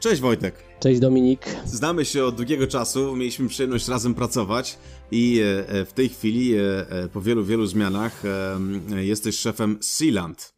Cześć 0.00 0.20
Wojtek. 0.20 0.54
Cześć 0.80 1.00
Dominik. 1.00 1.46
Znamy 1.64 2.04
się 2.04 2.24
od 2.24 2.36
długiego 2.36 2.66
czasu, 2.66 3.16
mieliśmy 3.16 3.48
przyjemność 3.48 3.88
razem 3.88 4.14
pracować 4.14 4.78
i 5.10 5.40
e, 5.40 5.68
e, 5.68 5.84
w 5.84 5.92
tej 5.92 6.08
chwili, 6.08 6.54
e, 6.54 7.08
po 7.12 7.20
wielu, 7.20 7.44
wielu 7.44 7.66
zmianach, 7.66 8.22
jesteś 8.96 9.38
szefem 9.38 9.78
Sealand, 9.80 10.54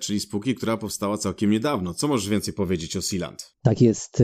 czyli 0.00 0.20
spółki, 0.20 0.54
która 0.54 0.76
powstała 0.76 1.18
całkiem 1.18 1.50
niedawno. 1.50 1.94
Co 1.94 2.08
możesz 2.08 2.28
więcej 2.28 2.54
powiedzieć 2.54 2.96
o 2.96 3.02
Sealand? 3.02 3.54
Tak 3.62 3.82
jest. 3.82 4.22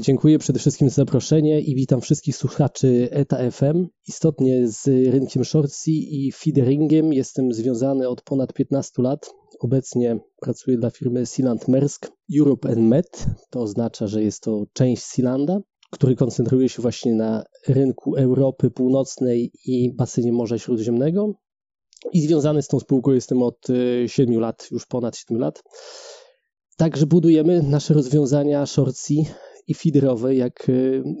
Dziękuję 0.00 0.38
przede 0.38 0.58
wszystkim 0.58 0.90
za 0.90 1.06
zaproszenie 1.06 1.60
i 1.60 1.74
witam 1.74 2.00
wszystkich 2.00 2.36
słuchaczy 2.36 3.08
ETA 3.10 3.50
FM. 3.50 3.86
Istotnie 4.08 4.68
z 4.68 4.86
rynkiem 4.86 5.44
shortsy 5.44 5.90
i 5.90 6.32
feederingiem 6.32 7.12
jestem 7.12 7.52
związany 7.52 8.08
od 8.08 8.22
ponad 8.22 8.52
15 8.52 9.02
lat. 9.02 9.30
Obecnie 9.60 10.18
pracuję 10.40 10.76
dla 10.76 10.90
firmy 10.90 11.26
Sealand 11.26 11.68
Maersk 11.68 12.10
Europe 12.38 12.68
and 12.68 12.78
Med. 12.78 13.26
To 13.50 13.60
oznacza, 13.60 14.06
że 14.06 14.22
jest 14.22 14.42
to 14.42 14.64
część 14.72 15.02
Sealanda, 15.02 15.60
który 15.90 16.16
koncentruje 16.16 16.68
się 16.68 16.82
właśnie 16.82 17.14
na 17.14 17.44
rynku 17.68 18.16
Europy 18.16 18.70
Północnej 18.70 19.52
i 19.64 19.94
basenie 19.94 20.32
Morza 20.32 20.58
Śródziemnego. 20.58 21.34
I 22.12 22.20
związany 22.20 22.62
z 22.62 22.68
tą 22.68 22.80
spółką 22.80 23.12
jestem 23.12 23.42
od 23.42 23.66
7 24.06 24.34
e, 24.34 24.40
lat, 24.40 24.68
już 24.70 24.86
ponad 24.86 25.16
7 25.16 25.38
lat. 25.38 25.62
Także 26.76 27.06
budujemy 27.06 27.62
nasze 27.62 27.94
rozwiązania 27.94 28.66
shortsy 28.66 29.14
i 29.66 29.74
feederowe, 29.74 30.34
jak, 30.34 30.68
e, 30.68 30.72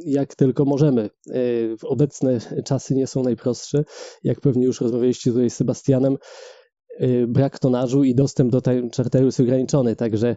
jak 0.04 0.34
tylko 0.34 0.64
możemy. 0.64 1.10
E, 1.30 1.40
obecne 1.82 2.38
czasy 2.64 2.94
nie 2.94 3.06
są 3.06 3.22
najprostsze. 3.22 3.84
Jak 4.24 4.40
pewnie 4.40 4.66
już 4.66 4.80
rozmawialiście 4.80 5.30
tutaj 5.30 5.50
z 5.50 5.56
Sebastianem, 5.56 6.16
Y, 7.00 7.26
brak 7.26 7.58
tonażu 7.58 8.04
i 8.04 8.14
dostęp 8.14 8.52
do 8.52 8.60
charteru 8.96 9.26
jest 9.26 9.40
ograniczony, 9.40 9.96
także 9.96 10.36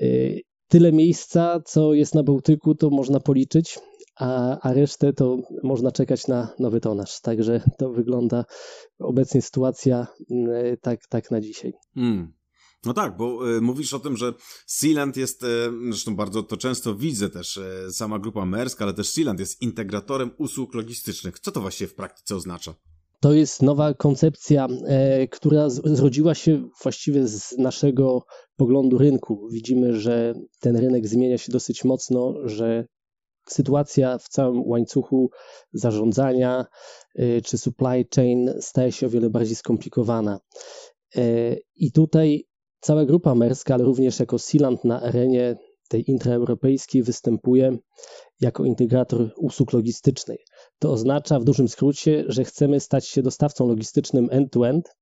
y, 0.00 0.40
tyle 0.68 0.92
miejsca, 0.92 1.60
co 1.64 1.94
jest 1.94 2.14
na 2.14 2.22
Bałtyku, 2.22 2.74
to 2.74 2.90
można 2.90 3.20
policzyć, 3.20 3.78
a, 4.16 4.58
a 4.60 4.72
resztę 4.72 5.12
to 5.12 5.38
można 5.62 5.92
czekać 5.92 6.26
na 6.26 6.54
nowy 6.58 6.80
tonaż. 6.80 7.20
Także 7.20 7.60
to 7.78 7.92
wygląda 7.92 8.44
obecnie 8.98 9.42
sytuacja 9.42 10.06
y, 10.30 10.78
tak, 10.82 11.06
tak 11.08 11.30
na 11.30 11.40
dzisiaj. 11.40 11.72
Hmm. 11.94 12.32
No 12.84 12.94
tak, 12.94 13.16
bo 13.16 13.56
y, 13.56 13.60
mówisz 13.60 13.94
o 13.94 13.98
tym, 13.98 14.16
że 14.16 14.32
Sealand 14.66 15.16
jest, 15.16 15.42
y, 15.42 15.46
zresztą 15.90 16.16
bardzo 16.16 16.42
to 16.42 16.56
często 16.56 16.94
widzę 16.94 17.30
też, 17.30 17.56
y, 17.56 17.92
sama 17.92 18.18
grupa 18.18 18.44
Maersk, 18.44 18.82
ale 18.82 18.94
też 18.94 19.08
Sealand 19.08 19.40
jest 19.40 19.62
integratorem 19.62 20.30
usług 20.38 20.74
logistycznych. 20.74 21.40
Co 21.40 21.52
to 21.52 21.60
właściwie 21.60 21.88
w 21.88 21.94
praktyce 21.94 22.36
oznacza? 22.36 22.74
To 23.20 23.32
jest 23.32 23.62
nowa 23.62 23.94
koncepcja, 23.94 24.66
e, 24.86 25.28
która 25.28 25.70
zrodziła 25.70 26.34
się 26.34 26.68
właściwie 26.82 27.28
z 27.28 27.58
naszego 27.58 28.22
poglądu 28.56 28.98
rynku. 28.98 29.48
Widzimy, 29.52 30.00
że 30.00 30.34
ten 30.60 30.76
rynek 30.76 31.08
zmienia 31.08 31.38
się 31.38 31.52
dosyć 31.52 31.84
mocno, 31.84 32.34
że 32.44 32.86
sytuacja 33.48 34.18
w 34.18 34.28
całym 34.28 34.62
łańcuchu 34.62 35.30
zarządzania 35.72 36.66
e, 37.14 37.40
czy 37.40 37.58
supply 37.58 38.04
chain 38.14 38.54
staje 38.60 38.92
się 38.92 39.06
o 39.06 39.10
wiele 39.10 39.30
bardziej 39.30 39.56
skomplikowana. 39.56 40.40
E, 41.16 41.56
I 41.76 41.92
tutaj 41.92 42.44
cała 42.80 43.04
grupa 43.04 43.34
merska, 43.34 43.74
ale 43.74 43.84
również 43.84 44.20
jako 44.20 44.38
Sealand 44.38 44.84
na 44.84 45.02
arenie 45.02 45.56
tej 45.88 46.10
intraeuropejskiej 46.10 47.02
występuje 47.02 47.78
jako 48.40 48.64
integrator 48.64 49.30
usług 49.36 49.72
logistycznych. 49.72 50.40
To 50.78 50.92
oznacza 50.92 51.40
w 51.40 51.44
dużym 51.44 51.68
skrócie, 51.68 52.24
że 52.28 52.44
chcemy 52.44 52.80
stać 52.80 53.08
się 53.08 53.22
dostawcą 53.22 53.66
logistycznym 53.66 54.28
end-to-end 54.30 54.96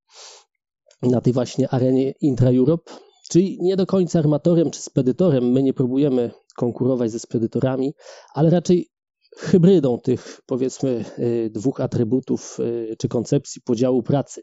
na 1.03 1.21
tej 1.21 1.33
właśnie 1.33 1.69
arenie 1.69 2.13
intra-Europe, 2.21 2.93
czyli 3.31 3.59
nie 3.61 3.77
do 3.77 3.87
końca 3.87 4.19
armatorem 4.19 4.71
czy 4.71 4.81
spedytorem. 4.81 5.53
My 5.53 5.63
nie 5.63 5.73
próbujemy 5.73 6.31
konkurować 6.57 7.11
ze 7.11 7.19
spedytorami, 7.19 7.95
ale 8.35 8.51
raczej 8.51 8.89
hybrydą 9.37 9.99
tych 9.99 10.41
powiedzmy 10.47 11.05
y, 11.19 11.51
dwóch 11.51 11.81
atrybutów 11.81 12.61
y, 12.61 12.97
czy 12.99 13.09
koncepcji 13.09 13.63
podziału 13.63 14.03
pracy. 14.03 14.43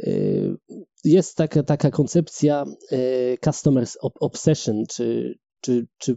Y, 0.00 0.56
jest 1.04 1.36
taka, 1.36 1.62
taka 1.62 1.90
koncepcja 1.90 2.64
customers 3.44 3.96
obsession, 4.20 4.84
czy, 4.90 5.38
czy, 5.60 5.86
czy 5.98 6.16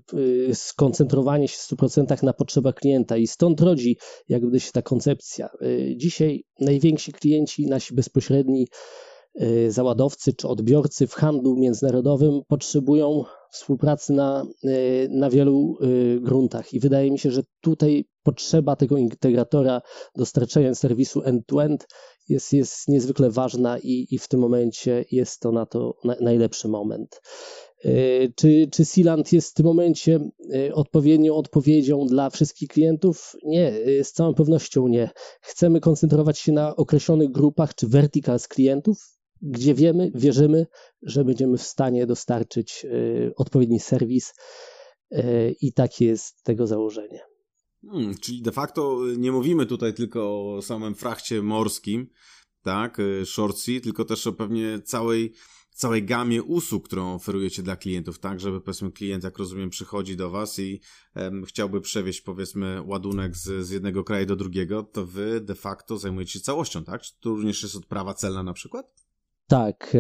skoncentrowanie 0.54 1.48
się 1.48 1.58
w 1.58 1.78
100% 1.78 2.24
na 2.24 2.34
potrzebach 2.34 2.76
klienta 2.76 3.18
i 3.18 3.28
stąd 3.28 3.62
rodzi 3.62 3.98
jakby 4.30 4.60
się 4.60 4.72
ta 4.72 4.82
koncepcja. 4.82 5.50
Dzisiaj 5.96 6.44
najwięksi 6.60 7.12
klienci, 7.12 7.68
nasi 7.68 7.96
bezpośredni 7.96 8.68
załadowcy 9.68 10.34
czy 10.34 10.48
odbiorcy 10.48 11.08
w 11.08 11.14
handlu 11.14 11.56
międzynarodowym 11.56 12.42
potrzebują 12.48 13.24
współpracy 13.52 14.14
na, 14.14 14.46
na 15.10 15.30
wielu 15.30 15.78
gruntach 16.22 16.74
i 16.74 16.80
wydaje 16.80 17.12
mi 17.12 17.20
się, 17.20 17.32
że 17.32 17.42
tutaj 17.62 18.06
potrzeba 18.24 18.76
tego 18.76 18.98
integratora 18.98 19.82
dostarczania 20.16 20.76
serwisu 20.76 21.22
end-to-end 21.24 21.88
jest, 22.30 22.54
jest 22.54 22.88
niezwykle 22.88 23.32
ważna 23.32 23.78
i, 23.78 24.08
i 24.12 24.18
w 24.18 24.28
tym 24.28 24.40
momencie 24.40 25.06
jest 25.12 25.40
to 25.40 25.52
na 25.52 25.66
to 25.66 25.96
na, 26.04 26.16
najlepszy 26.22 26.68
moment. 26.68 27.22
Czy, 28.36 28.68
czy 28.72 28.86
Sealand 28.86 29.34
jest 29.34 29.52
w 29.52 29.54
tym 29.54 29.66
momencie 29.66 30.20
odpowiednią 30.74 31.36
odpowiedzią 31.36 32.06
dla 32.06 32.30
wszystkich 32.30 32.70
klientów? 32.70 33.36
Nie, 33.44 33.74
z 34.04 34.12
całą 34.12 34.34
pewnością 34.34 34.88
nie. 34.88 35.10
Chcemy 35.42 35.80
koncentrować 35.80 36.40
się 36.40 36.52
na 36.52 36.76
określonych 36.76 37.32
grupach 37.32 37.76
czy 37.76 37.88
verticals 37.88 38.48
klientów, 38.48 39.19
gdzie 39.42 39.74
wiemy, 39.74 40.12
wierzymy, 40.16 40.68
że 41.02 41.26
będziemy 41.26 41.58
w 41.58 41.64
stanie 41.64 42.06
dostarczyć 42.06 42.86
odpowiedni 43.36 43.80
serwis 43.80 44.34
i 45.62 45.74
takie 45.74 46.06
jest 46.06 46.44
tego 46.44 46.68
założenie. 46.68 47.20
Hmm, 47.92 48.18
czyli 48.18 48.42
de 48.42 48.52
facto 48.52 49.00
nie 49.18 49.32
mówimy 49.32 49.66
tutaj 49.66 49.94
tylko 49.94 50.54
o 50.56 50.62
samym 50.62 50.96
frachcie 50.96 51.42
morskim, 51.42 52.10
tak, 52.62 52.98
shortsea, 53.26 53.80
tylko 53.80 54.06
też 54.06 54.28
o 54.28 54.34
pewnie 54.34 54.80
całej 54.82 55.34
całej 55.80 56.06
gamie 56.06 56.44
usług, 56.44 56.86
którą 56.86 57.14
oferujecie 57.14 57.64
dla 57.64 57.76
klientów, 57.76 58.20
tak, 58.20 58.40
żeby 58.40 58.62
powiedzmy 58.62 58.92
klient, 58.92 59.24
jak 59.24 59.38
rozumiem, 59.38 59.70
przychodzi 59.70 60.16
do 60.18 60.30
Was 60.30 60.60
i 60.60 60.82
chciałby 61.48 61.82
przewieźć 61.82 62.22
powiedzmy 62.22 62.82
ładunek 62.86 63.36
z, 63.36 63.66
z 63.66 63.70
jednego 63.70 64.04
kraju 64.04 64.26
do 64.26 64.36
drugiego, 64.36 64.84
to 64.84 65.06
Wy 65.06 65.42
de 65.42 65.56
facto 65.56 65.98
zajmujecie 65.98 66.34
się 66.34 66.40
całością, 66.40 66.84
tak? 66.84 67.02
Czy 67.02 67.12
to 67.20 67.30
również 67.30 67.64
jest 67.64 67.76
odprawa 67.76 68.14
celna 68.14 68.44
na 68.44 68.54
przykład? 68.54 69.09
Tak, 69.50 69.96
e, 69.96 70.00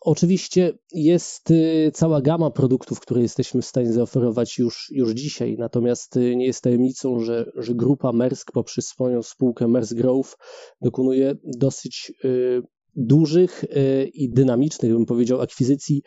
oczywiście 0.00 0.78
jest 0.92 1.50
e, 1.50 1.90
cała 1.92 2.20
gama 2.20 2.50
produktów, 2.50 3.00
które 3.00 3.22
jesteśmy 3.22 3.62
w 3.62 3.66
stanie 3.66 3.92
zaoferować 3.92 4.58
już, 4.58 4.88
już 4.90 5.10
dzisiaj, 5.10 5.56
natomiast 5.58 6.16
e, 6.16 6.36
nie 6.36 6.46
jest 6.46 6.62
tajemnicą, 6.62 7.18
że, 7.18 7.50
że 7.56 7.74
grupa 7.74 8.12
Mersk 8.12 8.52
poprzez 8.52 8.86
swoją 8.86 9.22
spółkę 9.22 9.68
Mersk 9.68 9.94
Growth 9.94 10.36
dokonuje 10.80 11.34
dosyć 11.44 12.12
dużych 12.96 13.64
i 14.14 14.30
dynamicznych, 14.30 14.92
bym 14.92 15.06
powiedział, 15.06 15.40
akwizycji 15.40 16.02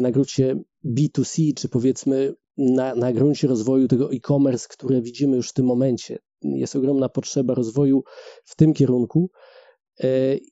na 0.00 0.10
gruncie 0.10 0.56
B2C, 0.84 1.54
czy 1.56 1.68
powiedzmy 1.68 2.34
na, 2.56 2.94
na 2.94 3.12
gruncie 3.12 3.48
rozwoju 3.48 3.88
tego 3.88 4.12
e-commerce, 4.12 4.66
które 4.70 5.02
widzimy 5.02 5.36
już 5.36 5.50
w 5.50 5.52
tym 5.52 5.66
momencie. 5.66 6.18
Jest 6.42 6.76
ogromna 6.76 7.08
potrzeba 7.08 7.54
rozwoju 7.54 8.02
w 8.44 8.56
tym 8.56 8.72
kierunku 8.72 9.30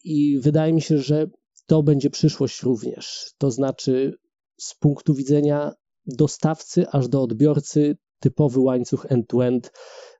i 0.04 0.38
wydaje 0.42 0.72
mi 0.72 0.80
się, 0.80 0.98
że 0.98 1.26
to 1.66 1.82
będzie 1.82 2.10
przyszłość 2.10 2.62
również. 2.62 3.30
To 3.38 3.50
znaczy, 3.50 4.14
z 4.60 4.74
punktu 4.74 5.14
widzenia 5.14 5.72
dostawcy 6.06 6.88
aż 6.88 7.08
do 7.08 7.22
odbiorcy, 7.22 7.96
typowy 8.20 8.60
łańcuch 8.60 9.06
end-to-end, 9.08 9.72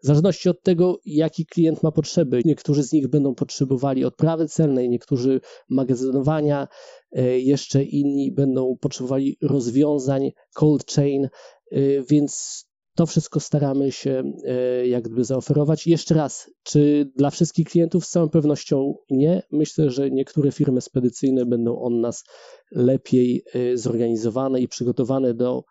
w 0.02 0.06
zależności 0.06 0.48
od 0.48 0.62
tego, 0.62 0.98
jaki 1.04 1.46
klient 1.46 1.82
ma 1.82 1.92
potrzeby. 1.92 2.42
Niektórzy 2.44 2.82
z 2.82 2.92
nich 2.92 3.08
będą 3.08 3.34
potrzebowali 3.34 4.04
odprawy 4.04 4.48
celnej, 4.48 4.90
niektórzy 4.90 5.40
magazynowania, 5.68 6.68
e, 7.12 7.38
jeszcze 7.38 7.84
inni 7.84 8.32
będą 8.32 8.76
potrzebowali 8.80 9.36
rozwiązań 9.42 10.30
cold 10.54 10.92
chain, 10.92 11.24
e, 11.24 11.78
więc 12.02 12.64
to 12.94 13.06
wszystko 13.06 13.40
staramy 13.40 13.92
się 13.92 14.22
e, 14.44 14.86
jak 14.86 15.04
gdyby 15.04 15.24
zaoferować. 15.24 15.86
jeszcze 15.86 16.14
raz, 16.14 16.50
czy 16.62 17.12
dla 17.16 17.30
wszystkich 17.30 17.66
klientów? 17.66 18.06
Z 18.06 18.10
całą 18.10 18.28
pewnością 18.28 18.94
nie. 19.10 19.42
Myślę, 19.52 19.90
że 19.90 20.10
niektóre 20.10 20.52
firmy 20.52 20.80
spedycyjne 20.80 21.46
będą 21.46 21.78
od 21.78 21.92
nas 21.92 22.24
lepiej 22.70 23.44
zorganizowane 23.74 24.60
i 24.60 24.68
przygotowane 24.68 25.34
do 25.34 25.64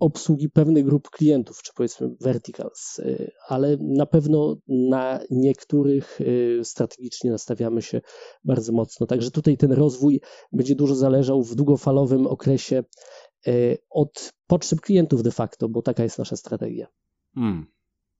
obsługi 0.00 0.50
pewnych 0.50 0.84
grup 0.84 1.10
klientów, 1.10 1.62
czy 1.62 1.72
powiedzmy 1.76 2.08
verticals, 2.20 2.98
y, 2.98 3.30
ale 3.48 3.76
na 3.80 4.06
pewno 4.06 4.56
na 4.68 5.20
niektórych 5.30 6.20
strategicznie 6.62 7.30
nastawiamy 7.30 7.82
się 7.82 8.00
bardzo 8.44 8.72
mocno. 8.72 9.06
Także 9.06 9.30
tutaj 9.30 9.56
ten 9.56 9.72
rozwój 9.72 10.20
będzie 10.52 10.74
dużo 10.74 10.94
zależał 10.94 11.42
w 11.42 11.54
długofalowym 11.54 12.26
okresie 12.26 12.84
od 13.90 14.32
potrzeb 14.46 14.80
klientów 14.80 15.22
de 15.22 15.30
facto, 15.30 15.68
bo 15.68 15.82
taka 15.82 16.02
jest 16.02 16.18
nasza 16.18 16.36
strategia. 16.36 16.86
Hmm. 17.34 17.66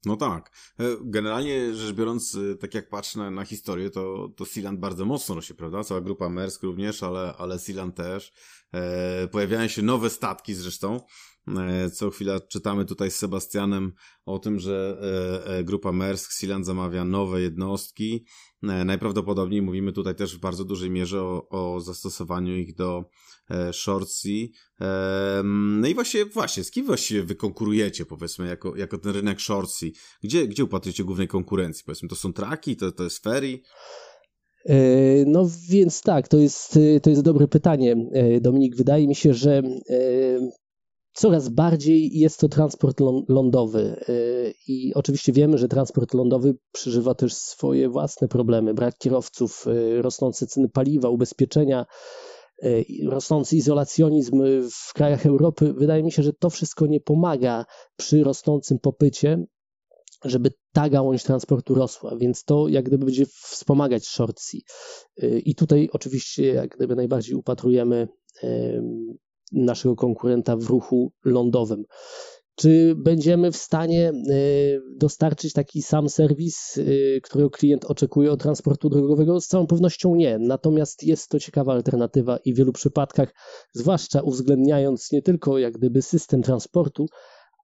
No 0.04 0.16
tak. 0.16 0.50
E, 0.78 0.84
generalnie 1.04 1.74
rzecz 1.74 1.96
biorąc, 1.96 2.38
tak 2.60 2.74
jak 2.74 2.88
patrzę 2.88 3.18
na, 3.18 3.30
na 3.30 3.44
historię, 3.44 3.90
to, 3.90 4.28
to 4.36 4.44
Sealand 4.44 4.80
bardzo 4.80 5.04
mocno 5.04 5.34
rośnie, 5.34 5.56
prawda? 5.56 5.84
Cała 5.84 6.00
grupa 6.00 6.28
Mersk 6.28 6.62
również, 6.62 7.02
ale, 7.02 7.34
ale 7.38 7.58
Sealand 7.58 7.94
też. 7.94 8.32
E, 8.74 9.28
pojawiają 9.28 9.68
się 9.68 9.82
nowe 9.82 10.10
statki 10.10 10.54
zresztą. 10.54 11.00
Co 11.92 12.10
chwila 12.10 12.40
czytamy 12.40 12.84
tutaj 12.84 13.10
z 13.10 13.16
Sebastianem 13.16 13.92
o 14.26 14.38
tym, 14.38 14.58
że 14.58 15.00
grupa 15.64 15.92
Maersk 15.92 16.32
Sealand 16.32 16.66
zamawia 16.66 17.04
nowe 17.04 17.40
jednostki. 17.40 18.24
Najprawdopodobniej 18.62 19.62
mówimy 19.62 19.92
tutaj 19.92 20.14
też 20.14 20.36
w 20.36 20.40
bardzo 20.40 20.64
dużej 20.64 20.90
mierze 20.90 21.22
o, 21.22 21.48
o 21.48 21.80
zastosowaniu 21.80 22.56
ich 22.56 22.74
do 22.74 23.04
short 23.72 24.08
sea. 24.08 24.46
No 25.44 25.88
i 25.88 25.94
właśnie, 25.94 26.24
właśnie, 26.24 26.64
z 26.64 26.70
kim 26.70 26.86
właściwie 26.86 27.22
wy 27.22 27.34
konkurujecie, 27.34 28.06
powiedzmy, 28.06 28.46
jako, 28.46 28.76
jako 28.76 28.98
ten 28.98 29.12
rynek 29.12 29.40
short 29.40 29.70
sea? 29.70 29.90
Gdzie, 30.22 30.48
gdzie 30.48 30.64
upatrujecie 30.64 31.04
głównej 31.04 31.28
konkurencji? 31.28 31.84
Powiedzmy, 31.86 32.08
to 32.08 32.16
są 32.16 32.32
traki, 32.32 32.76
to, 32.76 32.92
to 32.92 33.04
jest 33.04 33.22
ferry? 33.22 33.60
E, 34.64 34.76
no 35.26 35.48
więc 35.68 36.02
tak, 36.02 36.28
to 36.28 36.36
jest, 36.36 36.78
to 37.02 37.10
jest 37.10 37.22
dobre 37.22 37.48
pytanie, 37.48 37.96
e, 38.12 38.40
Dominik. 38.40 38.76
Wydaje 38.76 39.08
mi 39.08 39.14
się, 39.14 39.34
że 39.34 39.58
e, 39.58 40.50
coraz 41.12 41.48
bardziej 41.48 42.18
jest 42.18 42.40
to 42.40 42.48
transport 42.48 43.00
lądowy. 43.28 44.04
I 44.68 44.94
oczywiście 44.94 45.32
wiemy, 45.32 45.58
że 45.58 45.68
transport 45.68 46.14
lądowy 46.14 46.54
przeżywa 46.72 47.14
też 47.14 47.34
swoje 47.34 47.88
własne 47.88 48.28
problemy. 48.28 48.74
Brak 48.74 48.98
kierowców, 48.98 49.66
rosnące 50.00 50.46
ceny 50.46 50.68
paliwa, 50.68 51.08
ubezpieczenia, 51.08 51.86
rosnący 53.08 53.56
izolacjonizm 53.56 54.42
w 54.70 54.92
krajach 54.94 55.26
Europy. 55.26 55.72
Wydaje 55.72 56.02
mi 56.02 56.12
się, 56.12 56.22
że 56.22 56.32
to 56.32 56.50
wszystko 56.50 56.86
nie 56.86 57.00
pomaga 57.00 57.64
przy 57.96 58.24
rosnącym 58.24 58.78
popycie 58.78 59.44
żeby 60.24 60.50
ta 60.72 60.88
gałąź 60.88 61.22
transportu 61.22 61.74
rosła, 61.74 62.16
więc 62.16 62.44
to 62.44 62.68
jak 62.68 62.84
gdyby 62.84 63.04
będzie 63.04 63.26
wspomagać 63.26 64.06
short. 64.06 64.40
Y, 65.22 65.40
I 65.44 65.54
tutaj 65.54 65.88
oczywiście 65.92 66.46
jak 66.46 66.76
gdyby 66.76 66.96
najbardziej 66.96 67.34
upatrujemy 67.34 68.08
naszego 69.52 69.96
konkurenta 69.96 70.56
w 70.56 70.64
ruchu 70.64 71.12
lądowym. 71.24 71.84
Czy 72.54 72.94
będziemy 72.96 73.52
w 73.52 73.56
stanie 73.56 74.10
y, 74.10 74.80
dostarczyć 74.96 75.52
taki 75.52 75.82
sam 75.82 76.08
serwis, 76.08 76.76
y, 76.76 77.20
którego 77.22 77.50
klient 77.50 77.84
oczekuje 77.84 78.32
od 78.32 78.40
transportu 78.40 78.88
drogowego? 78.88 79.40
Z 79.40 79.46
całą 79.46 79.66
pewnością 79.66 80.14
nie. 80.14 80.38
Natomiast 80.38 81.02
jest 81.02 81.28
to 81.28 81.38
ciekawa 81.38 81.72
alternatywa 81.72 82.38
i 82.44 82.54
w 82.54 82.56
wielu 82.56 82.72
przypadkach, 82.72 83.34
zwłaszcza 83.72 84.22
uwzględniając 84.22 85.12
nie 85.12 85.22
tylko 85.22 85.58
jak 85.58 85.72
gdyby 85.72 86.02
system 86.02 86.42
transportu, 86.42 87.06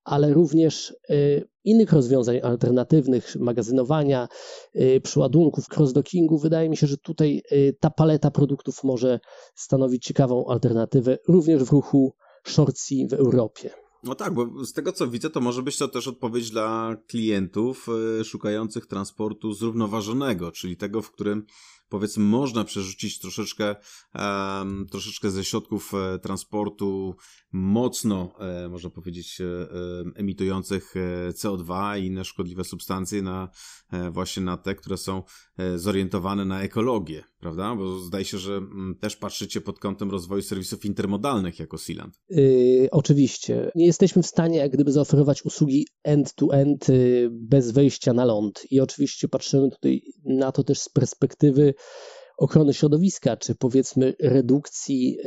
ale 0.06 0.34
również 0.34 0.94
y, 1.10 1.48
innych 1.64 1.92
rozwiązań 1.92 2.40
alternatywnych, 2.42 3.36
magazynowania, 3.36 4.28
y, 4.76 5.00
przyładunków, 5.00 5.68
cross-dockingu. 5.68 6.38
Wydaje 6.38 6.68
mi 6.68 6.76
się, 6.76 6.86
że 6.86 6.96
tutaj 6.96 7.42
y, 7.52 7.76
ta 7.80 7.90
paleta 7.90 8.30
produktów 8.30 8.84
może 8.84 9.20
stanowić 9.54 10.04
ciekawą 10.04 10.46
alternatywę 10.48 11.18
również 11.28 11.64
w 11.64 11.72
ruchu 11.72 12.14
short 12.44 12.78
sea 12.78 13.08
w 13.08 13.12
Europie. 13.12 13.70
No 14.04 14.14
tak, 14.14 14.34
bo 14.34 14.64
z 14.64 14.72
tego 14.72 14.92
co 14.92 15.06
widzę, 15.06 15.30
to 15.30 15.40
może 15.40 15.62
być 15.62 15.78
to 15.78 15.88
też 15.88 16.08
odpowiedź 16.08 16.50
dla 16.50 16.96
klientów 17.06 17.86
szukających 18.24 18.86
transportu 18.86 19.52
zrównoważonego, 19.52 20.52
czyli 20.52 20.76
tego, 20.76 21.02
w 21.02 21.10
którym 21.10 21.46
powiedzmy 21.88 22.24
można 22.24 22.64
przerzucić 22.64 23.18
troszeczkę, 23.18 23.76
troszeczkę 24.90 25.30
ze 25.30 25.44
środków 25.44 25.92
e, 25.94 26.18
transportu 26.18 27.16
mocno, 27.52 28.32
e, 28.40 28.68
można 28.68 28.90
powiedzieć, 28.90 29.40
e, 29.40 29.44
emitujących 30.14 30.94
CO2 31.32 32.00
i 32.00 32.06
inne 32.06 32.24
szkodliwe 32.24 32.64
substancje 32.64 33.22
na 33.22 33.48
właśnie 34.10 34.42
na 34.42 34.56
te, 34.56 34.74
które 34.74 34.96
są 34.96 35.22
zorientowane 35.76 36.44
na 36.44 36.62
ekologię, 36.62 37.24
prawda? 37.40 37.76
Bo 37.76 37.98
zdaje 37.98 38.24
się, 38.24 38.38
że 38.38 38.56
mm, 38.56 38.94
też 39.00 39.16
patrzycie 39.16 39.60
pod 39.60 39.78
kątem 39.78 40.10
rozwoju 40.10 40.42
serwisów 40.42 40.84
intermodalnych 40.84 41.58
jako 41.58 41.78
Sealand. 41.78 42.20
Yy, 42.28 42.88
oczywiście. 42.90 43.70
Nie 43.74 43.86
jesteśmy 43.86 44.22
w 44.22 44.26
stanie 44.26 44.58
jak 44.58 44.72
gdyby 44.72 44.92
zaoferować 44.92 45.44
usługi 45.44 45.86
end-to-end 46.04 46.86
-end 46.86 47.28
bez 47.30 47.70
wejścia 47.70 48.12
na 48.12 48.24
ląd 48.24 48.62
i 48.70 48.80
oczywiście 48.80 49.28
patrzymy 49.28 49.70
tutaj 49.70 50.02
na 50.24 50.52
to 50.52 50.64
też 50.64 50.78
z 50.78 50.88
perspektywy 50.88 51.74
ochrony 52.36 52.74
środowiska, 52.74 53.36
czy 53.36 53.54
powiedzmy 53.54 54.14
redukcji 54.20 55.18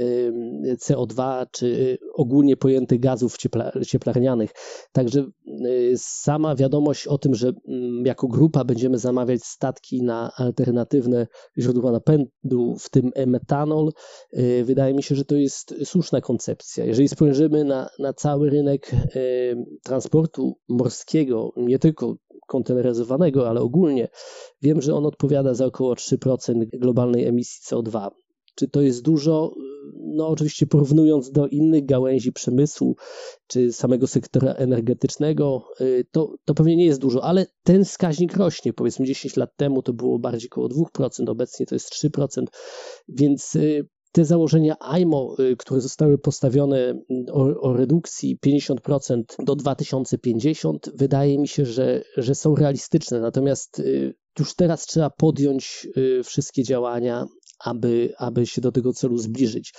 CO2, 0.86 1.46
czy 1.52 1.98
ogólnie 2.14 2.58
pojętych 2.58 3.00
gazów 3.00 3.38
cieplarnianych. 3.88 4.52
Także 4.92 5.26
y, 5.66 5.94
sama 5.98 6.56
wiadomość 6.56 7.08
o 7.08 7.18
tym, 7.18 7.36
że 7.36 7.52
mm, 7.68 8.06
jako 8.06 8.28
grupa 8.28 8.64
będziemy 8.64 8.98
zamawiać 8.98 9.44
statki 9.44 10.04
na 10.04 10.32
alternatywne 10.38 11.28
źródła 11.58 11.92
napędu, 11.92 12.76
w 12.80 12.90
tym 12.90 13.12
metanol, 13.28 13.92
y, 14.38 14.64
wydaje 14.66 14.94
mi 14.94 15.04
się, 15.04 15.16
że 15.16 15.26
to 15.26 15.36
jest 15.36 15.76
słuszna 15.84 16.22
koncepcja. 16.22 16.86
Jeżeli 16.86 17.08
spojrzymy 17.08 17.64
na, 17.64 17.90
na 18.00 18.14
cały 18.14 18.50
rynek 18.50 18.92
transportu 19.84 20.58
morskiego, 20.70 21.52
nie 21.58 21.80
tylko 21.80 22.16
konteneryzowanego, 22.48 23.50
ale 23.50 23.62
ogólnie, 23.62 24.08
wiem, 24.62 24.82
że 24.82 24.96
on 24.96 25.06
odpowiada 25.06 25.54
za 25.54 25.66
około 25.66 25.94
3% 25.94 26.66
globalnej 26.74 27.26
emisji 27.26 27.62
CO2. 27.68 28.10
Czy 28.56 28.68
to 28.68 28.82
jest 28.82 29.02
dużo? 29.02 29.56
No, 29.94 30.28
oczywiście 30.28 30.68
porównując 30.68 31.32
do 31.32 31.48
innych 31.48 31.86
gałęzi 31.86 32.34
przemysłu 32.34 32.96
czy 33.48 33.74
samego 33.74 34.08
sektora 34.08 34.54
energetycznego, 34.54 35.64
y, 35.82 36.06
to, 36.12 36.36
to 36.46 36.54
pewnie 36.54 36.76
nie 36.76 36.86
jest 36.86 37.02
dużo, 37.02 37.24
ale 37.24 37.46
ten 37.64 37.86
wskaźnik 37.86 38.38
rośnie. 38.38 38.74
Powiedzmy 38.74 39.06
10 39.06 39.38
lat 39.38 39.56
temu 39.56 39.82
to 39.82 39.94
było 39.94 40.20
bardziej 40.20 40.50
około 40.50 40.68
2%, 40.68 41.30
obecnie 41.30 41.66
to 41.66 41.76
jest 41.76 41.94
3%, 41.94 42.44
więc 43.08 43.56
y, 43.56 43.88
te 44.12 44.26
założenia 44.26 44.76
IMO, 45.00 45.36
y, 45.40 45.56
które 45.58 45.82
zostały 45.82 46.18
postawione 46.18 46.78
mm, 46.78 47.06
o, 47.32 47.62
o, 47.62 47.74
redukcji 47.74 48.38
50% 48.46 49.24
do 49.40 49.56
2050, 49.56 50.90
wydaje 50.96 51.40
mi 51.40 51.48
się, 51.48 51.66
że, 51.66 52.04
że 52.18 52.36
są 52.36 52.56
realistyczne. 52.56 53.20
Natomiast 53.20 53.80
y, 53.80 54.16
już 54.40 54.56
teraz 54.56 54.86
trzeba 54.86 55.10
podjąć 55.10 55.88
y, 55.98 56.24
wszystkie 56.24 56.64
działania, 56.64 57.26
aby, 57.60 58.14
aby 58.18 58.46
się 58.46 58.62
do 58.62 58.72
tego 58.72 58.94
celu 58.94 59.18
zbliżyć. 59.18 59.74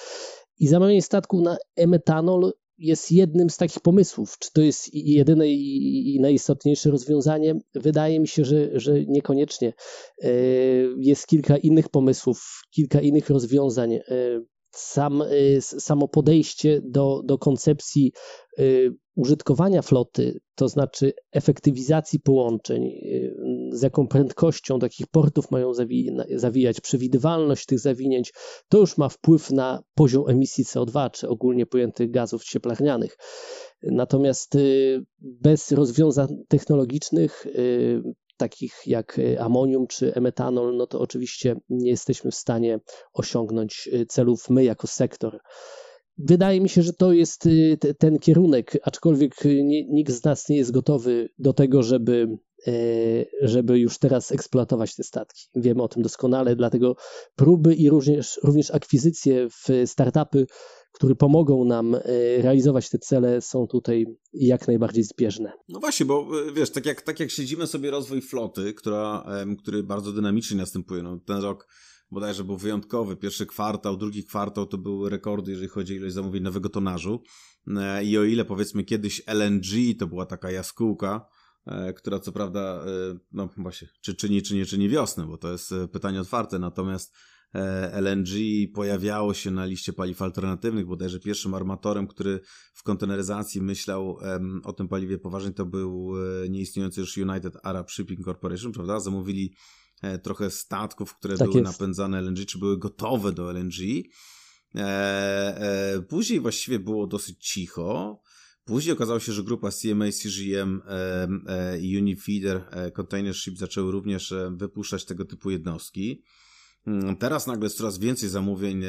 I 0.59 0.69
zamawianie 0.69 1.03
statków 1.03 1.41
na 1.41 1.57
emetanol 1.77 2.53
jest 2.81 3.13
jednym 3.13 3.51
z 3.51 3.57
takich 3.57 3.81
pomysłów. 3.81 4.39
Czy 4.39 4.53
to 4.53 4.61
jest 4.61 4.95
jedyne 4.95 5.49
i 5.49 6.19
najistotniejsze 6.21 6.91
rozwiązanie? 6.91 7.55
Wydaje 7.75 8.21
mi 8.21 8.29
się, 8.29 8.45
że, 8.45 8.81
że 8.81 9.05
niekoniecznie. 9.05 9.73
E, 10.23 10.31
jest 10.99 11.27
kilka 11.27 11.57
innych 11.57 11.89
pomysłów, 11.89 12.63
kilka 12.71 13.01
innych 13.01 13.31
rozwiązań. 13.31 13.95
E, 13.95 14.01
sam, 14.71 15.23
e, 15.23 15.61
samo 15.61 16.09
podejście 16.09 16.81
do, 16.85 17.23
do 17.25 17.39
koncepcji 17.39 18.13
użytkowania 19.17 19.83
floty, 19.83 20.41
to 20.55 20.69
znaczy 20.69 21.13
efektywizacji 21.33 22.21
połączeń, 22.21 22.91
z 23.73 23.83
jaką 23.83 24.09
prędkością 24.09 24.79
takich 24.79 25.07
portów 25.07 25.51
mają 25.51 25.73
zawijać, 26.35 26.81
przewidywalność 26.81 27.67
tych 27.67 27.79
zawinięć, 27.79 28.33
to 28.69 28.79
już 28.79 28.99
ma 28.99 29.09
wpływ 29.09 29.51
na 29.51 29.83
poziom 29.95 30.29
emisji 30.29 30.65
CO2, 30.65 31.11
czy 31.11 31.29
ogólnie 31.29 31.67
pojętych 31.67 32.11
gazów 32.11 32.45
cieplarnianych. 32.45 33.17
Natomiast 33.83 34.55
y, 34.55 35.05
bez 35.21 35.73
rozwiązań 35.73 36.29
technologicznych, 36.49 37.47
y, 37.47 38.03
takich 38.37 38.75
jak 38.87 39.21
amonium 39.39 39.87
czy 39.87 40.15
emetanol, 40.15 40.77
no 40.77 40.87
to 40.87 41.01
oczywiście 41.01 41.57
nie 41.69 41.91
jesteśmy 41.91 42.31
w 42.31 42.35
stanie 42.35 42.81
osiągnąć 43.13 43.89
y, 43.93 44.07
celów 44.07 44.51
my 44.51 44.65
jako 44.65 44.87
sektor. 44.87 45.41
Wydaje 46.19 46.61
mi 46.61 46.69
się, 46.69 46.83
że 46.83 46.93
to 46.93 47.13
jest 47.13 47.49
ten 47.99 48.19
kierunek, 48.19 48.79
aczkolwiek 48.83 49.35
nikt 49.89 50.13
z 50.13 50.25
nas 50.25 50.49
nie 50.49 50.57
jest 50.57 50.71
gotowy 50.71 51.29
do 51.39 51.53
tego, 51.53 51.83
żeby 51.83 52.29
żeby 53.43 53.79
już 53.79 53.99
teraz 53.99 54.33
eksploatować 54.33 54.97
te 54.97 55.03
statki. 55.03 55.49
Wiemy 55.55 55.83
o 55.83 55.89
tym 55.89 56.03
doskonale, 56.03 56.57
dlatego 56.57 56.97
próby 57.37 57.75
i 57.75 57.91
również, 57.91 58.41
również 58.43 58.71
akwizycje 58.71 59.49
w 59.49 59.69
startupy, 59.87 60.47
które 60.93 61.15
pomogą 61.15 61.65
nam 61.65 61.95
e, 61.95 62.01
realizować 62.43 62.91
te 62.91 62.99
cele, 62.99 63.41
są 63.41 63.67
tutaj 63.67 64.07
jak 64.33 64.69
najbardziej 64.69 65.05
zbieżne. 65.05 65.53
No 65.69 65.81
właśnie, 65.81 66.07
bo 66.07 66.29
e, 66.49 66.53
wiesz, 66.53 66.71
tak 66.71 66.87
jak, 66.87 67.03
tak 67.03 67.21
jak 67.21 67.31
śledzimy 67.31 67.67
sobie 67.67 67.91
rozwój 67.91 68.23
floty, 68.23 68.75
która, 68.75 69.27
który 69.63 69.83
bardzo 69.83 70.13
dynamicznie 70.13 70.57
następuje, 70.57 71.03
no, 71.03 71.19
ten 71.27 71.43
rok 71.43 71.69
bodajże 72.11 72.45
był 72.45 72.57
wyjątkowy, 72.57 73.17
pierwszy 73.17 73.47
kwartał, 73.47 73.97
drugi 73.97 74.25
kwartał 74.25 74.67
to 74.67 74.79
były 74.79 75.11
rekordy, 75.11 75.51
jeżeli 75.51 75.69
chodzi 75.69 75.93
o 75.93 75.97
ilość 75.97 76.15
zamówień 76.15 76.43
nowego 76.43 76.69
tonażu 76.69 77.23
i 78.05 78.19
o 78.19 78.25
ile 78.25 78.45
powiedzmy 78.45 78.85
kiedyś 78.85 79.23
LNG 79.27 79.99
to 79.99 80.07
była 80.07 80.27
taka 80.27 80.51
jaskółka, 80.51 81.27
E, 81.27 81.40
która 81.97 82.19
co 82.19 82.33
prawda, 82.33 82.61
e, 82.61 83.19
no 83.33 83.49
właśnie, 83.57 83.89
czy 84.01 84.15
czyni, 84.15 84.43
czy 84.43 84.55
nie 84.55 84.67
czyni 84.67 84.89
wiosnę, 84.89 85.27
bo 85.27 85.39
to 85.39 85.53
jest 85.53 85.73
e, 85.73 85.89
pytanie 85.89 86.21
otwarte, 86.21 86.59
natomiast 86.59 87.15
LNG 87.93 88.29
pojawiało 88.75 89.35
się 89.35 89.51
na 89.51 89.65
liście 89.65 89.93
paliw 89.93 90.23
alternatywnych, 90.23 90.87
bodajże 90.87 91.21
pierwszym 91.21 91.55
armatorem, 91.55 92.07
który 92.07 92.41
w 92.75 92.83
konteneryzacji 92.83 93.63
myślał 93.63 94.19
o 94.65 94.73
tym 94.73 94.89
paliwie 94.89 95.19
poważnie, 95.19 95.53
to 95.53 95.67
był 95.67 96.13
nieistniejący 96.49 97.01
już 97.01 97.17
United 97.17 97.57
Arab 97.63 97.91
Shipping 97.91 98.25
Corporation, 98.25 98.73
prawda? 98.73 99.01
Zamówili 99.01 99.55
trochę 100.23 100.51
statków, 100.51 101.15
które 101.15 101.37
tak 101.37 101.49
były 101.49 101.61
jest. 101.61 101.73
napędzane 101.73 102.19
LNG, 102.19 102.47
czy 102.47 102.59
były 102.59 102.79
gotowe 102.79 103.33
do 103.33 103.51
LNG. 103.51 104.03
Później 106.09 106.41
właściwie 106.41 106.79
było 106.79 107.07
dosyć 107.07 107.47
cicho. 107.47 108.23
Później 108.71 108.93
okazało 108.93 109.21
się, 109.21 109.33
że 109.33 109.43
grupa 109.43 109.71
CMA, 109.71 110.05
CGM 110.13 110.83
i 111.81 111.99
Unifeeder 111.99 112.63
Container 112.95 113.35
Ship 113.35 113.59
zaczęły 113.59 113.93
również 113.93 114.35
wypuszczać 114.51 115.05
tego 115.05 115.25
typu 115.25 115.51
jednostki. 115.51 116.23
Mm, 116.87 117.17
teraz 117.17 117.47
nagle 117.47 117.67
jest 117.67 117.77
coraz 117.77 117.99
więcej 117.99 118.29
zamówień 118.29 118.83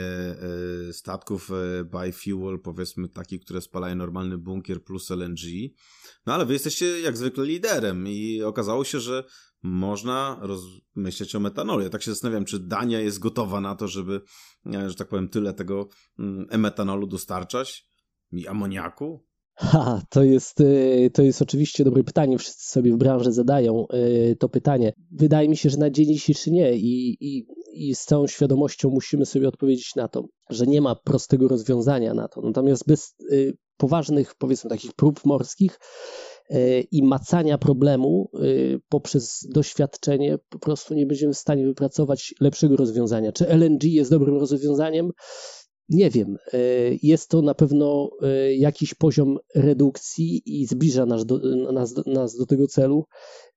statków 0.92 1.50
by 1.86 2.12
fuel, 2.12 2.60
powiedzmy 2.60 3.10
takich, 3.10 3.42
które 3.42 3.62
spalają 3.62 3.96
normalny 3.96 4.38
bunkier 4.38 4.84
plus 4.84 5.12
LNG. 5.12 5.40
No 6.26 6.34
ale 6.34 6.46
wy 6.46 6.54
jesteście 6.54 7.00
jak 7.00 7.18
zwykle 7.18 7.46
liderem 7.46 8.08
i 8.08 8.42
okazało 8.42 8.84
się, 8.84 9.00
że 9.00 9.24
można 9.64 10.42
myśleć 10.96 11.36
o 11.36 11.40
metanolu. 11.40 11.84
Ja 11.84 11.90
tak 11.90 12.04
się 12.04 12.12
zastanawiam, 12.12 12.46
czy 12.46 12.60
Dania 12.60 13.00
jest 13.00 13.20
gotowa 13.20 13.62
na 13.62 13.76
to, 13.76 13.88
żeby, 13.88 14.22
e, 14.74 14.90
że 14.90 14.96
tak 14.96 15.08
powiem, 15.08 15.30
tyle 15.30 15.54
tego 15.54 15.90
mm, 16.20 16.62
metanolu 16.62 17.08
dostarczać 17.08 17.88
i 18.32 18.48
amoniaku? 18.48 19.31
Ha, 19.62 20.02
to 20.10 20.24
jest, 20.24 20.62
e, 20.62 21.10
to 21.10 21.22
jest 21.24 21.42
oczywiście 21.42 21.84
dobre 21.84 22.04
pytanie. 22.04 22.38
Wszyscy 22.38 22.72
sobie 22.72 22.94
w 22.94 22.98
branży 22.98 23.32
zadają 23.32 23.88
e, 23.88 24.36
to 24.36 24.50
pytanie. 24.50 24.94
Wydaje 25.12 25.50
mi 25.50 25.58
się, 25.58 25.70
że 25.70 25.78
na 25.78 25.90
dzień 25.90 26.06
dzisiejszy 26.06 26.52
nie 26.52 26.74
i, 26.74 27.18
i, 27.20 27.46
i 27.74 27.96
z 27.96 28.06
całą 28.06 28.28
świadomością 28.28 28.90
musimy 28.90 29.26
sobie 29.26 29.48
odpowiedzieć 29.48 29.96
na 29.96 30.08
to, 30.08 30.24
że 30.50 30.68
nie 30.68 30.82
ma 30.82 30.96
prostego 30.96 31.48
rozwiązania 31.48 32.14
na 32.14 32.28
to. 32.28 32.42
Natomiast 32.42 32.88
bez 32.88 33.16
poważnych, 33.78 34.36
powiedzmy, 34.36 34.70
takich 34.70 34.94
prób 34.94 35.26
morskich, 35.26 35.80
i 36.92 37.04
macania 37.04 37.58
problemu 37.58 38.30
y, 38.44 38.80
poprzez 38.90 39.48
doświadczenie 39.50 40.38
po 40.50 40.60
prostu 40.60 40.94
nie 40.94 41.06
będziemy 41.06 41.34
w 41.34 41.38
stanie 41.38 41.66
wypracować 41.66 42.34
lepszego 42.40 42.76
rozwiązania. 42.76 43.32
Czy 43.32 43.48
LNG 43.48 43.84
jest 43.84 44.12
dobrym 44.12 44.38
rozwiązaniem? 44.38 45.12
Nie 45.92 46.10
wiem. 46.10 46.38
Y, 46.54 47.00
jest 47.04 47.30
to 47.30 47.42
na 47.42 47.54
pewno 47.54 48.10
y, 48.24 48.56
jakiś 48.56 48.94
poziom 48.94 49.38
redukcji 49.56 50.42
i 50.46 50.66
zbliża 50.66 51.06
nas 51.06 51.26
do, 51.26 51.40
nas, 51.74 51.96
nas 52.06 52.38
do 52.38 52.46
tego 52.46 52.68
celu. 52.68 53.06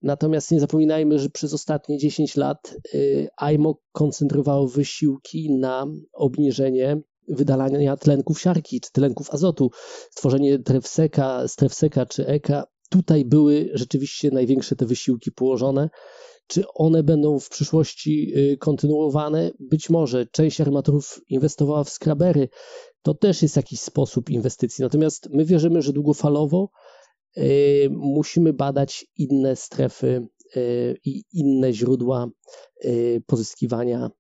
Natomiast 0.03 0.51
nie 0.51 0.61
zapominajmy, 0.61 1.19
że 1.19 1.31
przez 1.31 1.55
ostatnie 1.55 1.99
10 1.99 2.37
lat 2.37 2.77
IMO 3.53 3.79
koncentrowało 3.93 4.69
wysiłki 4.69 5.53
na 5.53 5.87
obniżenie 6.13 7.03
wydalania 7.29 7.97
tlenków 7.97 8.41
siarki 8.41 8.81
czy 8.81 8.93
tlenków 8.93 9.31
azotu. 9.31 9.71
Stworzenie 10.11 10.59
trefseka, 10.59 11.49
strefseka 11.49 12.07
czy 12.07 12.27
EKA 12.27 12.65
tutaj 12.91 13.25
były 13.25 13.71
rzeczywiście 13.73 14.31
największe 14.31 14.77
te 14.77 14.87
wysiłki 14.87 15.33
położone. 15.33 15.91
Czy 16.47 16.65
one 16.75 17.03
będą 17.03 17.41
w 17.41 17.49
przyszłości 17.49 18.33
y, 18.37 18.57
kontynuowane? 18.57 19.51
Być 19.61 19.91
może 19.91 20.27
część 20.27 20.61
armatorów 20.61 21.21
inwestowała 21.29 21.85
w 21.85 21.91
skrabery. 21.91 22.49
To 23.03 23.15
też 23.15 23.43
jest 23.43 23.57
jakiś 23.57 23.81
sposób 23.81 24.31
inwestycji. 24.31 24.83
Natomiast 24.83 25.29
my 25.31 25.45
wierzymy, 25.45 25.83
że 25.83 25.93
długofalowo 25.93 26.69
y, 27.37 27.89
musimy 27.91 28.53
badać 28.53 29.07
inne 29.17 29.57
strefy 29.57 30.29
y, 30.57 30.97
i 31.05 31.23
inne 31.33 31.73
źródła 31.73 32.29
pozyskiwania 33.27 34.11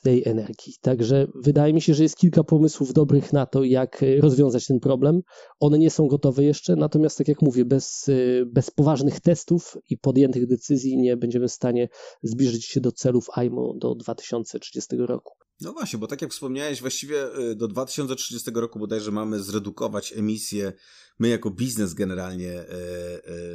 tej 0.00 0.28
energii. 0.28 0.74
Także 0.80 1.26
wydaje 1.34 1.72
mi 1.72 1.80
się, 1.80 1.94
że 1.94 2.02
jest 2.02 2.16
kilka 2.16 2.44
pomysłów 2.44 2.92
dobrych 2.92 3.32
na 3.32 3.46
to, 3.46 3.64
jak 3.64 4.02
e, 4.02 4.20
rozwiązać 4.20 4.66
ten 4.66 4.80
problem. 4.80 5.20
One 5.60 5.78
nie 5.78 5.90
są 5.90 6.08
gotowe 6.08 6.44
jeszcze, 6.44 6.76
natomiast 6.76 7.18
tak 7.18 7.28
jak 7.28 7.42
mówię, 7.42 7.64
bez, 7.64 8.08
e, 8.08 8.46
bez 8.46 8.70
poważnych 8.70 9.20
testów 9.20 9.76
i 9.90 9.98
podjętych 9.98 10.46
decyzji 10.46 10.96
nie 10.96 11.16
będziemy 11.16 11.48
w 11.48 11.52
stanie 11.52 11.88
zbliżyć 12.22 12.64
się 12.64 12.80
do 12.80 12.92
celów 12.92 13.26
IMO 13.46 13.74
do 13.76 13.94
2030 13.94 14.96
roku. 14.96 15.32
No 15.60 15.72
właśnie, 15.72 15.98
bo 15.98 16.06
tak 16.06 16.22
jak 16.22 16.30
wspomniałeś, 16.30 16.80
właściwie 16.80 17.34
e, 17.34 17.54
do 17.54 17.68
2030 17.68 18.50
roku 18.54 18.78
bodajże 18.78 19.10
mamy 19.10 19.42
zredukować 19.42 20.12
emisję, 20.16 20.72
my 21.18 21.28
jako 21.28 21.50
biznes 21.50 21.94
generalnie 21.94 22.64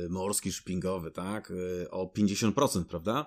morski, 0.10 0.52
shippingowy, 0.52 1.12
tak, 1.12 1.54
o 1.90 2.12
50%, 2.18 2.84
prawda? 2.84 3.26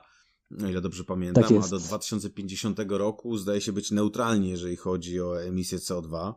O 0.64 0.68
ile 0.68 0.80
dobrze 0.80 1.04
pamiętam, 1.04 1.44
tak 1.44 1.64
a 1.64 1.68
do 1.68 1.78
2050 1.78 2.78
roku 2.88 3.36
zdaje 3.36 3.60
się 3.60 3.72
być 3.72 3.90
neutralnie, 3.90 4.50
jeżeli 4.50 4.76
chodzi 4.76 5.20
o 5.20 5.42
emisję 5.42 5.78
CO2. 5.78 6.34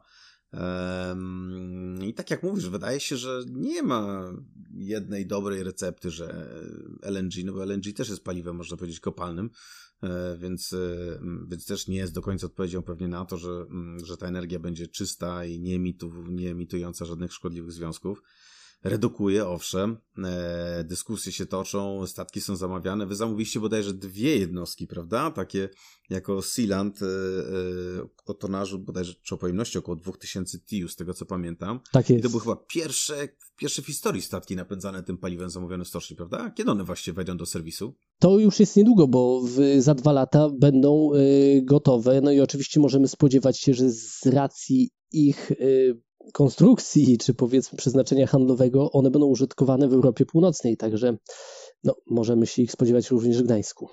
I 2.02 2.14
tak 2.14 2.32
jak 2.32 2.44
mówisz, 2.44 2.70
wydaje 2.70 3.00
się, 3.00 3.18
że 3.18 3.44
nie 3.52 3.84
ma 3.84 4.34
jednej 4.74 5.28
dobrej 5.28 5.64
recepty, 5.64 6.12
że 6.12 6.50
LNG, 7.02 7.34
no 7.46 7.54
bo 7.54 7.64
LNG 7.64 7.94
też 7.96 8.10
jest 8.10 8.24
paliwem, 8.24 8.56
można 8.56 8.78
powiedzieć, 8.78 9.00
kopalnym, 9.00 9.50
e, 10.04 10.38
więc, 10.38 10.74
e, 10.74 11.20
więc 11.48 11.66
też 11.66 11.88
nie 11.88 11.98
jest 11.98 12.14
do 12.14 12.22
końca 12.22 12.48
odpowiedzią 12.48 12.82
pewnie 12.82 13.08
na 13.08 13.26
to, 13.26 13.38
że, 13.38 13.66
że 14.04 14.18
ta 14.18 14.28
energia 14.28 14.60
będzie 14.60 14.88
czysta 14.88 15.46
i 15.46 15.60
nie, 15.60 15.76
emitu, 15.76 16.12
nie 16.28 16.52
emitująca 16.52 17.06
żadnych 17.06 17.34
szkodliwych 17.34 17.72
związków 17.72 18.22
redukuje, 18.86 19.48
owszem. 19.48 19.98
E, 20.24 20.84
dyskusje 20.84 21.32
się 21.32 21.46
toczą, 21.46 22.08
statki 22.08 22.42
są 22.42 22.56
zamawiane. 22.56 23.06
Wy 23.06 23.16
zamówiliście 23.16 23.60
bodajże 23.60 23.94
dwie 23.94 24.38
jednostki, 24.38 24.88
prawda? 24.88 25.32
Takie 25.32 25.70
jako 26.10 26.42
Sealand 26.42 27.02
e, 27.02 27.06
e, 27.06 27.10
o 28.26 28.34
tonażu 28.34 28.80
bodajże 28.80 29.14
czy 29.24 29.36
o 29.36 29.38
pojemności 29.38 29.78
około 29.78 29.96
2000 29.96 30.60
TIU, 30.60 30.88
z 30.88 30.96
tego 30.96 31.14
co 31.14 31.26
pamiętam. 31.26 31.80
Tak 31.92 32.10
jest. 32.10 32.20
I 32.20 32.24
to 32.24 32.30
były 32.30 32.42
chyba 32.42 32.56
pierwsze, 32.56 33.30
pierwsze 33.58 33.82
w 33.82 33.86
historii 33.86 34.22
statki 34.22 34.56
napędzane 34.56 35.04
tym 35.04 35.18
paliwem 35.18 35.50
zamówione 35.50 35.86
w 35.86 35.88
stoczni, 35.88 36.16
prawda? 36.16 36.52
Kiedy 36.52 36.72
one 36.72 36.84
właściwie 36.84 37.16
wejdą 37.16 37.38
do 37.38 37.46
serwisu? 37.46 37.96
To 38.20 38.40
już 38.40 38.60
jest 38.60 38.76
niedługo, 38.76 39.08
bo 39.08 39.42
w, 39.42 39.82
za 39.82 39.96
dwa 39.96 40.12
lata 40.12 40.50
będą 40.60 41.14
y, 41.14 41.62
gotowe. 41.64 42.22
No 42.22 42.32
i 42.32 42.40
oczywiście 42.40 42.80
możemy 42.80 43.08
spodziewać 43.08 43.60
się, 43.60 43.74
że 43.74 43.90
z 43.90 44.26
racji 44.26 44.90
ich 45.12 45.52
y, 45.52 46.02
konstrukcji, 46.34 47.18
czy 47.18 47.34
powiedzmy 47.34 47.78
przeznaczenia 47.78 48.28
handlowego, 48.28 48.92
one 48.92 49.12
będą 49.12 49.28
użytkowane 49.28 49.88
w 49.88 49.94
Europie 49.94 50.26
Północnej, 50.26 50.78
także 50.78 51.18
no, 51.84 51.96
możemy 52.08 52.48
się 52.48 52.62
ich 52.62 52.72
spodziewać 52.72 53.10
również 53.10 53.38
w 53.38 53.46
Gdańsku. 53.46 53.90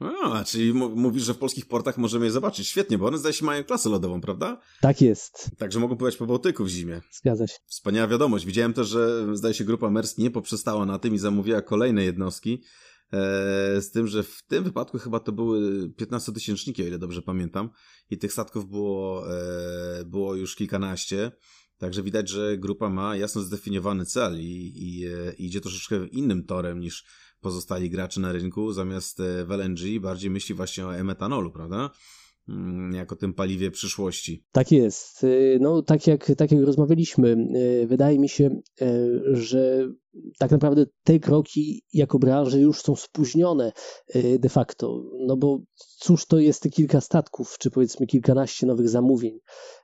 A, 0.00 0.44
czyli 0.44 0.72
mówisz, 0.74 1.22
że 1.22 1.34
w 1.34 1.38
polskich 1.38 1.66
portach 1.66 1.98
możemy 1.98 2.24
je 2.24 2.30
zobaczyć. 2.30 2.68
Świetnie, 2.68 2.98
bo 2.98 3.06
one 3.06 3.18
zdaje 3.18 3.32
się 3.32 3.44
mają 3.44 3.64
klasę 3.64 3.88
lodową, 3.88 4.20
prawda? 4.20 4.60
Tak 4.80 5.02
jest. 5.02 5.50
Także 5.58 5.80
mogą 5.80 5.96
pływać 5.96 6.16
po 6.16 6.26
Bałtyku 6.26 6.64
w 6.64 6.68
zimie. 6.68 7.00
Zgadza 7.12 7.46
się. 7.46 7.56
Wspaniała 7.66 8.08
wiadomość. 8.08 8.46
Widziałem 8.46 8.72
też, 8.72 8.88
że 8.88 9.26
zdaje 9.36 9.54
się 9.54 9.64
grupa 9.64 9.90
MERS 9.90 10.18
nie 10.18 10.30
poprzestała 10.30 10.86
na 10.86 10.98
tym 10.98 11.14
i 11.14 11.18
zamówiła 11.18 11.62
kolejne 11.62 12.04
jednostki. 12.04 12.62
E, 13.12 13.80
z 13.80 13.90
tym, 13.90 14.06
że 14.06 14.22
w 14.22 14.42
tym 14.48 14.64
wypadku 14.64 14.98
chyba 14.98 15.20
to 15.20 15.32
były 15.32 15.88
15-tysięczniki, 15.88 16.82
o 16.82 16.86
ile 16.86 16.98
dobrze 16.98 17.22
pamiętam. 17.22 17.70
I 18.10 18.18
tych 18.18 18.32
statków 18.32 18.70
było, 18.70 19.24
e, 19.32 20.04
było 20.04 20.34
już 20.34 20.56
kilkanaście. 20.56 21.32
Także 21.78 22.02
widać, 22.02 22.28
że 22.28 22.58
grupa 22.58 22.90
ma 22.90 23.16
jasno 23.16 23.42
zdefiniowany 23.42 24.06
cel 24.06 24.40
i, 24.40 24.72
i, 24.76 25.06
e, 25.06 25.32
i 25.32 25.46
idzie 25.46 25.60
troszeczkę 25.60 26.06
innym 26.06 26.44
torem 26.44 26.80
niż 26.80 27.04
pozostali 27.40 27.90
gracze 27.90 28.20
na 28.20 28.32
rynku. 28.32 28.72
Zamiast 28.72 29.20
e, 29.20 29.44
w 29.44 29.50
LNG 29.50 30.00
bardziej 30.00 30.30
myśli 30.30 30.54
właśnie 30.54 30.86
o 30.86 30.96
e-metanolu, 30.96 31.50
prawda? 31.50 31.90
Mm, 32.48 32.94
jako 32.94 33.16
tym 33.16 33.34
paliwie 33.34 33.70
przyszłości. 33.70 34.44
Tak 34.52 34.72
jest. 34.72 35.24
Y, 35.24 35.58
no, 35.60 35.82
tak, 35.82 36.06
jak, 36.06 36.32
tak 36.36 36.52
jak 36.52 36.64
rozmawialiśmy, 36.64 37.36
y, 37.82 37.86
wydaje 37.86 38.18
mi 38.18 38.28
się, 38.28 38.60
y, 38.82 39.20
że 39.32 39.88
tak 40.38 40.50
naprawdę 40.50 40.86
te 41.04 41.18
kroki 41.18 41.82
jako 41.92 42.18
branży 42.18 42.60
już 42.60 42.80
są 42.80 42.96
spóźnione 42.96 43.72
de 44.38 44.48
facto. 44.48 45.02
No 45.26 45.36
bo 45.36 45.60
cóż 45.98 46.26
to 46.26 46.38
jest 46.38 46.62
te 46.62 46.68
kilka 46.68 47.00
statków, 47.00 47.56
czy 47.58 47.70
powiedzmy 47.70 48.06
kilkanaście 48.06 48.66
nowych 48.66 48.88
zamówień. 48.88 49.38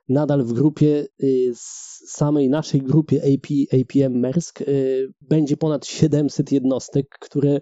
Nadal 0.09 0.43
w 0.43 0.53
grupie, 0.53 1.07
samej 2.07 2.49
naszej 2.49 2.81
grupie 2.81 3.17
AP, 3.17 3.47
APM 3.81 4.19
Mersk 4.19 4.59
będzie 5.21 5.57
ponad 5.57 5.85
700 5.85 6.51
jednostek, 6.51 7.17
które 7.19 7.59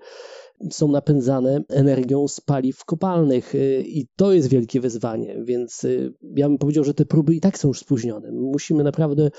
są 0.72 0.88
napędzane 0.88 1.62
energią 1.70 2.28
z 2.28 2.42
paliw 2.42 2.86
kopalnych 2.86 3.56
y, 3.56 3.84
i 3.88 4.08
to 4.16 4.34
jest 4.34 4.50
wielkie 4.50 4.80
wyzwanie, 4.80 5.44
więc 5.44 5.84
y, 5.84 6.14
ja 6.36 6.48
bym 6.50 6.58
powiedział, 6.58 6.84
że 6.84 6.94
te 6.94 7.06
próby 7.06 7.36
i 7.36 7.40
tak 7.40 7.58
są 7.58 7.68
już 7.68 7.80
spóźnione. 7.80 8.32
Musimy 8.32 8.84
naprawdę 8.84 9.30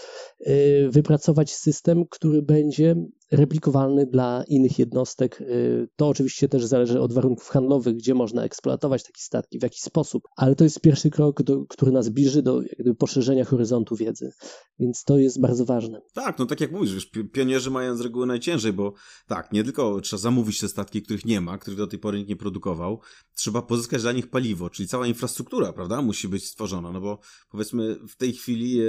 y, 0.41 0.88
wypracować 0.91 1.52
system, 1.52 2.05
który 2.11 2.43
będzie 2.43 2.97
replikowalny 3.33 4.07
dla 4.07 4.45
innych 4.49 4.79
jednostek. 4.79 5.41
Y, 5.41 5.89
to 5.97 6.09
oczywiście 6.09 6.49
też 6.49 6.65
zależy 6.65 7.01
od 7.01 7.12
warunków 7.12 7.49
handlowych, 7.49 7.97
gdzie 7.97 8.15
można 8.15 8.45
eksploatować 8.45 9.03
takie 9.03 9.21
statki, 9.23 9.59
w 9.59 9.62
jaki 9.62 9.81
sposób, 9.81 10.23
ale 10.37 10.55
to 10.55 10.65
jest 10.65 10.81
pierwszy 10.81 11.11
krok, 11.11 11.43
do, 11.43 11.67
który 11.67 11.93
nas 11.93 12.05
zbliży 12.05 12.43
do 12.43 12.62
jakby 12.62 12.95
poszerzenia 12.95 13.45
horyzontu 13.45 13.97
wiedzy, 13.97 14.33
więc 14.79 15.05
to 15.05 15.19
jest 15.19 15.41
bardzo 15.41 15.65
ważne. 15.65 16.01
Tak, 16.15 16.39
no 16.39 16.47
tak 16.47 16.61
jak 16.61 16.73
mówisz, 16.73 16.95
wiesz, 16.95 17.11
pionierzy 17.33 17.71
mają 17.71 17.97
z 17.97 18.01
reguły 18.01 18.27
najciężej, 18.27 18.73
bo 18.73 18.93
tak, 19.27 19.53
nie 19.53 19.65
tylko 19.65 20.01
trzeba 20.01 20.21
zamówić 20.21 20.61
te 20.61 20.69
statki, 20.69 21.03
których 21.03 21.25
nie 21.25 21.41
ma, 21.41 21.59
których 21.59 21.79
do 21.79 21.87
tej 21.87 21.99
pory 21.99 22.19
nikt 22.19 22.31
nie 22.31 22.37
produkował, 22.37 23.01
trzeba 23.35 23.62
pozyskać 23.62 24.03
dla 24.03 24.12
nich 24.12 24.31
paliwo, 24.31 24.71
czyli 24.71 24.89
cała 24.89 25.07
infrastruktura, 25.07 25.73
prawda, 25.73 26.03
musi 26.03 26.29
być 26.29 26.47
stworzona, 26.47 26.93
no 26.93 27.01
bo 27.01 27.19
powiedzmy 27.51 27.97
w 28.09 28.17
tej 28.17 28.33
chwili 28.33 28.81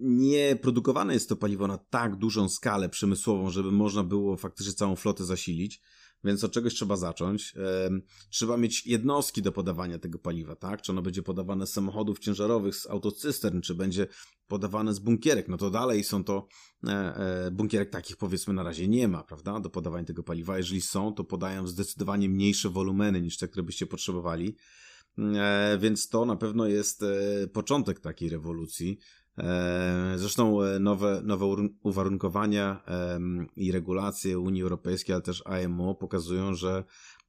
nie 0.00 0.56
produkowane 0.56 1.14
jest 1.14 1.28
to 1.28 1.36
paliwo 1.36 1.66
na 1.66 1.78
tak 1.78 2.16
dużą 2.16 2.48
skalę 2.48 2.88
przemysłową, 2.88 3.50
żeby 3.50 3.72
można 3.72 4.04
było 4.04 4.36
faktycznie 4.36 4.72
całą 4.72 4.96
flotę 4.96 5.24
zasilić. 5.24 5.82
więc 6.24 6.44
od 6.44 6.52
czegoś 6.52 6.74
trzeba 6.74 6.96
zacząć. 6.96 7.54
Trzeba 8.30 8.56
mieć 8.56 8.86
jednostki 8.86 9.42
do 9.42 9.52
podawania 9.52 9.98
tego 9.98 10.18
paliwa, 10.18 10.56
tak? 10.56 10.82
Czy 10.82 10.92
ono 10.92 11.02
będzie 11.02 11.22
podawane 11.22 11.66
z 11.66 11.72
samochodów 11.72 12.18
ciężarowych, 12.18 12.76
z 12.76 12.86
autocystern, 12.86 13.60
czy 13.60 13.74
będzie 13.74 14.06
podawane 14.52 14.94
z 14.94 14.98
bunkierek, 14.98 15.48
no 15.48 15.56
to 15.56 15.70
dalej 15.70 16.04
są 16.04 16.24
to 16.24 16.46
e, 16.86 16.90
e, 16.90 17.50
bunkierek 17.50 17.90
takich 17.90 18.16
powiedzmy 18.16 18.54
na 18.54 18.62
razie 18.62 18.88
nie 18.88 19.08
ma, 19.08 19.24
prawda, 19.24 19.60
do 19.60 19.70
podawania 19.70 20.04
tego 20.04 20.22
paliwa. 20.22 20.56
Jeżeli 20.56 20.80
są, 20.80 21.14
to 21.14 21.24
podają 21.24 21.66
zdecydowanie 21.66 22.28
mniejsze 22.28 22.68
wolumeny 22.70 23.20
niż 23.20 23.36
te, 23.36 23.48
które 23.48 23.62
byście 23.62 23.86
potrzebowali. 23.86 24.56
E, 25.18 25.78
więc 25.80 26.08
to 26.08 26.24
na 26.26 26.36
pewno 26.36 26.66
jest 26.66 27.04
początek 27.52 28.00
takiej 28.00 28.28
rewolucji. 28.28 28.98
Zresztą 30.16 30.58
nowe, 30.80 31.20
nowe 31.24 31.46
uwarunkowania 31.82 32.82
i 33.56 33.72
regulacje 33.72 34.38
Unii 34.38 34.62
Europejskiej, 34.62 35.14
ale 35.14 35.22
też 35.22 35.42
IMO 35.64 35.94
pokazują, 35.94 36.54
że 36.54 36.84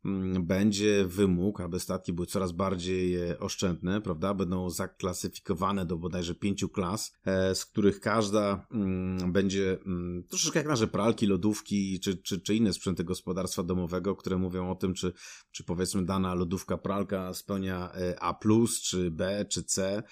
Mm, 0.05 0.45
będzie 0.45 1.05
wymóg, 1.05 1.61
aby 1.61 1.79
statki 1.79 2.13
były 2.13 2.27
coraz 2.27 2.51
bardziej 2.51 3.15
e, 3.15 3.39
oszczędne, 3.39 4.01
prawda? 4.01 4.33
Będą 4.33 4.69
zaklasyfikowane 4.69 5.85
do 5.85 5.97
bodajże 5.97 6.35
pięciu 6.35 6.69
klas, 6.69 7.13
e, 7.25 7.55
z 7.55 7.65
których 7.65 7.99
każda 7.99 8.67
mm, 8.71 9.31
będzie 9.31 9.77
mm, 9.85 10.23
troszeczkę 10.29 10.59
jak 10.59 10.67
nasze 10.67 10.87
pralki, 10.87 11.27
lodówki 11.27 11.99
czy, 11.99 12.17
czy, 12.17 12.41
czy 12.41 12.55
inne 12.55 12.73
sprzęty 12.73 13.03
gospodarstwa 13.03 13.63
domowego, 13.63 14.15
które 14.15 14.37
mówią 14.37 14.71
o 14.71 14.75
tym, 14.75 14.93
czy, 14.93 15.13
czy 15.51 15.63
powiedzmy 15.63 16.05
dana 16.05 16.33
lodówka, 16.33 16.77
pralka 16.77 17.33
spełnia 17.33 17.91
e, 17.93 18.23
A+, 18.23 18.39
czy 18.83 19.11
B, 19.11 19.45
czy 19.49 19.63
C. 19.63 20.03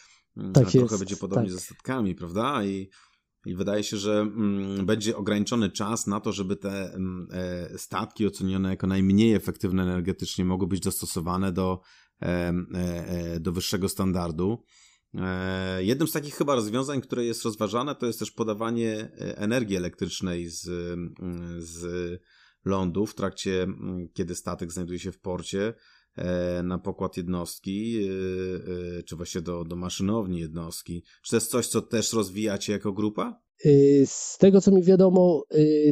Tak 0.53 0.67
A 0.67 0.71
trochę 0.71 0.97
będzie 0.97 1.17
podobnie 1.17 1.49
tak. 1.49 1.53
ze 1.53 1.59
statkami, 1.59 2.15
prawda? 2.15 2.63
I 2.63 2.89
i 3.45 3.55
wydaje 3.55 3.83
się, 3.83 3.97
że 3.97 4.19
mm, 4.19 4.85
będzie 4.85 5.17
ograniczony 5.17 5.69
czas 5.69 6.07
na 6.07 6.19
to, 6.19 6.31
żeby 6.31 6.55
te 6.55 6.93
mm, 6.93 7.27
e, 7.31 7.77
statki 7.77 8.27
ocenione 8.27 8.69
jako 8.69 8.87
najmniej 8.87 9.33
efektywne 9.33 9.83
energetycznie 9.83 10.45
mogły 10.45 10.67
być 10.67 10.79
dostosowane 10.79 11.51
do, 11.51 11.81
e, 12.21 12.53
e, 12.73 13.39
do 13.39 13.51
wyższego 13.51 13.89
standardu. 13.89 14.63
Jednym 15.79 16.07
z 16.07 16.11
takich 16.11 16.35
chyba 16.35 16.55
rozwiązań, 16.55 17.01
które 17.01 17.25
jest 17.25 17.45
rozważane, 17.45 17.95
to 17.95 18.05
jest 18.05 18.19
też 18.19 18.31
podawanie 18.31 19.11
energii 19.17 19.75
elektrycznej 19.75 20.49
z, 20.49 20.67
mm, 20.67 21.15
z 21.57 22.21
lądu 22.65 23.05
w 23.05 23.15
trakcie, 23.15 23.67
kiedy 24.13 24.35
statek 24.35 24.71
znajduje 24.71 24.99
się 24.99 25.11
w 25.11 25.19
porcie. 25.19 25.73
E, 26.17 26.63
na 26.63 26.79
pokład 26.79 27.17
jednostki, 27.17 28.03
e, 28.03 28.99
e, 28.99 29.03
czy 29.03 29.15
właśnie 29.15 29.41
do, 29.41 29.63
do 29.63 29.75
maszynowni 29.75 30.39
jednostki. 30.39 31.03
Czy 31.23 31.29
to 31.29 31.35
jest 31.35 31.51
coś, 31.51 31.67
co 31.67 31.81
też 31.81 32.13
rozwijacie 32.13 32.73
jako 32.73 32.93
grupa? 32.93 33.41
Z 34.05 34.37
tego 34.37 34.61
co 34.61 34.71
mi 34.71 34.83
wiadomo, 34.83 35.43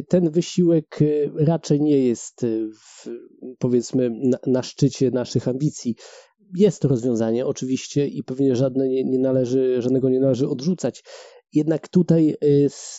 ten 0.08 0.30
wysiłek 0.30 0.98
raczej 1.34 1.80
nie 1.80 1.98
jest 1.98 2.46
w, 2.74 3.08
powiedzmy 3.58 4.10
na, 4.22 4.38
na, 4.46 4.62
szczycie 4.62 5.10
naszych 5.10 5.48
ambicji. 5.48 5.94
Jest 6.56 6.82
to 6.82 6.88
rozwiązanie 6.88 7.46
oczywiście 7.46 8.06
i 8.06 8.24
pewnie 8.24 8.56
żadne 8.56 8.88
nie, 8.88 9.04
nie 9.04 9.18
należy, 9.18 9.82
żadnego 9.82 10.10
nie 10.10 10.20
należy 10.20 10.48
odrzucać. 10.48 11.04
Jednak 11.52 11.88
tutaj 11.88 12.36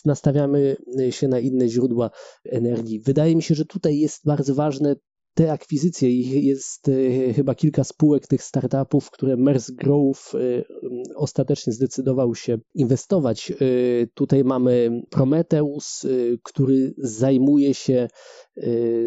nastawiamy 0.04 0.76
się 1.10 1.28
na 1.28 1.40
inne 1.40 1.68
źródła 1.68 2.10
energii. 2.44 3.00
Wydaje 3.00 3.36
mi 3.36 3.42
się, 3.42 3.54
że 3.54 3.64
tutaj 3.64 3.98
jest 3.98 4.24
bardzo 4.24 4.54
ważne 4.54 4.96
te 5.34 5.52
akwizycje, 5.52 6.10
ich 6.10 6.44
jest 6.44 6.88
e, 6.88 7.32
chyba 7.32 7.54
kilka 7.54 7.84
spółek 7.84 8.26
tych 8.26 8.42
startupów, 8.42 9.10
które 9.10 9.36
Mers 9.36 9.70
Growth 9.70 10.34
e, 10.34 10.38
ostatecznie 11.14 11.72
zdecydował 11.72 12.34
się 12.34 12.58
inwestować. 12.74 13.50
E, 13.50 13.54
tutaj 14.14 14.44
mamy 14.44 15.02
Prometheus, 15.10 16.06
który 16.42 16.94
zajmuje 16.98 17.74
się 17.74 18.08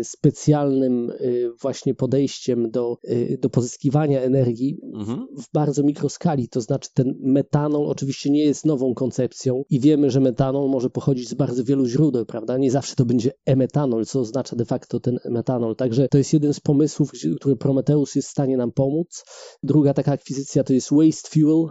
specjalnym 0.03 1.09
y, 1.09 1.51
właśnie 1.61 1.95
podejściem 1.95 2.71
do, 2.71 2.97
y, 3.03 3.37
do 3.41 3.49
pozyskiwania 3.49 4.21
energii 4.21 4.79
mhm. 4.93 5.27
w 5.37 5.51
bardzo 5.53 5.83
mikroskali. 5.83 6.49
To 6.49 6.61
znaczy, 6.61 6.89
ten 6.93 7.15
metanol 7.19 7.87
oczywiście 7.87 8.29
nie 8.29 8.45
jest 8.45 8.65
nową 8.65 8.93
koncepcją 8.93 9.63
i 9.69 9.79
wiemy, 9.79 10.09
że 10.09 10.19
metanol 10.19 10.69
może 10.69 10.89
pochodzić 10.89 11.29
z 11.29 11.33
bardzo 11.33 11.63
wielu 11.63 11.85
źródeł, 11.85 12.25
prawda? 12.25 12.57
Nie 12.57 12.71
zawsze 12.71 12.95
to 12.95 13.05
będzie 13.05 13.31
e-metanol, 13.45 14.05
co 14.05 14.19
oznacza 14.19 14.55
de 14.55 14.65
facto 14.65 14.99
ten 14.99 15.19
metanol. 15.29 15.75
Także 15.75 16.07
to 16.07 16.17
jest 16.17 16.33
jeden 16.33 16.53
z 16.53 16.59
pomysłów, 16.59 17.11
który 17.39 17.55
Prometheus 17.55 18.15
jest 18.15 18.27
w 18.27 18.31
stanie 18.31 18.57
nam 18.57 18.71
pomóc. 18.71 19.23
Druga 19.63 19.93
taka 19.93 20.11
akwizycja 20.11 20.63
to 20.63 20.73
jest 20.73 20.89
Waste 20.91 21.29
Fuel. 21.29 21.69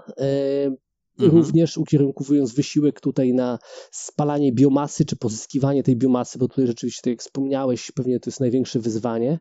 Mhm. 1.18 1.42
Również 1.42 1.78
ukierunkowując 1.78 2.54
wysiłek 2.54 3.00
tutaj 3.00 3.34
na 3.34 3.58
spalanie 3.92 4.52
biomasy, 4.52 5.04
czy 5.04 5.16
pozyskiwanie 5.16 5.82
tej 5.82 5.96
biomasy, 5.96 6.38
bo 6.38 6.48
tutaj 6.48 6.66
rzeczywiście, 6.66 7.02
tak 7.02 7.10
jak 7.10 7.20
wspomniałeś, 7.20 7.92
pewnie 7.92 8.20
to 8.20 8.30
jest 8.30 8.40
największe 8.40 8.80
wyzwanie. 8.80 9.38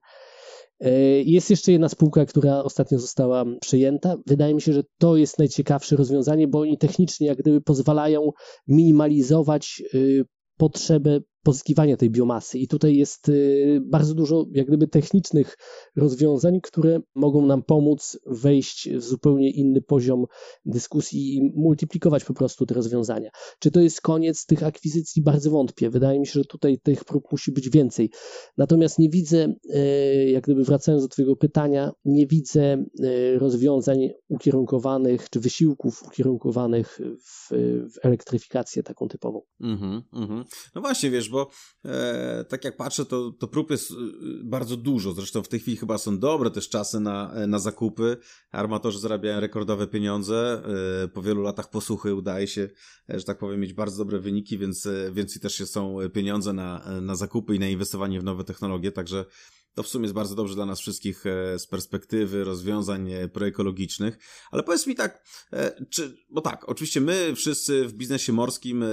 E, 0.80 0.92
jest 1.22 1.50
jeszcze 1.50 1.72
jedna 1.72 1.90
spółka, 1.90 2.26
która 2.26 2.64
ostatnio 2.64 3.00
została 3.00 3.46
przejęta. 3.62 4.16
Wydaje 4.28 4.54
mi 4.54 4.62
się, 4.62 4.74
że 4.74 4.84
to 4.98 5.18
jest 5.18 5.40
najciekawsze 5.40 5.96
rozwiązanie, 5.96 6.48
bo 6.48 6.60
oni 6.60 6.78
technicznie 6.78 7.28
jak 7.28 7.38
gdyby 7.38 7.62
pozwalają 7.62 8.30
minimalizować 8.68 9.84
y, 9.94 10.26
potrzebę 10.58 11.20
pozyskiwania 11.44 11.98
tej 11.98 12.10
biomasy. 12.10 12.60
I 12.60 12.68
tutaj 12.68 12.96
jest 12.96 13.30
y, 13.30 13.82
bardzo 13.86 14.14
dużo 14.14 14.46
jak 14.52 14.68
gdyby 14.68 14.88
technicznych 14.88 15.58
rozwiązań, 15.96 16.60
które 16.62 17.00
mogą 17.16 17.46
nam 17.46 17.64
pomóc 17.64 18.20
wejść 18.26 18.90
w 18.90 19.04
zupełnie 19.04 19.52
inny 19.52 19.82
poziom 19.82 20.26
dyskusji 20.66 21.38
i 21.38 21.52
multiplikować 21.56 22.24
po 22.24 22.34
prostu 22.34 22.66
te 22.66 22.74
rozwiązania. 22.74 23.30
Czy 23.60 23.72
to 23.72 23.82
jest 23.82 24.02
koniec 24.02 24.46
tych 24.46 24.64
akwizycji? 24.64 25.22
Bardzo 25.22 25.52
wątpię. 25.52 25.90
Wydaje 25.90 26.20
mi 26.20 26.28
się, 26.28 26.34
że 26.34 26.46
tutaj 26.46 26.80
tych 26.84 27.06
prób 27.06 27.32
musi 27.32 27.52
być 27.52 27.70
więcej. 27.70 28.10
Natomiast 28.58 29.00
nie 29.00 29.10
widzę, 29.10 29.54
y, 29.76 30.30
jak 30.32 30.44
gdyby 30.44 30.64
wracając 30.64 31.04
do 31.04 31.10
Twojego 31.10 31.36
pytania, 31.36 31.92
nie 32.06 32.28
widzę 32.28 32.86
y, 33.04 33.40
rozwiązań 33.40 34.10
ukierunkowanych, 34.28 35.30
czy 35.30 35.40
wysiłków 35.40 36.04
ukierunkowanych 36.04 37.00
w, 37.26 37.50
w 37.94 38.06
elektryfikację 38.06 38.84
taką 38.84 39.08
typową. 39.08 39.42
Mm-hmm, 39.62 40.02
mm-hmm. 40.14 40.44
No 40.76 40.82
właśnie, 40.82 41.12
wiesz, 41.12 41.30
bo 41.34 41.50
e, 41.86 42.46
tak 42.50 42.64
jak 42.66 42.78
patrzę, 42.78 43.06
to, 43.06 43.32
to 43.32 43.48
prób 43.48 43.72
jest 43.72 43.92
e, 43.92 43.96
bardzo 44.44 44.78
dużo. 44.78 45.14
Zresztą 45.14 45.44
w 45.44 45.48
tej 45.48 45.60
chwili 45.60 45.78
chyba 45.78 45.98
są 45.98 46.20
dobre 46.20 46.52
też 46.52 46.70
czasy 46.70 47.00
na, 47.00 47.34
e, 47.34 47.48
na 47.48 47.60
zakupy. 47.60 48.18
Armatorzy 48.52 49.00
zarabiają 49.00 49.40
rekordowe 49.40 49.88
pieniądze. 49.88 50.64
E, 51.04 51.08
po 51.08 51.22
wielu 51.22 51.42
latach 51.42 51.70
posłuchy 51.70 52.16
udaje 52.16 52.48
się, 52.48 52.70
e, 53.10 53.20
że 53.20 53.26
tak 53.26 53.38
powiem, 53.38 53.60
mieć 53.60 53.74
bardzo 53.74 53.98
dobre 53.98 54.20
wyniki, 54.20 54.58
więc, 54.58 54.88
więc 55.12 55.36
i 55.36 55.40
też 55.40 55.70
są 55.70 55.98
pieniądze 56.14 56.54
na, 56.54 57.02
na 57.02 57.16
zakupy 57.16 57.56
i 57.56 57.60
na 57.60 57.68
inwestowanie 57.68 58.20
w 58.20 58.24
nowe 58.24 58.44
technologie. 58.44 58.92
Także 58.92 59.26
to 59.74 59.84
w 59.84 59.88
sumie 59.88 60.04
jest 60.04 60.14
bardzo 60.14 60.36
dobrze 60.36 60.56
dla 60.56 60.66
nas 60.66 60.80
wszystkich 60.80 61.26
e, 61.26 61.60
z 61.60 61.68
perspektywy 61.68 62.44
rozwiązań 62.44 63.12
e, 63.12 63.28
proekologicznych. 63.28 64.18
Ale 64.52 64.64
powiedz 64.64 64.88
mi 64.88 64.96
tak, 64.96 65.24
e, 65.54 65.86
czy, 65.90 66.18
bo 66.30 66.42
tak, 66.42 66.70
oczywiście 66.70 67.02
my 67.02 67.34
wszyscy 67.36 67.88
w 67.88 67.94
biznesie 67.94 68.34
morskim 68.34 68.86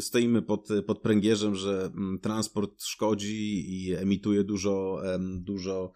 stoimy 0.00 0.42
pod, 0.42 0.68
pod 0.86 1.02
pręgierzem, 1.02 1.54
że 1.54 1.84
mm, 1.84 2.18
transport 2.18 2.82
szkodzi 2.84 3.64
i 3.68 3.94
emituje 3.94 4.44
dużo, 4.44 5.02
dużo 5.38 5.92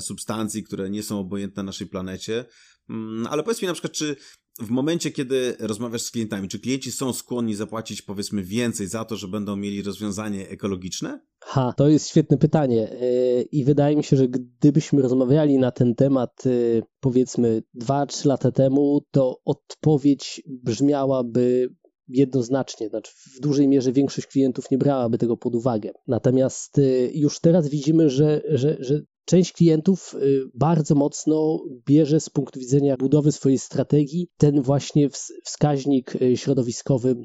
substancji, 0.00 0.62
które 0.62 0.90
nie 0.90 1.02
są 1.02 1.18
obojętne 1.18 1.62
naszej 1.62 1.86
planecie. 1.86 2.44
Mm, 2.90 3.26
ale 3.26 3.42
powiedz 3.42 3.62
mi 3.62 3.68
na 3.68 3.74
przykład, 3.74 3.92
czy 3.92 4.16
w 4.60 4.70
momencie, 4.70 5.10
kiedy 5.10 5.56
rozmawiasz 5.58 6.02
z 6.02 6.10
klientami, 6.10 6.48
czy 6.48 6.60
klienci 6.60 6.92
są 6.92 7.12
skłonni 7.12 7.54
zapłacić 7.54 8.02
powiedzmy 8.02 8.42
więcej 8.42 8.86
za 8.86 9.04
to, 9.04 9.16
że 9.16 9.28
będą 9.28 9.56
mieli 9.56 9.82
rozwiązanie 9.82 10.48
ekologiczne? 10.48 11.20
Ha, 11.40 11.74
to 11.76 11.88
jest 11.88 12.08
świetne 12.08 12.38
pytanie. 12.38 12.90
E, 12.90 13.42
I 13.42 13.64
wydaje 13.64 13.96
mi 13.96 14.04
się, 14.04 14.16
że 14.16 14.28
gdybyśmy 14.28 15.02
rozmawiali 15.02 15.58
na 15.58 15.70
ten 15.70 15.94
temat 15.94 16.42
e, 16.46 16.82
powiedzmy 17.00 17.62
2-3 17.82 18.26
lata 18.26 18.50
temu, 18.50 19.00
to 19.10 19.40
odpowiedź 19.44 20.42
brzmiałaby 20.46 21.68
jednoznacznie, 22.08 22.88
znaczy 22.88 23.12
w 23.36 23.40
dużej 23.40 23.68
mierze 23.68 23.92
większość 23.92 24.26
klientów 24.26 24.70
nie 24.70 24.78
brałaby 24.78 25.18
tego 25.18 25.36
pod 25.36 25.54
uwagę. 25.54 25.92
Natomiast 26.06 26.78
e, 26.78 26.82
już 27.14 27.40
teraz 27.40 27.68
widzimy, 27.68 28.10
że, 28.10 28.42
że, 28.48 28.76
że 28.80 29.00
Część 29.24 29.52
klientów 29.52 30.14
bardzo 30.54 30.94
mocno 30.94 31.58
bierze 31.86 32.20
z 32.20 32.30
punktu 32.30 32.60
widzenia 32.60 32.96
budowy 32.96 33.32
swojej 33.32 33.58
strategii 33.58 34.28
ten 34.36 34.62
właśnie 34.62 35.08
wskaźnik 35.44 36.14
środowiskowy 36.34 37.16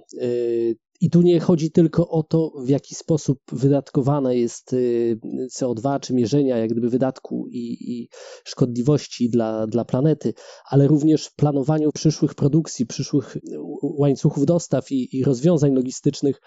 i 1.01 1.10
tu 1.10 1.21
nie 1.21 1.39
chodzi 1.39 1.71
tylko 1.71 2.10
o 2.10 2.23
to, 2.23 2.51
w 2.63 2.69
jaki 2.69 2.95
sposób 2.95 3.39
wydatkowane 3.51 4.38
jest 4.38 4.73
y, 4.73 5.19
CO2, 5.57 5.99
czy 5.99 6.13
mierzenia 6.13 6.57
jak 6.57 6.69
gdyby 6.69 6.89
wydatku 6.89 7.47
i, 7.51 7.77
i 7.91 8.10
szkodliwości 8.45 9.29
dla, 9.29 9.67
dla 9.67 9.86
planety, 9.86 10.33
ale 10.69 10.88
również 10.88 11.29
planowaniu 11.29 11.91
przyszłych 11.91 12.36
produkcji, 12.36 12.86
przyszłych 12.86 13.38
łańcuchów 13.81 14.45
dostaw 14.45 14.91
i, 14.91 15.17
i 15.17 15.23
rozwiązań 15.23 15.73
logistycznych 15.75 16.41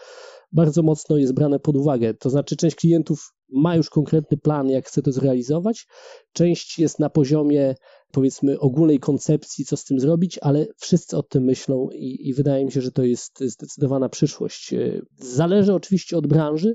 bardzo 0.52 0.82
mocno 0.82 1.16
jest 1.16 1.34
brane 1.34 1.60
pod 1.60 1.76
uwagę. 1.76 2.14
To 2.14 2.30
znaczy, 2.30 2.56
część 2.56 2.76
klientów 2.76 3.32
ma 3.52 3.76
już 3.76 3.90
konkretny 3.90 4.36
plan, 4.36 4.68
jak 4.68 4.86
chce 4.86 5.02
to 5.02 5.12
zrealizować, 5.12 5.86
część 6.32 6.78
jest 6.78 6.98
na 6.98 7.10
poziomie 7.10 7.74
powiedzmy 8.12 8.58
ogólnej 8.58 8.98
koncepcji, 8.98 9.64
co 9.64 9.76
z 9.76 9.84
tym 9.84 10.00
zrobić, 10.00 10.38
ale 10.42 10.66
wszyscy 10.76 11.16
o 11.16 11.22
tym 11.22 11.44
myślą 11.44 11.88
i, 11.92 12.28
i 12.28 12.34
wydaje 12.34 12.64
mi 12.64 12.72
się, 12.72 12.80
że 12.80 12.92
to 12.92 13.02
jest 13.02 13.40
zdecydowana 13.40 14.08
przyszłość. 14.08 14.74
Zależy 15.16 15.74
oczywiście 15.74 16.16
od 16.16 16.26
branży, 16.26 16.74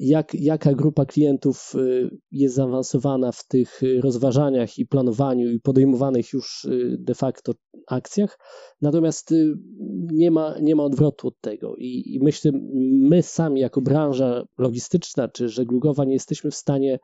jak, 0.00 0.34
jaka 0.34 0.74
grupa 0.74 1.04
klientów 1.04 1.72
jest 2.30 2.54
zaawansowana 2.54 3.32
w 3.32 3.46
tych 3.46 3.80
rozważaniach 4.00 4.78
i 4.78 4.86
planowaniu 4.86 5.50
i 5.50 5.60
podejmowanych 5.60 6.32
już 6.32 6.66
de 6.98 7.14
facto 7.14 7.52
akcjach, 7.86 8.38
natomiast 8.80 9.34
nie 10.12 10.30
ma, 10.30 10.58
nie 10.60 10.76
ma 10.76 10.84
odwrotu 10.84 11.28
od 11.28 11.40
tego 11.40 11.76
I, 11.76 12.14
i 12.14 12.20
myślę, 12.22 12.50
my 13.00 13.22
sami 13.22 13.60
jako 13.60 13.80
branża 13.80 14.44
logistyczna 14.58 15.28
czy 15.28 15.48
żeglugowa 15.48 16.04
nie 16.04 16.12
jesteśmy 16.12 16.50
w 16.50 16.54
stanie 16.54 16.98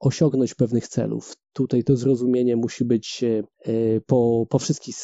osiągnąć 0.00 0.54
pewnych 0.54 0.88
celów. 0.88 1.34
Tutaj 1.52 1.84
to 1.84 1.96
zrozumienie 1.96 2.56
musi 2.56 2.84
być 2.84 3.24
po, 4.06 4.46
po, 4.48 4.58
wszystkich, 4.58 4.96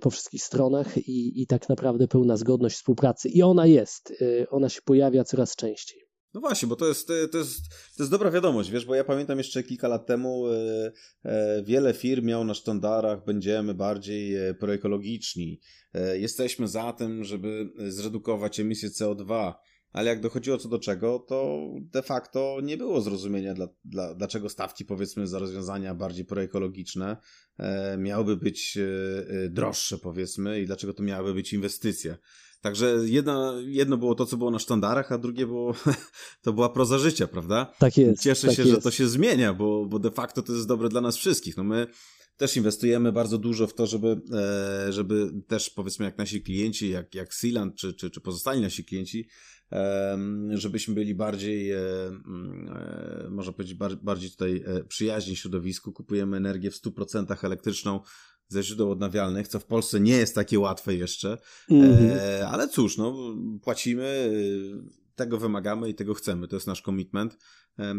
po 0.00 0.10
wszystkich 0.10 0.42
stronach 0.42 0.98
i, 0.98 1.42
i 1.42 1.46
tak 1.46 1.68
naprawdę 1.68 2.08
pełna 2.08 2.36
zgodność 2.36 2.76
współpracy. 2.76 3.28
I 3.28 3.42
ona 3.42 3.66
jest, 3.66 4.12
ona 4.50 4.68
się 4.68 4.80
pojawia 4.84 5.24
coraz 5.24 5.56
częściej. 5.56 6.01
No 6.34 6.40
właśnie, 6.40 6.68
bo 6.68 6.76
to 6.76 6.88
jest, 6.88 7.06
to, 7.06 7.38
jest, 7.38 7.68
to 7.96 8.02
jest 8.02 8.10
dobra 8.10 8.30
wiadomość, 8.30 8.70
wiesz, 8.70 8.86
bo 8.86 8.94
ja 8.94 9.04
pamiętam 9.04 9.38
jeszcze 9.38 9.62
kilka 9.62 9.88
lat 9.88 10.06
temu 10.06 10.48
e, 10.48 10.92
e, 11.24 11.62
wiele 11.62 11.94
firm 11.94 12.26
miało 12.26 12.44
na 12.44 12.54
sztandarach, 12.54 13.24
będziemy 13.24 13.74
bardziej 13.74 14.36
e, 14.36 14.54
proekologiczni, 14.54 15.60
e, 15.94 16.18
jesteśmy 16.18 16.68
za 16.68 16.92
tym, 16.92 17.24
żeby 17.24 17.72
zredukować 17.88 18.60
emisję 18.60 18.88
CO2, 18.88 19.52
ale 19.92 20.10
jak 20.10 20.20
dochodziło 20.20 20.58
co 20.58 20.68
do 20.68 20.78
czego, 20.78 21.18
to 21.18 21.68
de 21.80 22.02
facto 22.02 22.58
nie 22.62 22.76
było 22.76 23.00
zrozumienia, 23.00 23.54
dla, 23.54 23.68
dla, 23.84 24.14
dlaczego 24.14 24.48
stawki, 24.48 24.84
powiedzmy, 24.84 25.26
za 25.26 25.38
rozwiązania 25.38 25.94
bardziej 25.94 26.24
proekologiczne 26.24 27.16
e, 27.58 27.96
miałyby 27.98 28.36
być 28.36 28.78
e, 28.78 29.48
droższe, 29.48 29.98
powiedzmy, 29.98 30.60
i 30.60 30.66
dlaczego 30.66 30.94
to 30.94 31.02
miałaby 31.02 31.34
być 31.34 31.52
inwestycja. 31.52 32.16
Także 32.62 32.98
jedna, 33.04 33.54
jedno 33.66 33.96
było 33.96 34.14
to, 34.14 34.26
co 34.26 34.36
było 34.36 34.50
na 34.50 34.58
sztandarach, 34.58 35.12
a 35.12 35.18
drugie 35.18 35.46
było, 35.46 35.74
to 36.42 36.52
była 36.52 36.68
proza 36.68 36.98
życia, 36.98 37.26
prawda? 37.26 37.72
Tak 37.78 37.96
jest. 37.96 38.22
Cieszę 38.22 38.46
tak 38.46 38.56
się, 38.56 38.62
jest. 38.62 38.74
że 38.74 38.80
to 38.80 38.90
się 38.90 39.08
zmienia, 39.08 39.54
bo, 39.54 39.86
bo 39.86 39.98
de 39.98 40.10
facto 40.10 40.42
to 40.42 40.52
jest 40.52 40.68
dobre 40.68 40.88
dla 40.88 41.00
nas 41.00 41.16
wszystkich. 41.16 41.56
No 41.56 41.64
my 41.64 41.86
też 42.36 42.56
inwestujemy 42.56 43.12
bardzo 43.12 43.38
dużo 43.38 43.66
w 43.66 43.74
to, 43.74 43.86
żeby, 43.86 44.20
e, 44.32 44.92
żeby 44.92 45.30
też 45.46 45.70
powiedzmy 45.70 46.04
jak 46.04 46.18
nasi 46.18 46.42
klienci, 46.42 46.90
jak, 46.90 47.14
jak 47.14 47.34
Sealand 47.34 47.76
czy, 47.76 47.94
czy, 47.94 48.10
czy 48.10 48.20
pozostali 48.20 48.60
nasi 48.60 48.84
klienci, 48.84 49.28
żebyśmy 50.50 50.94
byli 50.94 51.14
bardziej, 51.14 51.70
e, 51.70 51.78
mm, 52.06 52.68
e, 53.26 53.30
można 53.30 53.52
powiedzieć, 53.52 53.78
bardziej 54.02 54.30
tutaj 54.30 54.64
przyjaźni 54.88 55.36
środowisku. 55.36 55.92
Kupujemy 55.92 56.36
energię 56.36 56.70
w 56.70 56.74
100% 56.74 57.44
elektryczną 57.44 58.00
ze 58.52 58.62
źródeł 58.62 58.90
odnawialnych, 58.90 59.48
co 59.48 59.58
w 59.58 59.64
Polsce 59.64 60.00
nie 60.00 60.16
jest 60.16 60.34
takie 60.34 60.58
łatwe 60.58 60.94
jeszcze, 60.94 61.38
mm 61.70 61.92
-hmm. 61.92 62.18
ale 62.50 62.68
cóż, 62.68 62.98
no, 62.98 63.14
płacimy, 63.62 64.30
tego 65.14 65.38
wymagamy 65.38 65.88
i 65.88 65.94
tego 65.94 66.14
chcemy, 66.14 66.48
to 66.48 66.56
jest 66.56 66.66
nasz 66.66 66.82
commitment 66.82 67.38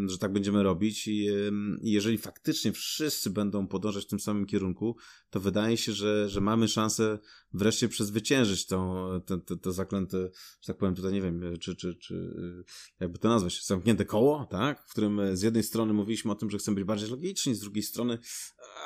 że 0.05 0.17
tak 0.17 0.33
będziemy 0.33 0.63
robić 0.63 1.07
i 1.07 1.27
jeżeli 1.81 2.17
faktycznie 2.17 2.71
wszyscy 2.71 3.29
będą 3.29 3.67
podążać 3.67 4.03
w 4.03 4.07
tym 4.07 4.19
samym 4.19 4.45
kierunku, 4.45 4.97
to 5.29 5.39
wydaje 5.39 5.77
się, 5.77 5.93
że, 5.93 6.29
że 6.29 6.41
mamy 6.41 6.67
szansę 6.67 7.19
wreszcie 7.53 7.89
przezwyciężyć 7.89 8.65
to, 8.65 9.09
to, 9.25 9.37
to, 9.37 9.55
to 9.55 9.71
zaklęte, 9.71 10.17
że 10.61 10.67
tak 10.67 10.77
powiem 10.77 10.95
tutaj, 10.95 11.13
nie 11.13 11.21
wiem, 11.21 11.41
czy, 11.59 11.75
czy, 11.75 11.95
czy 11.95 12.33
jakby 12.99 13.19
to 13.19 13.29
nazwać, 13.29 13.65
zamknięte 13.65 14.05
koło, 14.05 14.45
tak? 14.45 14.87
W 14.87 14.91
którym 14.91 15.37
z 15.37 15.41
jednej 15.41 15.63
strony 15.63 15.93
mówiliśmy 15.93 16.31
o 16.31 16.35
tym, 16.35 16.49
że 16.49 16.57
chcemy 16.57 16.75
być 16.75 16.83
bardziej 16.83 17.09
logiczni, 17.09 17.55
z 17.55 17.59
drugiej 17.59 17.83
strony, 17.83 18.19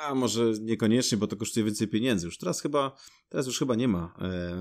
a 0.02 0.14
może 0.14 0.52
niekoniecznie, 0.60 1.18
bo 1.18 1.26
to 1.26 1.36
kosztuje 1.36 1.64
więcej 1.64 1.88
pieniędzy. 1.88 2.26
Już 2.26 2.38
teraz 2.38 2.60
chyba, 2.60 2.96
teraz 3.28 3.46
już 3.46 3.58
chyba 3.58 3.74
nie 3.74 3.88
ma 3.88 4.14
e, 4.18 4.58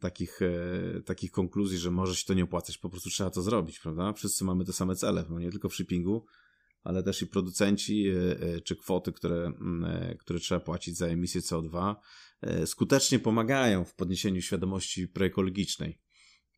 takich, 0.00 0.42
e, 0.42 1.02
takich 1.02 1.30
konkluzji, 1.30 1.78
że 1.78 1.90
może 1.90 2.16
się 2.16 2.24
to 2.26 2.34
nie 2.34 2.44
opłacać, 2.44 2.78
po 2.78 2.90
prostu 2.90 3.10
trzeba 3.10 3.30
to 3.30 3.42
zrobić, 3.42 3.80
prawda? 3.80 4.12
Wszyscy 4.12 4.44
mamy 4.44 4.64
te 4.64 4.72
same 4.72 4.96
cele, 4.96 5.24
bo 5.30 5.40
nie 5.40 5.50
tylko 5.52 5.68
w 5.68 5.74
shippingu, 5.74 6.26
ale 6.84 7.02
też 7.02 7.22
i 7.22 7.26
producenci, 7.26 8.08
e, 8.08 8.40
e, 8.40 8.60
czy 8.60 8.76
kwoty, 8.76 9.12
które, 9.12 9.36
mm, 9.36 9.84
e, 9.84 10.14
które 10.14 10.40
trzeba 10.40 10.60
płacić 10.60 10.96
za 10.96 11.06
emisję 11.06 11.40
CO2, 11.40 11.94
skutecznie 12.66 13.18
pomagają 13.18 13.84
w 13.84 13.94
podniesieniu 13.94 14.42
świadomości 14.42 15.08
proekologicznej. 15.08 16.00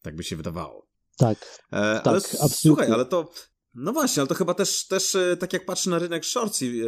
Tak 0.03 0.17
by 0.17 0.25
się 0.25 0.37
wydawało. 0.37 0.89
Tak. 1.17 1.61
ale 1.71 2.01
tak, 2.03 2.15
absolutnie. 2.25 2.49
słuchaj, 2.61 2.91
ale 2.91 3.05
to 3.05 3.33
no 3.75 3.93
właśnie, 3.93 4.21
ale 4.21 4.29
to 4.29 4.35
chyba 4.35 4.55
też, 4.55 4.87
też 4.87 5.17
tak 5.39 5.53
jak 5.53 5.65
patrzę 5.65 5.91
na 5.91 5.99
rynek 5.99 6.25
shortsi, 6.25 6.83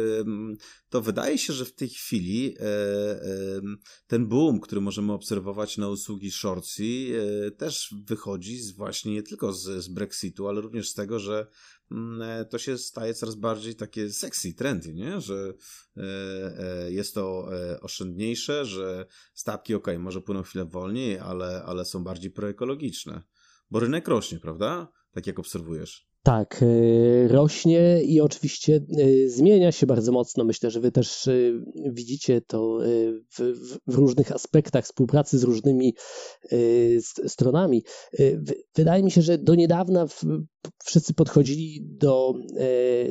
to 0.89 1.01
wydaje 1.01 1.37
się, 1.37 1.53
że 1.53 1.65
w 1.65 1.75
tej 1.75 1.89
chwili 1.89 2.55
ten 4.07 4.27
boom, 4.27 4.59
który 4.59 4.81
możemy 4.81 5.13
obserwować 5.13 5.77
na 5.77 5.89
usługi 5.89 6.31
shortsi, 6.31 7.11
też 7.57 7.95
wychodzi 8.05 8.59
z 8.59 8.71
właśnie 8.71 9.13
nie 9.13 9.23
tylko 9.23 9.53
z, 9.53 9.83
z 9.83 9.87
Brexitu, 9.87 10.47
ale 10.47 10.61
również 10.61 10.89
z 10.89 10.93
tego, 10.93 11.19
że 11.19 11.47
to 12.49 12.57
się 12.57 12.77
staje 12.77 13.13
coraz 13.13 13.35
bardziej 13.35 13.75
takie 13.75 14.09
sexy, 14.09 14.53
trendy, 14.53 14.93
nie? 14.93 15.21
że 15.21 15.53
jest 16.89 17.13
to 17.13 17.49
oszczędniejsze, 17.81 18.65
że 18.65 19.05
stawki 19.33 19.75
ok, 19.75 19.87
może 19.99 20.21
płyną 20.21 20.43
chwilę 20.43 20.65
wolniej, 20.65 21.19
ale, 21.19 21.63
ale 21.63 21.85
są 21.85 22.03
bardziej 22.03 22.31
proekologiczne. 22.31 23.21
Bo 23.71 23.79
rynek 23.79 24.07
rośnie, 24.07 24.39
prawda? 24.39 24.87
Tak 25.11 25.27
jak 25.27 25.39
obserwujesz. 25.39 26.06
Tak, 26.27 26.61
y, 26.61 27.27
rośnie 27.31 28.03
i 28.03 28.21
oczywiście 28.21 28.81
y, 28.99 29.29
zmienia 29.29 29.71
się 29.71 29.85
bardzo 29.85 30.11
mocno. 30.11 30.43
Myślę, 30.43 30.71
że 30.71 30.79
Wy 30.79 30.91
też 30.91 31.27
y, 31.27 31.63
widzicie 31.75 32.41
to 32.41 32.79
w, 33.37 33.41
w, 33.87 33.95
różnych 33.95 34.31
aspektach 34.31 34.85
współpracy 34.85 35.39
z 35.39 35.43
różnymi 35.43 35.95
stronami. 37.27 37.83
Wydaje 38.75 39.03
mi 39.03 39.11
się, 39.11 39.21
że 39.21 39.37
do 39.37 39.55
niedawna 39.55 40.05
wszyscy 40.83 41.13
podchodzili 41.13 41.81
do, 41.83 42.33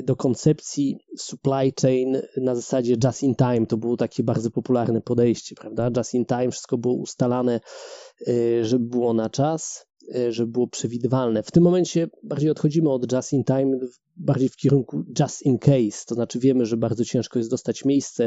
do 0.05 0.17
koncepcji 0.17 0.99
supply 1.19 1.73
chain 1.83 2.23
na 2.37 2.55
zasadzie 2.55 2.97
just 3.05 3.23
in 3.23 3.35
time. 3.35 3.67
To 3.67 3.77
było 3.77 3.97
takie 3.97 4.23
bardzo 4.23 4.51
popularne 4.51 5.01
podejście, 5.01 5.55
prawda? 5.55 5.91
Just 5.97 6.15
in 6.15 6.27
time, 6.27 6.51
wszystko 6.51 6.79
było 6.79 6.95
ustalane, 6.95 7.61
żeby 8.63 8.85
było 8.85 9.15
na 9.15 9.31
czas 9.31 9.87
żeby 10.29 10.53
było 10.53 10.67
przewidywalne. 10.67 11.43
W 11.43 11.51
tym 11.51 11.63
momencie 11.63 12.09
bardziej 12.23 12.51
odchodzimy 12.51 12.91
od 12.91 13.13
just 13.13 13.33
in 13.33 13.45
time, 13.45 13.79
bardziej 14.17 14.49
w 14.49 14.57
kierunku 14.57 15.05
just 15.21 15.43
in 15.43 15.59
case, 15.59 16.05
to 16.07 16.15
znaczy 16.15 16.39
wiemy, 16.39 16.67
że 16.67 16.77
bardzo 16.77 17.05
ciężko 17.05 17.39
jest 17.39 17.51
dostać 17.51 17.85
miejsce 17.85 18.25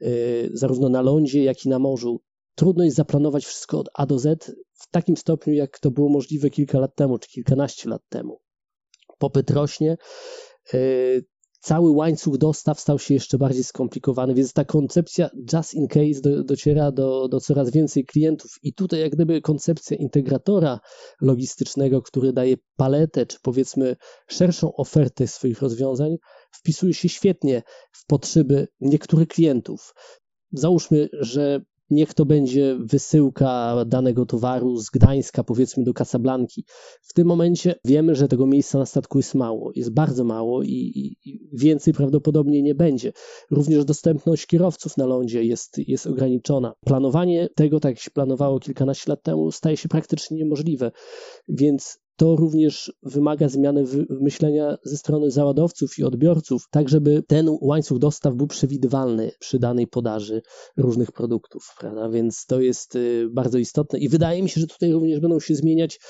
e, 0.00 0.08
zarówno 0.52 0.88
na 0.88 1.02
lądzie, 1.02 1.44
jak 1.44 1.64
i 1.64 1.68
na 1.68 1.78
morzu. 1.78 2.20
Trudno 2.54 2.84
jest 2.84 2.96
zaplanować 2.96 3.44
wszystko 3.44 3.78
od 3.78 3.88
A 3.94 4.06
do 4.06 4.18
Z 4.18 4.52
w 4.72 4.90
takim 4.90 5.16
stopniu, 5.16 5.54
jak 5.54 5.78
to 5.78 5.90
było 5.90 6.08
możliwe 6.08 6.50
kilka 6.50 6.78
lat 6.78 6.94
temu, 6.94 7.18
czy 7.18 7.28
kilkanaście 7.28 7.88
lat 7.88 8.02
temu. 8.08 8.40
Popyt 9.18 9.50
rośnie, 9.50 9.96
e, 10.74 10.78
cały 11.66 11.90
łańcuch 11.90 12.38
dostaw 12.38 12.80
stał 12.80 12.98
się 12.98 13.14
jeszcze 13.14 13.38
bardziej 13.38 13.64
skomplikowany, 13.64 14.34
więc 14.34 14.52
ta 14.52 14.64
koncepcja 14.64 15.30
just 15.52 15.74
in 15.74 15.88
case 15.88 16.20
do, 16.22 16.44
dociera 16.44 16.92
do, 16.92 17.28
do 17.28 17.40
coraz 17.40 17.70
więcej 17.70 18.04
klientów. 18.04 18.50
I 18.62 18.74
tutaj, 18.74 19.00
jak 19.00 19.12
gdyby, 19.12 19.40
koncepcja 19.40 19.96
integratora 19.96 20.80
logistycznego, 21.20 22.02
który 22.02 22.32
daje 22.32 22.56
paletę, 22.76 23.26
czy 23.26 23.38
powiedzmy 23.42 23.96
szerszą 24.28 24.72
ofertę 24.76 25.26
swoich 25.26 25.62
rozwiązań, 25.62 26.16
wpisuje 26.50 26.94
się 26.94 27.08
świetnie 27.08 27.62
w 27.92 28.06
potrzeby 28.06 28.68
niektórych 28.80 29.28
klientów. 29.28 29.94
Załóżmy, 30.52 31.08
że 31.12 31.60
niech 31.90 32.14
to 32.14 32.24
będzie 32.24 32.76
wysyłka 32.80 33.84
danego 33.86 34.26
towaru 34.26 34.76
z 34.76 34.90
Gdańska, 34.90 35.44
powiedzmy, 35.44 35.84
do 35.84 35.94
Casablanki. 35.94 36.64
W 37.02 37.12
tym 37.12 37.26
momencie 37.26 37.74
wiemy, 37.84 38.14
że 38.14 38.28
tego 38.28 38.46
miejsca 38.46 38.78
na 38.78 38.86
statku 38.86 39.18
jest 39.18 39.34
mało, 39.34 39.72
jest 39.74 39.90
bardzo 39.90 40.24
mało 40.24 40.62
i, 40.62 40.68
i, 40.68 41.30
i 41.30 41.48
więcej 41.52 41.94
prawdopodobnie 41.94 42.62
nie 42.62 42.74
będzie. 42.74 43.12
Również 43.50 43.84
dostępność 43.84 44.46
kierowców 44.46 44.96
na 44.96 45.06
lądzie 45.06 45.44
jest, 45.44 45.78
jest 45.78 46.06
ograniczona. 46.06 46.72
Planowanie 46.84 47.48
tego, 47.54 47.80
tak 47.80 47.92
jak 47.92 48.00
się 48.00 48.10
planowało 48.10 48.60
kilkanaście 48.60 49.10
lat 49.10 49.22
temu, 49.22 49.52
staje 49.52 49.76
się 49.76 49.88
praktycznie 49.88 50.36
niemożliwe, 50.36 50.92
więc 51.48 51.98
to 52.16 52.36
również 52.36 52.92
wymaga 53.02 53.48
zmiany 53.48 53.84
myślenia 54.08 54.76
ze 54.84 54.96
strony 54.96 55.30
załadowców 55.30 55.98
i 55.98 56.04
odbiorców, 56.04 56.62
tak 56.70 56.88
żeby 56.88 57.22
ten 57.22 57.48
łańcuch 57.60 57.98
dostaw 57.98 58.34
był 58.34 58.46
przewidywalny 58.46 59.30
przy 59.38 59.58
danej 59.58 59.86
podaży 59.86 60.42
różnych 60.76 61.12
produktów, 61.12 61.74
prawda? 61.78 62.08
Więc 62.08 62.46
to 62.46 62.60
jest 62.60 62.94
y, 62.94 63.28
bardzo 63.30 63.58
istotne 63.58 63.98
i 63.98 64.08
wydaje 64.08 64.42
mi 64.42 64.48
się, 64.48 64.60
że 64.60 64.66
tutaj 64.66 64.92
również 64.92 65.20
będą 65.20 65.40
się 65.40 65.54
zmieniać 65.54 66.00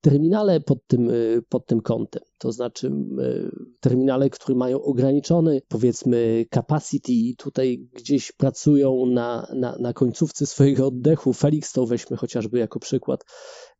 terminale 0.00 0.60
pod 0.60 0.86
tym, 0.86 1.10
y, 1.10 1.42
pod 1.48 1.66
tym 1.66 1.80
kątem. 1.80 2.22
To 2.38 2.52
znaczy 2.52 2.86
y, 2.86 3.50
terminale, 3.80 4.30
które 4.30 4.58
mają 4.58 4.82
ograniczony, 4.82 5.60
powiedzmy, 5.68 6.46
capacity 6.54 7.12
i 7.12 7.36
tutaj 7.36 7.88
gdzieś 7.92 8.32
pracują 8.32 9.06
na, 9.06 9.46
na, 9.54 9.76
na 9.80 9.92
końcówce 9.92 10.46
swojego 10.46 10.86
oddechu. 10.86 11.32
Felix 11.32 11.72
to 11.72 11.86
weźmy 11.86 12.16
chociażby 12.16 12.58
jako 12.58 12.80
przykład 12.80 13.24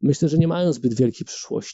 myślę, 0.03 0.29
że 0.29 0.38
nie 0.38 0.49
mają 0.49 0.73
zbyt 0.73 0.95
wielkiej 0.95 1.25
przyszłości. 1.25 1.72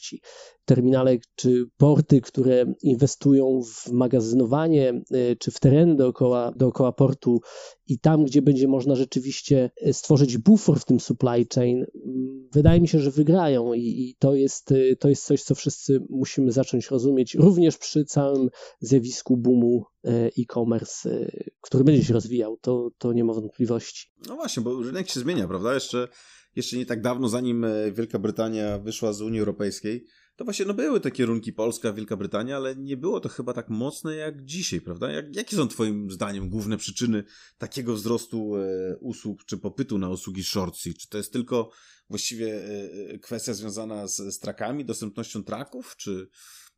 Terminale 0.65 1.17
czy 1.35 1.65
porty, 1.77 2.21
które 2.21 2.65
inwestują 2.81 3.61
w 3.63 3.91
magazynowanie 3.91 4.93
y, 5.15 5.35
czy 5.39 5.51
w 5.51 5.59
tereny 5.59 5.95
dookoła, 5.95 6.51
dookoła 6.55 6.91
portu 6.91 7.41
i 7.89 7.99
tam, 7.99 8.23
gdzie 8.23 8.41
będzie 8.41 8.67
można 8.67 8.95
rzeczywiście 8.95 9.71
y, 9.87 9.93
stworzyć 9.93 10.37
bufor 10.37 10.79
w 10.79 10.85
tym 10.85 10.99
supply 10.99 11.45
chain, 11.55 11.85
mm, 12.05 12.49
wydaje 12.51 12.81
mi 12.81 12.87
się, 12.87 12.99
że 12.99 13.11
wygrają 13.11 13.73
i, 13.73 13.81
i, 13.81 14.15
to, 14.19 14.35
jest, 14.35 14.73
to 14.99 15.09
jest 15.09 15.25
coś, 15.25 15.43
co 15.43 15.55
wszyscy 15.55 16.01
musimy 16.09 16.51
zacząć 16.51 16.91
rozumieć, 16.91 17.35
również 17.35 17.77
przy 17.77 18.05
całym 18.05 18.49
zjawisku 18.79 19.37
boomu 19.37 19.85
e-commerce, 20.39 21.27
który 21.61 21.83
będzie 21.83 22.03
się 22.03 22.13
rozwijał, 22.13 22.57
to, 22.57 22.89
to 22.97 23.13
nie 23.13 23.23
ma 23.23 23.33
wątpliwości. 23.33 24.07
No 24.27 24.35
właśnie, 24.35 24.63
bo 24.63 24.83
rynek 24.83 25.09
się 25.09 25.19
zmienia, 25.19 25.47
prawda? 25.47 25.73
Jeszcze, 25.73 26.07
jeszcze 26.55 26.77
nie 26.77 26.85
tak 26.85 27.01
dawno, 27.01 27.29
zanim 27.29 27.65
Wielka 27.91 28.19
Brytania 28.19 28.79
wyszła 28.79 29.13
z 29.13 29.21
Unii 29.21 29.39
Europejskiej, 29.39 30.05
to 30.39 30.45
właśnie 30.45 30.65
no 30.65 30.73
były 30.73 30.99
te 30.99 31.11
kierunki 31.11 31.53
Polska, 31.53 31.93
Wielka 31.93 32.17
Brytania, 32.17 32.55
ale 32.55 32.75
nie 32.75 32.97
było 32.97 33.19
to 33.19 33.29
chyba 33.29 33.53
tak 33.53 33.69
mocne 33.69 34.15
jak 34.15 34.45
dzisiaj, 34.45 34.81
prawda? 34.81 35.11
Jak, 35.11 35.35
jakie 35.35 35.55
są 35.55 35.67
twoim 35.67 36.11
zdaniem 36.11 36.49
główne 36.49 36.77
przyczyny 36.77 37.23
takiego 37.57 37.95
wzrostu 37.95 38.55
e, 38.55 38.97
usług 38.97 39.45
czy 39.45 39.57
popytu 39.57 39.97
na 39.97 40.09
usługi 40.09 40.43
shortsy? 40.43 40.93
Czy 40.93 41.09
to 41.09 41.17
jest 41.17 41.33
tylko 41.33 41.71
właściwie 42.09 42.53
e, 42.53 42.89
e 43.13 43.19
kwestia 43.19 43.53
związana 43.53 44.07
z, 44.07 44.17
z 44.17 44.39
trakami, 44.39 44.85
dostępnością 44.85 45.43
traków, 45.43 45.95
czy, 45.97 46.29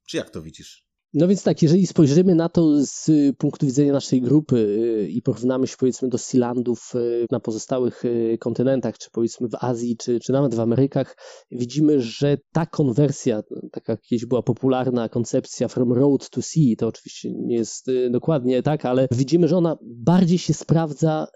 czy 0.08 0.18
jak 0.18 0.30
to 0.30 0.42
widzisz? 0.42 0.91
No 1.14 1.28
więc 1.28 1.44
tak, 1.44 1.62
jeżeli 1.62 1.88
spojrzymy 1.88 2.36
na 2.36 2.50
to 2.50 2.86
z 2.86 3.12
punktu 3.38 3.66
widzenia 3.66 3.94
naszej 3.94 4.22
grupy 4.22 4.56
y, 4.56 5.10
i 5.10 5.22
porównamy 5.22 5.68
się 5.68 5.76
powiedzmy 5.80 6.10
do 6.10 6.18
Sealandów 6.18 6.94
y, 6.96 7.26
na 7.32 7.40
pozostałych 7.40 8.06
y, 8.06 8.38
kontynentach, 8.40 8.98
czy 8.98 9.10
powiedzmy 9.12 9.48
w 9.48 9.56
Azji, 9.56 9.98
czy, 9.98 10.20
czy 10.20 10.32
nawet 10.32 10.56
w 10.56 10.60
Amerykach, 10.60 11.18
widzimy, 11.52 12.02
że 12.02 12.38
ta 12.52 12.66
konwersja, 12.66 13.44
taka 13.72 13.98
kiedyś 13.98 14.26
była 14.26 14.42
popularna 14.42 15.10
koncepcja 15.10 15.68
from 15.68 15.94
road 15.94 16.30
to 16.30 16.42
sea, 16.42 16.76
to 16.78 16.88
oczywiście 16.88 17.32
nie 17.32 17.56
jest 17.56 17.88
dokładnie 18.12 18.64
tak, 18.64 18.86
ale 18.86 19.08
widzimy, 19.12 19.48
że 19.48 19.58
ona 19.58 19.78
bardziej 19.82 20.38
się 20.38 20.54
sprawdza 20.54 21.28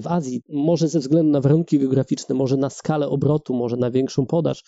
w 0.00 0.06
Azji, 0.06 0.42
może 0.48 0.88
ze 0.88 0.98
względu 0.98 1.32
na 1.32 1.40
warunki 1.40 1.78
geograficzne, 1.78 2.34
może 2.34 2.56
na 2.56 2.70
skalę 2.70 3.08
obrotu, 3.08 3.54
może 3.54 3.76
na 3.76 3.90
większą 3.90 4.26
podaż, 4.26 4.62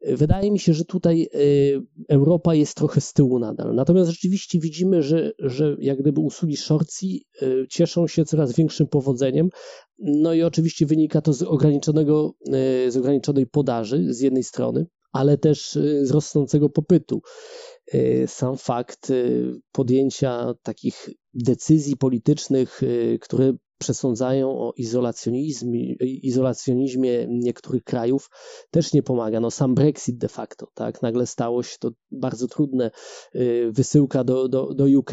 Wydaje 0.00 0.50
mi 0.50 0.58
się, 0.58 0.72
że 0.74 0.84
tutaj 0.84 1.28
y, 1.34 1.82
Europa 2.08 2.54
jest 2.54 2.74
trochę 2.74 3.00
z 3.00 3.12
tyłu 3.12 3.38
nadal. 3.38 3.74
Natomiast 3.74 4.10
rzeczywiście 4.10 4.58
widzimy, 4.60 5.02
że, 5.02 5.32
że 5.38 5.76
jak 5.78 5.98
gdyby 5.98 6.20
usługi 6.20 6.56
shortsi 6.56 7.26
y, 7.42 7.66
cieszą 7.70 8.06
się 8.06 8.24
coraz 8.24 8.54
większym 8.54 8.86
powodzeniem. 8.86 9.48
No 9.98 10.34
i 10.34 10.42
oczywiście 10.42 10.86
wynika 10.86 11.20
to 11.20 11.32
z 11.32 11.42
ograniczonego, 11.42 12.34
y, 12.86 12.90
z 12.90 12.96
ograniczonej 12.96 13.46
podaży 13.46 14.14
z 14.14 14.20
jednej 14.20 14.44
strony, 14.44 14.86
ale 15.12 15.38
też 15.38 15.72
z 16.02 16.10
rosnącego 16.10 16.68
popytu. 16.68 17.20
Sam 18.26 18.56
fakt 18.56 19.12
podjęcia 19.72 20.54
takich 20.62 21.08
decyzji 21.34 21.96
politycznych, 21.96 22.80
które 23.20 23.52
przesądzają 23.78 24.50
o 24.50 24.72
izolacjonizmie, 24.76 25.92
izolacjonizmie 26.02 27.26
niektórych 27.28 27.84
krajów, 27.84 28.30
też 28.70 28.92
nie 28.92 29.02
pomaga. 29.02 29.40
No 29.40 29.50
sam 29.50 29.74
Brexit 29.74 30.18
de 30.18 30.28
facto, 30.28 30.68
tak, 30.74 31.02
nagle 31.02 31.26
stało 31.26 31.62
się 31.62 31.76
to 31.80 31.90
bardzo 32.10 32.46
trudne. 32.48 32.90
Y, 33.34 33.70
wysyłka 33.72 34.24
do, 34.24 34.48
do, 34.48 34.74
do 34.74 34.84
UK 34.84 35.10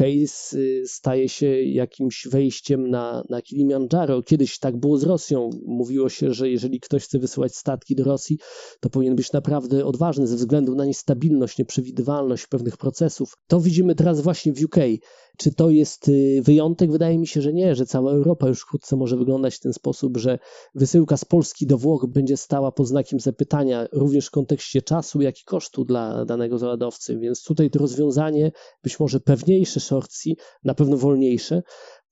staje 0.86 1.28
się 1.28 1.62
jakimś 1.62 2.28
wejściem 2.30 2.90
na, 2.90 3.24
na 3.28 3.42
Kilimandżaro. 3.42 4.22
Kiedyś 4.22 4.58
tak 4.58 4.76
było 4.76 4.98
z 4.98 5.02
Rosją. 5.02 5.50
Mówiło 5.66 6.08
się, 6.08 6.34
że 6.34 6.50
jeżeli 6.50 6.80
ktoś 6.80 7.04
chce 7.04 7.18
wysyłać 7.18 7.56
statki 7.56 7.94
do 7.94 8.04
Rosji, 8.04 8.38
to 8.80 8.90
powinien 8.90 9.16
być 9.16 9.32
naprawdę 9.32 9.86
odważny 9.86 10.26
ze 10.26 10.36
względu 10.36 10.74
na 10.74 10.84
niestabilność, 10.84 11.58
nieprzewidywalność 11.58 12.46
pewnych 12.46 12.76
procesów. 12.76 13.34
To 13.46 13.60
widzimy 13.60 13.94
teraz 13.94 14.20
właśnie 14.20 14.52
w 14.52 14.64
UK. 14.64 14.76
Czy 15.38 15.54
to 15.54 15.70
jest 15.70 16.08
y, 16.08 16.42
wyjątek? 16.44 16.92
Wydaje 16.92 17.18
mi 17.18 17.26
się, 17.26 17.42
że 17.42 17.52
nie, 17.52 17.74
że 17.74 17.86
cała 17.86 18.12
Europa 18.12 18.48
już 18.48 18.53
wkrótce 18.60 18.96
może 18.96 19.16
wyglądać 19.16 19.56
w 19.56 19.60
ten 19.60 19.72
sposób, 19.72 20.16
że 20.16 20.38
wysyłka 20.74 21.16
z 21.16 21.24
Polski 21.24 21.66
do 21.66 21.78
Włoch 21.78 22.06
będzie 22.08 22.36
stała 22.36 22.72
pod 22.72 22.88
znakiem 22.88 23.20
zapytania 23.20 23.88
również 23.92 24.26
w 24.26 24.30
kontekście 24.30 24.82
czasu, 24.82 25.22
jak 25.22 25.40
i 25.40 25.44
kosztu 25.44 25.84
dla 25.84 26.24
danego 26.24 26.58
załadowcy. 26.58 27.18
Więc 27.18 27.42
tutaj 27.42 27.70
to 27.70 27.78
rozwiązanie, 27.78 28.52
być 28.82 29.00
może 29.00 29.20
pewniejsze 29.20 29.80
shortsi, 29.80 30.36
na 30.64 30.74
pewno 30.74 30.96
wolniejsze, 30.96 31.62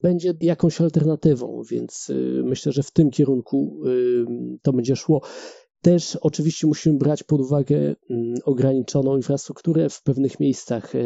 będzie 0.03 0.35
jakąś 0.41 0.81
alternatywą, 0.81 1.63
więc 1.71 2.11
y, 2.11 2.43
myślę, 2.45 2.73
że 2.73 2.83
w 2.83 2.91
tym 2.91 3.11
kierunku 3.11 3.83
y, 3.87 4.25
to 4.63 4.73
będzie 4.73 4.97
szło. 4.97 5.21
Też 5.83 6.17
oczywiście 6.17 6.67
musimy 6.67 6.99
brać 6.99 7.23
pod 7.23 7.41
uwagę 7.41 7.77
mm, 8.11 8.35
ograniczoną 8.45 9.17
infrastrukturę 9.17 9.89
w 9.89 10.03
pewnych 10.03 10.41
miejscach, 10.41 10.95
e, 10.95 10.99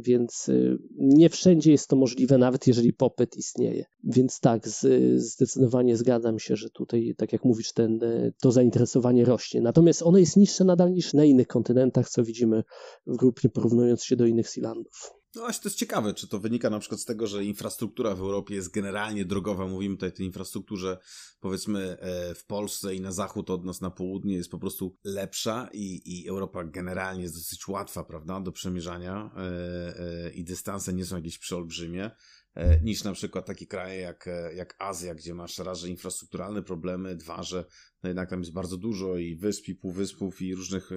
więc 0.00 0.48
e, 0.48 0.76
nie 0.98 1.28
wszędzie 1.28 1.72
jest 1.72 1.88
to 1.88 1.96
możliwe, 1.96 2.38
nawet 2.38 2.66
jeżeli 2.66 2.92
popyt 2.92 3.36
istnieje. 3.36 3.84
Więc 4.04 4.40
tak, 4.40 4.68
zdecydowanie 5.16 5.96
zgadzam 5.96 6.38
się, 6.38 6.56
że 6.56 6.70
tutaj, 6.70 7.14
tak 7.16 7.32
jak 7.32 7.44
mówisz, 7.44 7.72
ten, 7.72 8.02
e, 8.02 8.32
to 8.42 8.52
zainteresowanie 8.52 9.24
rośnie. 9.24 9.60
Natomiast 9.60 10.02
ono 10.02 10.18
jest 10.18 10.36
niższe 10.36 10.64
nadal 10.64 10.92
niż 10.92 11.14
na 11.14 11.24
innych 11.24 11.46
kontynentach, 11.46 12.08
co 12.08 12.24
widzimy 12.24 12.64
w 13.06 13.16
grupie, 13.16 13.48
porównując 13.48 14.04
się 14.04 14.16
do 14.16 14.26
innych 14.26 14.48
Sealandów. 14.48 15.23
No 15.34 15.42
właśnie 15.42 15.62
to 15.62 15.68
jest 15.68 15.78
ciekawe, 15.78 16.14
czy 16.14 16.28
to 16.28 16.38
wynika 16.38 16.70
na 16.70 16.78
przykład 16.78 17.00
z 17.00 17.04
tego, 17.04 17.26
że 17.26 17.44
infrastruktura 17.44 18.14
w 18.14 18.20
Europie 18.20 18.54
jest 18.54 18.70
generalnie 18.70 19.24
drogowa. 19.24 19.66
Mówimy 19.66 19.96
tutaj 19.96 20.08
o 20.08 20.12
tej 20.12 20.26
infrastrukturze, 20.26 20.98
powiedzmy, 21.40 21.98
e, 22.00 22.34
w 22.34 22.46
Polsce 22.46 22.94
i 22.94 23.00
na 23.00 23.12
zachód 23.12 23.50
od 23.50 23.64
nas 23.64 23.80
na 23.80 23.90
południe 23.90 24.34
jest 24.34 24.50
po 24.50 24.58
prostu 24.58 24.96
lepsza 25.04 25.68
i, 25.72 26.02
i 26.04 26.28
Europa 26.28 26.64
generalnie 26.64 27.22
jest 27.22 27.34
dosyć 27.34 27.68
łatwa, 27.68 28.04
prawda, 28.04 28.40
do 28.40 28.52
przemierzania 28.52 29.30
e, 29.36 30.26
e, 30.26 30.30
i 30.30 30.44
dystanse 30.44 30.92
nie 30.92 31.04
są 31.04 31.16
jakieś 31.16 31.38
przeolbrzymie. 31.38 32.10
E, 32.54 32.80
niż 32.80 33.04
na 33.04 33.12
przykład 33.12 33.46
takie 33.46 33.66
kraje 33.66 34.00
jak, 34.00 34.28
e, 34.28 34.54
jak 34.54 34.76
Azja, 34.78 35.14
gdzie 35.14 35.34
masz 35.34 35.58
raz, 35.58 35.78
że 35.78 35.88
infrastrukturalne 35.88 36.62
problemy, 36.62 37.16
dwa, 37.16 37.42
że 37.42 37.64
no 38.02 38.08
jednak 38.08 38.30
tam 38.30 38.40
jest 38.40 38.52
bardzo 38.52 38.76
dużo 38.76 39.16
i 39.16 39.36
wysp, 39.36 39.68
i 39.68 39.74
półwyspów, 39.74 40.42
i 40.42 40.54
różnych 40.54 40.92
e, 40.92 40.96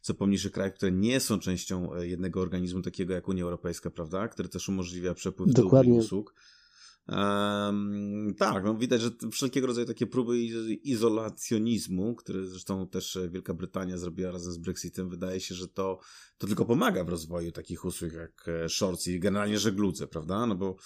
co 0.00 0.14
pomniejszych 0.14 0.52
krajów, 0.52 0.74
które 0.74 0.92
nie 0.92 1.20
są 1.20 1.38
częścią 1.38 2.02
jednego 2.02 2.40
organizmu 2.40 2.82
takiego 2.82 3.14
jak 3.14 3.28
Unia 3.28 3.44
Europejska, 3.44 3.90
prawda? 3.90 4.28
Który 4.28 4.48
też 4.48 4.68
umożliwia 4.68 5.14
przepływ 5.14 5.52
Dokładnie. 5.52 5.98
usług. 5.98 6.34
Um, 7.08 8.34
tak, 8.38 8.64
no 8.64 8.74
widać, 8.74 9.00
że 9.00 9.10
wszelkiego 9.32 9.66
rodzaju 9.66 9.86
takie 9.86 10.06
próby 10.06 10.38
izolacjonizmu, 10.82 12.14
które 12.14 12.46
zresztą 12.46 12.88
też 12.88 13.18
Wielka 13.30 13.54
Brytania 13.54 13.98
zrobiła 13.98 14.30
razem 14.30 14.52
z 14.52 14.58
Brexitem, 14.58 15.08
wydaje 15.08 15.40
się, 15.40 15.54
że 15.54 15.68
to, 15.68 16.00
to 16.38 16.46
tylko 16.46 16.64
pomaga 16.64 17.04
w 17.04 17.08
rozwoju 17.08 17.52
takich 17.52 17.84
usług 17.84 18.12
jak 18.12 18.48
e, 18.48 18.68
shorts 18.68 19.06
i 19.06 19.20
generalnie 19.20 19.58
żegludze, 19.58 20.06
prawda? 20.06 20.46
No 20.46 20.54
bo 20.54 20.76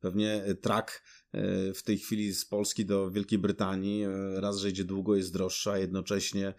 pewnie 0.00 0.44
trak 0.60 1.02
e, 1.32 1.72
w 1.74 1.82
tej 1.82 1.98
chwili 1.98 2.34
z 2.34 2.44
Polski 2.46 2.86
do 2.86 3.10
Wielkiej 3.10 3.38
Brytanii 3.38 4.04
e, 4.04 4.40
raz, 4.40 4.58
że 4.58 4.70
idzie 4.70 4.84
długo, 4.84 5.16
jest 5.16 5.32
droższa, 5.32 5.72
a 5.72 5.78
jednocześnie 5.78 6.54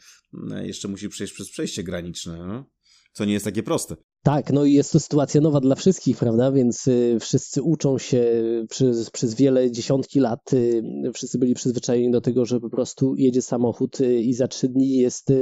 jeszcze 0.62 0.88
musi 0.88 1.10
przejść 1.10 1.34
przez 1.34 1.50
przejście 1.50 1.84
graniczne, 1.84 2.48
no? 2.48 2.70
co 3.14 3.26
nie 3.26 3.34
jest 3.34 3.46
takie 3.46 3.64
proste. 3.64 3.96
Tak, 4.24 4.54
no 4.54 4.66
i 4.66 4.74
jest 4.74 4.92
to 4.92 5.00
sytuacja 5.00 5.42
nowa 5.42 5.60
dla 5.60 5.76
wszystkich, 5.76 6.18
prawda? 6.18 6.52
Więc 6.52 6.88
y, 6.88 7.18
wszyscy 7.20 7.62
uczą 7.62 7.98
się 7.98 8.26
przez, 8.70 9.10
przez 9.10 9.36
wiele 9.36 9.72
dziesiątki 9.72 10.20
lat. 10.20 10.54
Y, 10.54 10.84
wszyscy 11.14 11.38
byli 11.38 11.54
przyzwyczajeni 11.54 12.12
do 12.12 12.22
tego, 12.22 12.46
że 12.46 12.60
po 12.60 12.70
prostu 12.70 13.16
jedzie 13.16 13.42
samochód 13.42 14.02
y, 14.02 14.22
i 14.22 14.34
za 14.34 14.48
trzy 14.48 14.68
dni 14.68 14.98
jest 14.98 15.34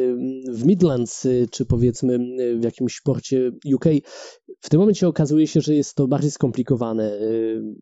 w 0.50 0.66
Midlands, 0.66 1.28
czy 1.52 1.66
powiedzmy 1.66 2.20
w 2.60 2.64
jakimś 2.64 3.02
porcie 3.02 3.52
UK. 3.76 3.86
W 4.62 4.70
tym 4.70 4.80
momencie 4.80 5.08
okazuje 5.08 5.48
się, 5.48 5.62
że 5.62 5.76
jest 5.76 5.96
to 5.96 6.08
bardziej 6.08 6.32
skomplikowane. 6.32 7.20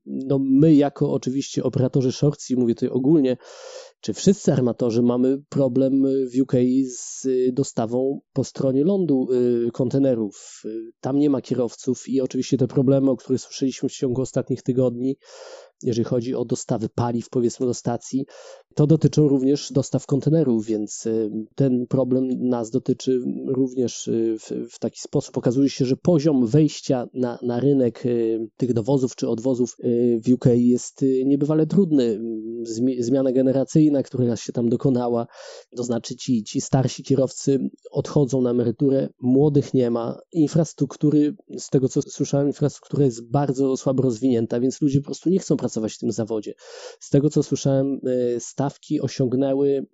No 0.06 0.40
my 0.40 0.76
jako 0.76 1.14
oczywiście 1.14 1.64
operatorzy 1.64 2.12
shortsi, 2.12 2.56
mówię 2.56 2.76
tutaj 2.76 2.90
ogólnie, 2.90 3.38
czy 4.04 4.14
wszyscy 4.14 4.54
armatorzy 4.54 5.02
mamy 5.02 5.38
problem 5.50 6.04
w 6.32 6.42
UK 6.42 6.54
z 6.86 7.28
dostawą 7.54 8.20
po 8.34 8.44
stronie 8.44 8.84
lądu 8.84 9.28
y, 9.68 9.72
kontenerów. 9.72 10.64
Tam 11.00 11.20
nie 11.20 11.30
ma 11.30 11.42
kierowców 11.42 12.10
i 12.10 12.22
oczywiście 12.22 12.58
te 12.58 12.68
problemy, 12.68 13.12
o 13.12 13.18
których 13.18 13.42
słyszeliśmy 13.42 13.90
w 13.90 13.94
ciągu 13.94 14.22
ostatnich 14.22 14.64
tygodni, 14.64 15.18
jeżeli 15.84 16.06
chodzi 16.06 16.36
o 16.36 16.46
dostawy 16.46 16.90
paliw, 16.90 17.30
powiedzmy 17.30 17.66
do 17.66 17.74
stacji, 17.74 18.26
to 18.76 18.88
dotyczą 18.88 19.28
również 19.28 19.72
dostaw 19.72 20.06
kontenerów, 20.06 20.66
więc 20.66 21.06
y, 21.06 21.32
ten 21.56 21.88
problem 21.88 22.28
nas 22.40 22.72
dotyczy 22.72 23.20
również 23.48 24.08
y, 24.08 24.36
w, 24.40 24.52
w 24.72 24.80
taki 24.80 25.00
sposób. 25.00 25.38
Okazuje 25.38 25.70
się, 25.70 25.86
że 25.86 25.96
poziom 25.98 26.48
wejścia 26.48 27.08
na, 27.14 27.40
na 27.42 27.60
rynek 27.60 28.06
y, 28.06 28.40
tych 28.58 28.74
dowozów 28.74 29.16
czy 29.16 29.30
odwozów 29.30 29.78
w 30.26 30.34
UK 30.34 30.46
jest 30.54 31.06
niebywale 31.26 31.68
trudny. 31.68 32.22
Zmiana 33.00 33.32
generacyjna, 33.32 34.04
która 34.04 34.36
się 34.36 34.54
tam 34.54 34.70
dokonała, 34.70 35.28
to 35.76 35.84
znaczy 35.84 36.16
ci, 36.16 36.44
ci 36.44 36.62
starsi 36.62 37.04
kierowcy 37.04 37.60
odchodzą 37.92 38.42
na 38.42 38.52
emeryturę, 38.52 39.10
młodych 39.22 39.74
nie 39.74 39.92
ma. 39.92 40.18
Infrastruktury, 40.32 41.36
z 41.58 41.70
tego 41.70 41.90
co 41.90 42.02
słyszałem, 42.02 42.48
infrastruktura 42.48 43.06
jest 43.06 43.32
bardzo 43.32 43.78
słabo 43.78 44.04
rozwinięta, 44.04 44.60
więc 44.60 44.82
ludzie 44.82 45.00
po 45.00 45.06
prostu 45.06 45.30
nie 45.30 45.40
chcą 45.40 45.58
pracować 45.58 45.73
w 45.96 46.00
tym 46.00 46.12
zawodzie. 46.12 46.54
Z 47.00 47.10
tego 47.10 47.30
co 47.30 47.44
słyszałem, 47.44 48.00
stawki 48.40 49.02
osiągnęły 49.02 49.86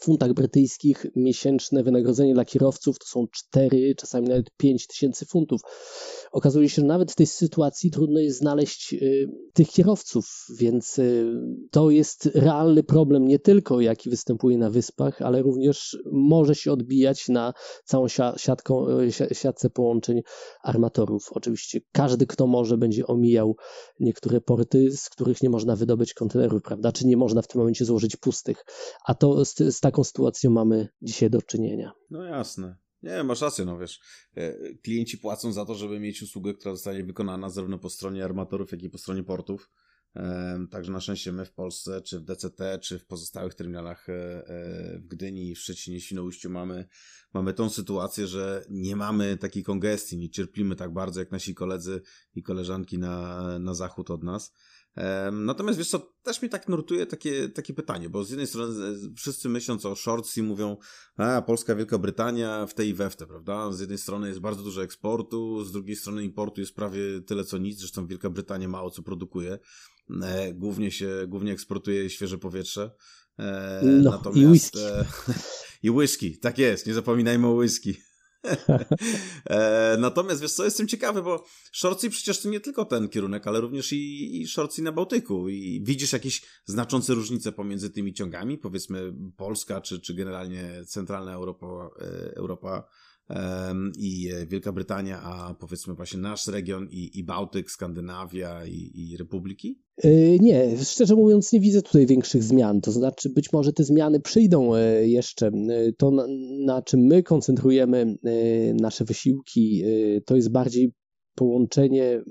funtach 0.00 0.32
brytyjskich 0.32 1.06
miesięczne 1.16 1.82
wynagrodzenie 1.82 2.34
dla 2.34 2.44
kierowców 2.44 2.98
to 2.98 3.06
są 3.06 3.26
4, 3.32 3.94
czasami 3.94 4.28
nawet 4.28 4.50
5 4.56 4.86
tysięcy 4.86 5.26
funtów. 5.26 5.60
Okazuje 6.32 6.68
się, 6.68 6.82
że 6.82 6.88
nawet 6.88 7.12
w 7.12 7.14
tej 7.14 7.26
sytuacji 7.26 7.90
trudno 7.90 8.20
jest 8.20 8.38
znaleźć 8.38 8.94
y, 8.94 9.28
tych 9.52 9.68
kierowców, 9.68 10.46
więc 10.58 10.98
y, 10.98 11.32
to 11.70 11.90
jest 11.90 12.26
realny 12.34 12.82
problem 12.82 13.28
nie 13.28 13.38
tylko 13.38 13.80
jaki 13.80 14.10
występuje 14.10 14.58
na 14.58 14.70
wyspach, 14.70 15.22
ale 15.22 15.42
również 15.42 15.98
może 16.12 16.54
się 16.54 16.72
odbijać 16.72 17.28
na 17.28 17.52
całą 17.84 18.08
siatką, 18.36 18.86
y, 19.00 19.34
siatce 19.34 19.70
połączeń 19.70 20.20
armatorów. 20.62 21.28
Oczywiście 21.30 21.80
każdy, 21.92 22.26
kto 22.26 22.46
może, 22.46 22.78
będzie 22.78 23.06
omijał 23.06 23.56
niektóre 24.00 24.40
porty, 24.40 24.90
z 24.96 25.08
których 25.08 25.42
nie 25.42 25.50
można 25.50 25.76
wydobyć 25.76 26.14
kontenerów, 26.14 26.62
prawda? 26.62 26.92
Czy 26.92 27.06
nie 27.06 27.16
można 27.16 27.42
w 27.42 27.48
tym 27.48 27.58
momencie 27.58 27.84
złożyć 27.84 28.16
pustych. 28.16 28.64
A 29.06 29.14
to 29.14 29.44
z, 29.44 29.56
z 29.58 29.80
taką 29.82 30.04
sytuacją 30.04 30.50
mamy 30.50 30.88
dzisiaj 31.02 31.30
do 31.30 31.42
czynienia. 31.42 31.92
No 32.10 32.24
jasne. 32.24 32.76
Nie, 33.02 33.24
masz 33.24 33.40
rację, 33.40 33.64
no 33.64 33.78
wiesz, 33.78 34.00
e, 34.34 34.74
klienci 34.74 35.18
płacą 35.18 35.52
za 35.52 35.64
to, 35.64 35.74
żeby 35.74 36.00
mieć 36.00 36.22
usługę, 36.22 36.54
która 36.54 36.74
zostanie 36.74 37.04
wykonana 37.04 37.50
zarówno 37.50 37.78
po 37.78 37.90
stronie 37.90 38.24
armatorów, 38.24 38.72
jak 38.72 38.82
i 38.82 38.90
po 38.90 38.98
stronie 38.98 39.22
portów. 39.22 39.70
Także 40.70 40.92
na 40.92 41.00
szczęście 41.00 41.32
my 41.32 41.44
w 41.44 41.52
Polsce, 41.52 42.02
czy 42.02 42.20
w 42.20 42.24
DCT, 42.24 42.78
czy 42.80 42.98
w 42.98 43.06
pozostałych 43.06 43.54
terminalach 43.54 44.08
e, 44.08 44.12
e, 44.12 44.98
w 44.98 45.06
Gdyni, 45.06 45.54
w 45.54 45.58
Szczecinie, 45.58 46.00
Świnoujściu 46.00 46.50
mamy, 46.50 46.88
mamy 47.34 47.54
tą 47.54 47.70
sytuację, 47.70 48.26
że 48.26 48.64
nie 48.70 48.96
mamy 48.96 49.36
takiej 49.36 49.62
kongestii, 49.62 50.18
nie 50.18 50.30
cierpimy 50.30 50.76
tak 50.76 50.92
bardzo 50.92 51.20
jak 51.20 51.30
nasi 51.30 51.54
koledzy 51.54 52.02
i 52.34 52.42
koleżanki 52.42 52.98
na, 52.98 53.58
na 53.58 53.74
zachód 53.74 54.10
od 54.10 54.22
nas. 54.22 54.52
Natomiast 55.32 55.78
wiesz 55.78 55.88
co, 55.88 56.14
też 56.22 56.42
mi 56.42 56.48
tak 56.48 56.68
nurtuje 56.68 57.06
takie, 57.06 57.48
takie 57.48 57.74
pytanie, 57.74 58.10
bo 58.10 58.24
z 58.24 58.30
jednej 58.30 58.46
strony 58.46 58.94
wszyscy 59.16 59.48
myśląc 59.48 59.86
o 59.86 59.94
shortsy 59.94 60.42
mówią, 60.42 60.76
a 61.16 61.42
Polska, 61.42 61.74
Wielka 61.74 61.98
Brytania 61.98 62.66
w 62.66 62.74
tej 62.74 62.88
i 62.88 62.94
we 62.94 63.10
w 63.10 63.16
te, 63.16 63.26
prawda? 63.26 63.72
Z 63.72 63.80
jednej 63.80 63.98
strony 63.98 64.28
jest 64.28 64.40
bardzo 64.40 64.62
dużo 64.62 64.82
eksportu, 64.82 65.64
z 65.64 65.72
drugiej 65.72 65.96
strony 65.96 66.24
importu 66.24 66.60
jest 66.60 66.74
prawie 66.74 67.20
tyle 67.26 67.44
co 67.44 67.58
nic, 67.58 67.78
zresztą 67.78 68.06
Wielka 68.06 68.30
Brytania 68.30 68.68
mało 68.68 68.90
co 68.90 69.02
produkuje. 69.02 69.58
E, 70.22 70.52
głównie 70.54 70.90
się, 70.90 71.24
głównie 71.28 71.52
eksportuje 71.52 72.10
świeże 72.10 72.38
powietrze. 72.38 72.90
E, 73.38 73.80
no, 73.84 74.10
natomiast, 74.10 74.42
i 74.42 74.46
whisky. 74.46 74.78
E, 74.78 75.04
I 75.82 75.90
whisky, 75.90 76.38
tak 76.38 76.58
jest, 76.58 76.86
nie 76.86 76.94
zapominajmy 76.94 77.46
o 77.46 77.52
whisky. 77.52 78.11
e, 79.50 79.96
natomiast 79.98 80.40
wiesz 80.40 80.52
co, 80.52 80.64
jestem 80.64 80.88
ciekawy, 80.88 81.22
bo 81.22 81.44
Szorcy 81.72 82.10
przecież 82.10 82.42
to 82.42 82.48
nie 82.48 82.60
tylko 82.60 82.84
ten 82.84 83.08
kierunek, 83.08 83.46
ale 83.46 83.60
również 83.60 83.92
i, 83.92 84.40
i 84.42 84.48
Szorcy 84.48 84.82
na 84.82 84.92
Bałtyku. 84.92 85.48
I 85.48 85.82
widzisz 85.84 86.12
jakieś 86.12 86.42
znaczące 86.64 87.14
różnice 87.14 87.52
pomiędzy 87.52 87.90
tymi 87.90 88.14
ciągami, 88.14 88.58
powiedzmy 88.58 89.14
Polska 89.36 89.80
czy, 89.80 90.00
czy 90.00 90.14
generalnie 90.14 90.84
centralna 90.86 91.32
Europa, 91.32 91.66
e, 92.00 92.34
Europa 92.36 92.88
i 93.98 94.30
Wielka 94.48 94.72
Brytania, 94.72 95.22
a 95.22 95.54
powiedzmy 95.54 95.94
właśnie 95.94 96.20
nasz 96.20 96.46
region 96.46 96.88
i, 96.90 97.18
i 97.18 97.24
Bałtyk, 97.24 97.70
Skandynawia 97.70 98.66
i, 98.66 98.90
i 98.94 99.16
Republiki? 99.16 99.82
E, 100.04 100.38
nie, 100.38 100.84
szczerze 100.84 101.14
mówiąc, 101.14 101.52
nie 101.52 101.60
widzę 101.60 101.82
tutaj 101.82 102.06
większych 102.06 102.42
zmian. 102.42 102.80
To 102.80 102.92
znaczy, 102.92 103.30
być 103.30 103.52
może 103.52 103.72
te 103.72 103.84
zmiany 103.84 104.20
przyjdą 104.20 104.74
e, 104.74 105.08
jeszcze. 105.08 105.46
E, 105.46 105.92
to, 105.92 106.10
na, 106.10 106.26
na 106.64 106.82
czym 106.82 107.00
my 107.00 107.22
koncentrujemy 107.22 108.16
nasze 108.80 109.04
wysiłki, 109.04 109.82
to 110.26 110.36
jest 110.36 110.52
bardziej 110.52 110.92
połączenie 111.34 112.22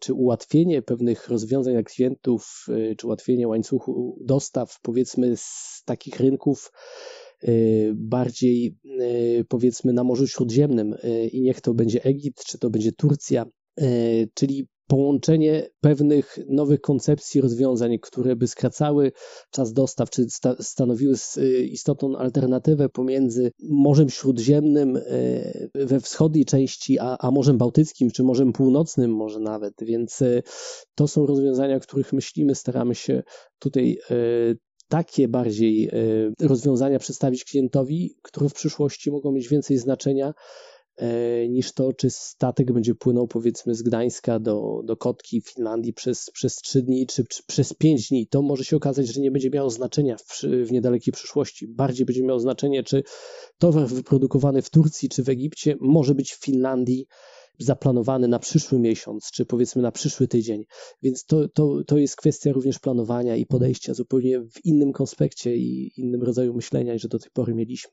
czy 0.00 0.14
ułatwienie 0.14 0.82
pewnych 0.82 1.28
rozwiązań 1.28 1.74
dla 1.74 1.82
klientów, 1.82 2.66
czy 2.98 3.06
ułatwienie 3.06 3.48
łańcuchu 3.48 4.18
dostaw, 4.24 4.78
powiedzmy, 4.82 5.36
z 5.36 5.82
takich 5.86 6.20
rynków 6.20 6.72
bardziej 7.94 8.76
y, 9.00 9.44
powiedzmy 9.48 9.92
na 9.92 10.04
Morzu 10.04 10.26
Śródziemnym 10.26 10.92
y, 10.92 11.28
i 11.32 11.42
niech 11.42 11.60
to 11.60 11.74
będzie 11.74 12.04
Egipt, 12.04 12.44
czy 12.44 12.58
to 12.58 12.70
będzie 12.70 12.92
Turcja, 12.92 13.46
czyli 14.34 14.68
połączenie 14.86 15.68
pewnych 15.80 16.38
nowych 16.48 16.80
koncepcji 16.80 17.40
rozwiązań, 17.40 17.98
które 17.98 18.36
by 18.36 18.46
skracały 18.46 19.12
czas 19.50 19.72
dostaw, 19.72 20.10
czy 20.10 20.30
sta 20.30 20.56
stanowiły 20.60 21.14
istotną 21.64 22.16
alternatywę 22.16 22.88
pomiędzy 22.88 23.52
Morzem 23.70 24.10
Śródziemnym 24.10 25.00
we 25.74 26.00
wschodniej 26.00 26.44
części, 26.44 26.98
a, 26.98 27.16
a 27.20 27.30
Morzem 27.30 27.58
Bałtyckim, 27.58 28.10
czy 28.10 28.22
Morzem 28.22 28.52
Północnym 28.52 29.14
może 29.14 29.40
nawet, 29.40 29.74
więc 29.82 30.18
to 30.94 31.08
są 31.08 31.26
rozwiązania, 31.26 31.76
o 31.76 31.80
których 31.80 32.12
myślimy, 32.12 32.54
staramy 32.54 32.94
się 32.94 33.22
tutaj 33.58 33.98
takie 34.90 35.28
bardziej 35.28 35.88
e, 35.88 35.92
rozwiązania 36.40 36.98
przedstawić 36.98 37.44
klientowi, 37.44 38.16
które 38.22 38.48
w 38.48 38.54
przyszłości 38.54 39.10
mogą 39.10 39.32
mieć 39.32 39.48
więcej 39.48 39.78
znaczenia 39.78 40.34
e, 40.96 41.48
niż 41.48 41.72
to, 41.72 41.92
czy 41.92 42.10
statek 42.10 42.72
będzie 42.72 42.94
płynął 42.94 43.28
powiedzmy 43.28 43.74
z 43.74 43.82
Gdańska 43.82 44.38
do, 44.38 44.82
do 44.84 44.96
Kotki 44.96 45.40
w 45.40 45.48
Finlandii 45.48 45.92
przez, 45.92 46.30
przez 46.30 46.56
3 46.56 46.82
dni 46.82 47.06
czy, 47.06 47.24
czy 47.24 47.42
przez 47.46 47.72
5 47.72 48.08
dni. 48.08 48.26
To 48.26 48.42
może 48.42 48.64
się 48.64 48.76
okazać, 48.76 49.06
że 49.06 49.20
nie 49.20 49.30
będzie 49.30 49.50
miało 49.50 49.70
znaczenia 49.70 50.16
w, 50.16 50.42
w 50.42 50.72
niedalekiej 50.72 51.12
przyszłości. 51.12 51.68
Bardziej 51.68 52.06
będzie 52.06 52.22
miało 52.22 52.40
znaczenie, 52.40 52.82
czy 52.82 53.02
towar 53.58 53.86
wyprodukowany 53.86 54.62
w 54.62 54.70
Turcji 54.70 55.08
czy 55.08 55.22
w 55.22 55.28
Egipcie 55.28 55.76
może 55.80 56.14
być 56.14 56.32
w 56.32 56.44
Finlandii 56.44 57.06
zaplanowany 57.58 58.28
na 58.28 58.38
przyszły 58.38 58.78
miesiąc, 58.78 59.30
czy 59.32 59.46
powiedzmy 59.46 59.82
na 59.82 59.92
przyszły 59.92 60.28
tydzień. 60.28 60.64
Więc 61.02 61.24
to, 61.24 61.48
to, 61.48 61.84
to 61.86 61.98
jest 61.98 62.16
kwestia 62.16 62.52
również 62.52 62.78
planowania 62.78 63.36
i 63.36 63.46
podejścia 63.46 63.94
zupełnie 63.94 64.40
w 64.40 64.64
innym 64.64 64.92
konspekcie 64.92 65.56
i 65.56 65.92
innym 65.96 66.22
rodzaju 66.22 66.54
myślenia, 66.54 66.92
niż 66.92 67.06
do 67.06 67.18
tej 67.18 67.30
pory 67.32 67.54
mieliśmy. 67.54 67.90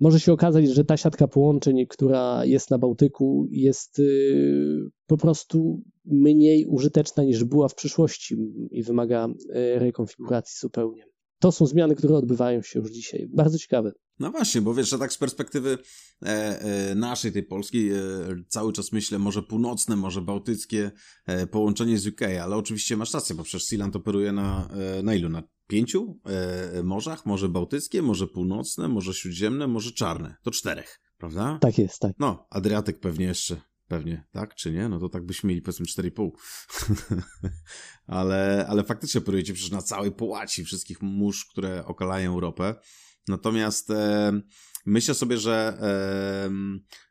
Może 0.00 0.20
się 0.20 0.32
okazać, 0.32 0.68
że 0.68 0.84
ta 0.84 0.96
siatka 0.96 1.28
połączeń, 1.28 1.86
która 1.86 2.44
jest 2.44 2.70
na 2.70 2.78
Bałtyku, 2.78 3.46
jest 3.50 3.98
y, 3.98 4.90
po 5.06 5.16
prostu 5.16 5.82
mniej 6.04 6.66
użyteczna 6.66 7.24
niż 7.24 7.44
była 7.44 7.68
w 7.68 7.74
przyszłości 7.74 8.36
i 8.70 8.82
wymaga 8.82 9.28
y, 9.28 9.78
rekonfiguracji 9.78 10.58
zupełnie. 10.60 11.04
To 11.38 11.52
są 11.52 11.66
zmiany, 11.66 11.94
które 11.94 12.16
odbywają 12.16 12.62
się 12.62 12.78
już 12.78 12.90
dzisiaj. 12.90 13.28
Bardzo 13.32 13.58
ciekawe. 13.58 13.92
No 14.20 14.30
właśnie, 14.30 14.60
bo 14.60 14.74
wiesz, 14.74 14.88
że 14.88 14.98
tak 14.98 15.12
z 15.12 15.18
perspektywy 15.18 15.78
e, 16.22 16.26
e, 16.60 16.94
naszej, 16.94 17.32
tej 17.32 17.42
polskiej, 17.42 17.92
e, 17.92 17.98
cały 18.48 18.72
czas 18.72 18.92
myślę, 18.92 19.18
może 19.18 19.42
północne, 19.42 19.96
może 19.96 20.22
bałtyckie 20.22 20.90
e, 21.26 21.46
połączenie 21.46 21.98
z 21.98 22.06
UK, 22.06 22.22
ale 22.42 22.56
oczywiście 22.56 22.96
masz 22.96 23.14
rację, 23.14 23.36
bo 23.36 23.42
przecież 23.42 23.66
Sealand 23.66 23.96
operuje 23.96 24.32
na, 24.32 24.68
e, 24.98 25.02
na 25.02 25.14
ilu? 25.14 25.28
Na 25.28 25.42
pięciu 25.66 26.20
e, 26.24 26.82
morzach? 26.82 27.26
Może 27.26 27.48
bałtyckie, 27.48 28.02
może 28.02 28.26
północne, 28.26 28.88
może 28.88 29.14
śródziemne, 29.14 29.66
może 29.66 29.92
czarne. 29.92 30.36
To 30.42 30.50
czterech, 30.50 31.00
prawda? 31.18 31.58
Tak 31.60 31.78
jest, 31.78 31.98
tak. 31.98 32.12
No, 32.18 32.46
Adriatyk 32.50 33.00
pewnie 33.00 33.26
jeszcze. 33.26 33.60
Pewnie, 33.88 34.24
tak 34.32 34.54
czy 34.54 34.72
nie? 34.72 34.88
No 34.88 34.98
to 34.98 35.08
tak 35.08 35.26
byśmy 35.26 35.48
mieli 35.48 35.62
powiedzmy 35.62 35.86
4,5. 35.86 36.30
ale, 38.06 38.66
ale 38.68 38.84
faktycznie 38.84 39.20
operujecie 39.20 39.52
przecież 39.52 39.70
na 39.70 39.82
całej 39.82 40.12
połaci 40.12 40.64
wszystkich 40.64 41.02
mórz, 41.02 41.44
które 41.44 41.84
okalają 41.86 42.32
Europę. 42.32 42.74
Natomiast 43.30 43.90
e, 43.90 44.40
myślę 44.86 45.14
sobie, 45.14 45.38
że, 45.38 45.78
e, 45.80 46.50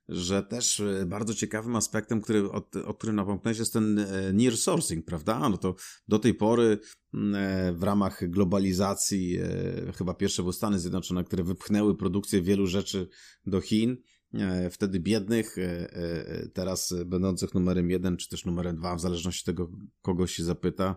że 0.09 0.43
też 0.43 0.81
bardzo 1.05 1.33
ciekawym 1.33 1.75
aspektem, 1.75 2.21
który, 2.21 2.51
o, 2.51 2.69
o 2.85 2.93
którym 2.93 3.15
napomknąłeś, 3.15 3.59
jest 3.59 3.73
ten 3.73 3.99
e, 3.99 4.33
near 4.33 4.57
sourcing, 4.57 5.05
prawda? 5.05 5.49
No 5.49 5.57
to 5.57 5.75
do 6.07 6.19
tej 6.19 6.33
pory 6.33 6.79
e, 7.13 7.73
w 7.73 7.83
ramach 7.83 8.29
globalizacji 8.29 9.37
e, 9.37 9.93
chyba 9.93 10.13
pierwsze 10.13 10.41
były 10.41 10.53
Stany 10.53 10.79
Zjednoczone, 10.79 11.23
które 11.23 11.43
wypchnęły 11.43 11.97
produkcję 11.97 12.41
wielu 12.41 12.67
rzeczy 12.67 13.07
do 13.45 13.61
Chin 13.61 13.91
e, 13.91 14.18
wtedy 14.71 14.99
biednych, 14.99 15.55
teraz 16.53 16.93
będących 17.05 17.53
numerem 17.53 17.89
jeden, 17.89 18.17
czy 18.17 18.29
też 18.29 18.45
numerem 18.45 18.75
dwa, 18.75 18.95
w 18.95 19.01
zależności 19.01 19.41
od 19.41 19.45
tego, 19.45 19.71
kogo 20.01 20.27
się 20.27 20.43
zapyta, 20.43 20.95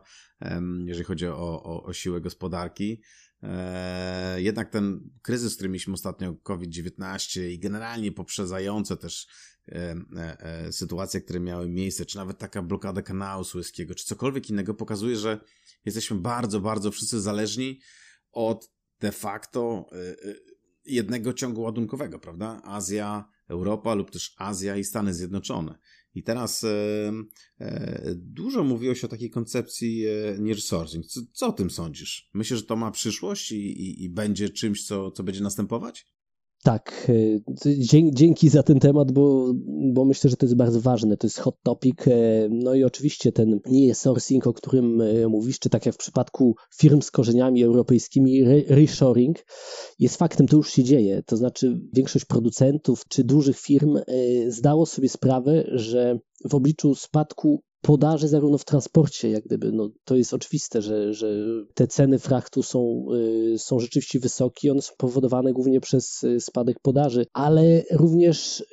jeżeli 0.84 1.04
chodzi 1.04 1.26
o, 1.26 1.62
o, 1.62 1.82
o 1.82 1.92
siłę 1.92 2.20
gospodarki. 2.20 3.02
E, 3.42 4.42
jednak 4.42 4.70
ten 4.70 5.10
kryzys, 5.22 5.54
który 5.54 5.68
mieliśmy 5.68 5.94
ostatnio, 5.94 6.34
COVID-19 6.34 7.48
i 7.48 7.58
generalnie 7.58 8.12
poprzedzające 8.12 8.96
też 8.96 9.26
e, 9.68 9.94
e, 10.16 10.72
sytuacje, 10.72 11.20
które 11.20 11.40
miały 11.40 11.68
miejsce, 11.68 12.06
czy 12.06 12.16
nawet 12.16 12.38
taka 12.38 12.62
blokada 12.62 13.02
kanału 13.02 13.44
Suezkiego, 13.44 13.94
czy 13.94 14.04
cokolwiek 14.04 14.50
innego, 14.50 14.74
pokazuje, 14.74 15.16
że 15.16 15.40
jesteśmy 15.84 16.16
bardzo, 16.16 16.60
bardzo 16.60 16.90
wszyscy 16.90 17.20
zależni 17.20 17.80
od 18.32 18.70
de 19.00 19.12
facto 19.12 19.86
jednego 20.84 21.32
ciągu 21.32 21.62
ładunkowego, 21.62 22.18
prawda? 22.18 22.60
Azja, 22.64 23.28
Europa 23.48 23.94
lub 23.94 24.10
też 24.10 24.34
Azja 24.38 24.76
i 24.76 24.84
Stany 24.84 25.14
Zjednoczone. 25.14 25.78
I 26.14 26.22
teraz 26.22 26.64
e, 26.64 27.12
e, 27.60 28.14
dużo 28.16 28.64
mówiło 28.64 28.94
się 28.94 29.06
o 29.06 29.10
takiej 29.10 29.30
koncepcji 29.30 30.06
e, 30.06 30.38
nearsourcing. 30.38 31.06
Co, 31.06 31.20
co 31.32 31.46
o 31.46 31.52
tym 31.52 31.70
sądzisz? 31.70 32.30
Myślisz, 32.34 32.60
że 32.60 32.66
to 32.66 32.76
ma 32.76 32.90
przyszłość 32.90 33.52
i, 33.52 33.56
i, 33.56 34.04
i 34.04 34.10
będzie 34.10 34.50
czymś, 34.50 34.86
co, 34.86 35.10
co 35.10 35.22
będzie 35.22 35.42
następować? 35.42 36.06
Tak, 36.64 37.10
e, 37.66 38.12
dzięki 38.12 38.48
za 38.48 38.62
ten 38.62 38.80
temat, 38.80 39.12
bo, 39.12 39.52
bo 39.92 40.04
myślę, 40.04 40.30
że 40.30 40.36
to 40.36 40.46
jest 40.46 40.56
bardzo 40.56 40.80
ważne. 40.80 41.16
To 41.16 41.26
jest 41.26 41.38
hot 41.38 41.56
topic. 41.62 42.08
E, 42.08 42.12
no 42.50 42.74
i 42.74 42.84
oczywiście 42.84 43.32
ten 43.32 43.60
nie 43.66 43.94
sourcing, 43.94 44.46
o 44.46 44.52
którym 44.52 45.00
e, 45.00 45.28
mówisz, 45.28 45.58
czy 45.58 45.70
tak 45.70 45.86
jak 45.86 45.94
w 45.94 45.98
przypadku 45.98 46.56
firm 46.76 47.02
z 47.02 47.10
korzeniami 47.10 47.64
europejskimi, 47.64 48.44
reshoring, 48.68 49.38
jest 49.98 50.16
faktem, 50.16 50.48
to 50.48 50.56
już 50.56 50.70
się 50.70 50.84
dzieje. 50.84 51.22
To 51.26 51.36
znaczy, 51.36 51.80
większość 51.92 52.24
producentów 52.24 53.02
czy 53.08 53.24
dużych 53.24 53.58
firm 53.58 53.98
zdało 54.48 54.86
sobie 54.86 55.08
sprawę, 55.08 55.64
że 55.66 56.18
w 56.50 56.54
obliczu 56.54 56.94
spadku 56.94 57.62
podaży 57.82 58.28
zarówno 58.28 58.58
w 58.58 58.64
transporcie, 58.64 59.30
jak 59.30 59.44
gdyby, 59.44 59.72
no, 59.72 59.90
to 60.04 60.16
jest 60.16 60.34
oczywiste, 60.34 60.82
że, 60.82 61.14
że 61.14 61.26
te 61.74 61.86
ceny 61.86 62.18
frachtu 62.18 62.62
są, 62.62 63.06
y, 63.54 63.58
są 63.58 63.80
rzeczywiście 63.80 64.20
wysokie, 64.20 64.72
one 64.72 64.82
są 64.82 64.92
powodowane 64.98 65.52
głównie 65.52 65.80
przez 65.80 66.22
y, 66.22 66.40
spadek 66.40 66.80
podaży, 66.82 67.26
ale 67.32 67.82
również 67.90 68.64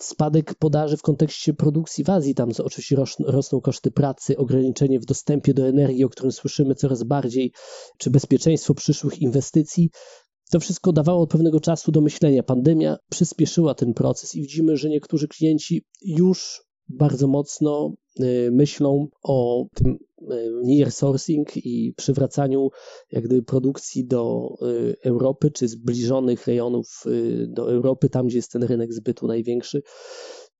spadek 0.00 0.54
podaży 0.54 0.96
w 0.96 1.02
kontekście 1.02 1.54
produkcji 1.54 2.04
w 2.04 2.10
Azji, 2.10 2.34
tam 2.34 2.50
oczywiście 2.64 2.96
rosną, 3.26 3.60
koszty 3.60 3.90
pracy, 3.90 4.36
ograniczenie 4.36 5.00
w 5.00 5.04
dostępie 5.04 5.54
do 5.54 5.68
energii, 5.68 6.04
o 6.04 6.08
którym 6.08 6.32
słyszymy 6.32 6.74
coraz 6.74 7.02
bardziej, 7.02 7.52
czy 7.98 8.10
bezpieczeństwo 8.10 8.74
przyszłych 8.74 9.22
inwestycji, 9.22 9.90
to 10.50 10.60
wszystko 10.60 10.92
dawało 10.92 11.22
od 11.22 11.30
pewnego 11.30 11.60
czasu 11.60 11.92
do 11.92 12.00
myślenia. 12.00 12.42
Pandemia 12.42 12.96
przyspieszyła 13.10 13.74
ten 13.74 13.94
proces 13.94 14.34
i 14.34 14.42
widzimy, 14.42 14.76
że 14.76 14.88
niektórzy 14.88 15.28
klienci 15.28 15.84
już 16.02 16.62
bardzo 16.88 17.28
mocno 17.28 17.94
y, 18.20 18.50
myślą 18.52 19.08
o 19.22 19.66
tym 19.74 19.98
y, 20.22 20.52
near 20.64 20.92
sourcing 20.92 21.56
i 21.56 21.94
przywracaniu 21.96 22.70
jak 23.12 23.24
gdyby 23.24 23.42
produkcji 23.42 24.06
do 24.06 24.54
y, 24.62 24.96
Europy, 25.04 25.50
czy 25.50 25.68
zbliżonych 25.68 26.46
rejonów 26.46 27.04
do 27.46 27.72
Europy, 27.72 28.08
tam 28.08 28.26
gdzie 28.26 28.38
jest 28.38 28.52
ten 28.52 28.62
rynek 28.62 28.92
zbytu 28.92 29.26
największy 29.26 29.82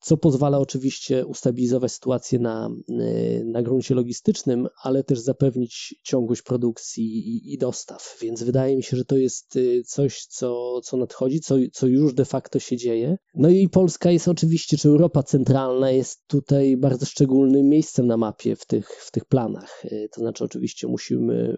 co 0.05 0.16
pozwala 0.16 0.59
oczywiście 0.59 1.26
ustabilizować 1.26 1.92
sytuację 1.92 2.38
na, 2.38 2.70
y, 2.90 3.44
na 3.46 3.62
gruncie 3.62 3.94
logistycznym, 3.94 4.68
ale 4.82 5.05
też 5.05 5.20
zapewnić 5.20 5.94
ciągłość 6.02 6.42
produkcji 6.42 7.05
i, 7.05 7.55
i, 7.55 7.59
dostaw. 7.59 8.18
Więc 8.22 8.42
wydaje 8.42 8.76
mi 8.76 8.82
się, 8.82 8.96
że 8.96 9.05
to 9.05 9.16
jest 9.16 9.57
y, 9.57 9.82
coś, 9.86 10.26
co, 10.26 10.80
co 10.80 10.96
nadchodzi, 10.96 11.40
co, 11.40 11.55
co 11.72 11.86
już 11.86 12.14
de 12.14 12.24
facto 12.24 12.59
się 12.59 12.76
dzieje. 12.76 13.16
No 13.34 13.48
i 13.48 13.68
Polska 13.68 14.11
jest 14.11 14.28
oczywiście, 14.28 14.76
czy 14.76 14.88
Europa 14.88 15.22
Centralna 15.22 15.90
jest 15.90 16.26
tutaj 16.26 16.76
bardzo 16.76 17.07
szczególnym 17.07 17.68
miejscem 17.68 18.07
na 18.07 18.16
mapie 18.16 18.57
w 18.57 18.66
tych, 18.66 18.88
w 18.88 19.11
tych 19.11 19.24
planach. 19.24 19.84
Y, 19.84 20.09
to 20.12 20.20
znaczy, 20.20 20.44
oczywiście 20.44 20.88
musimy 20.88 21.57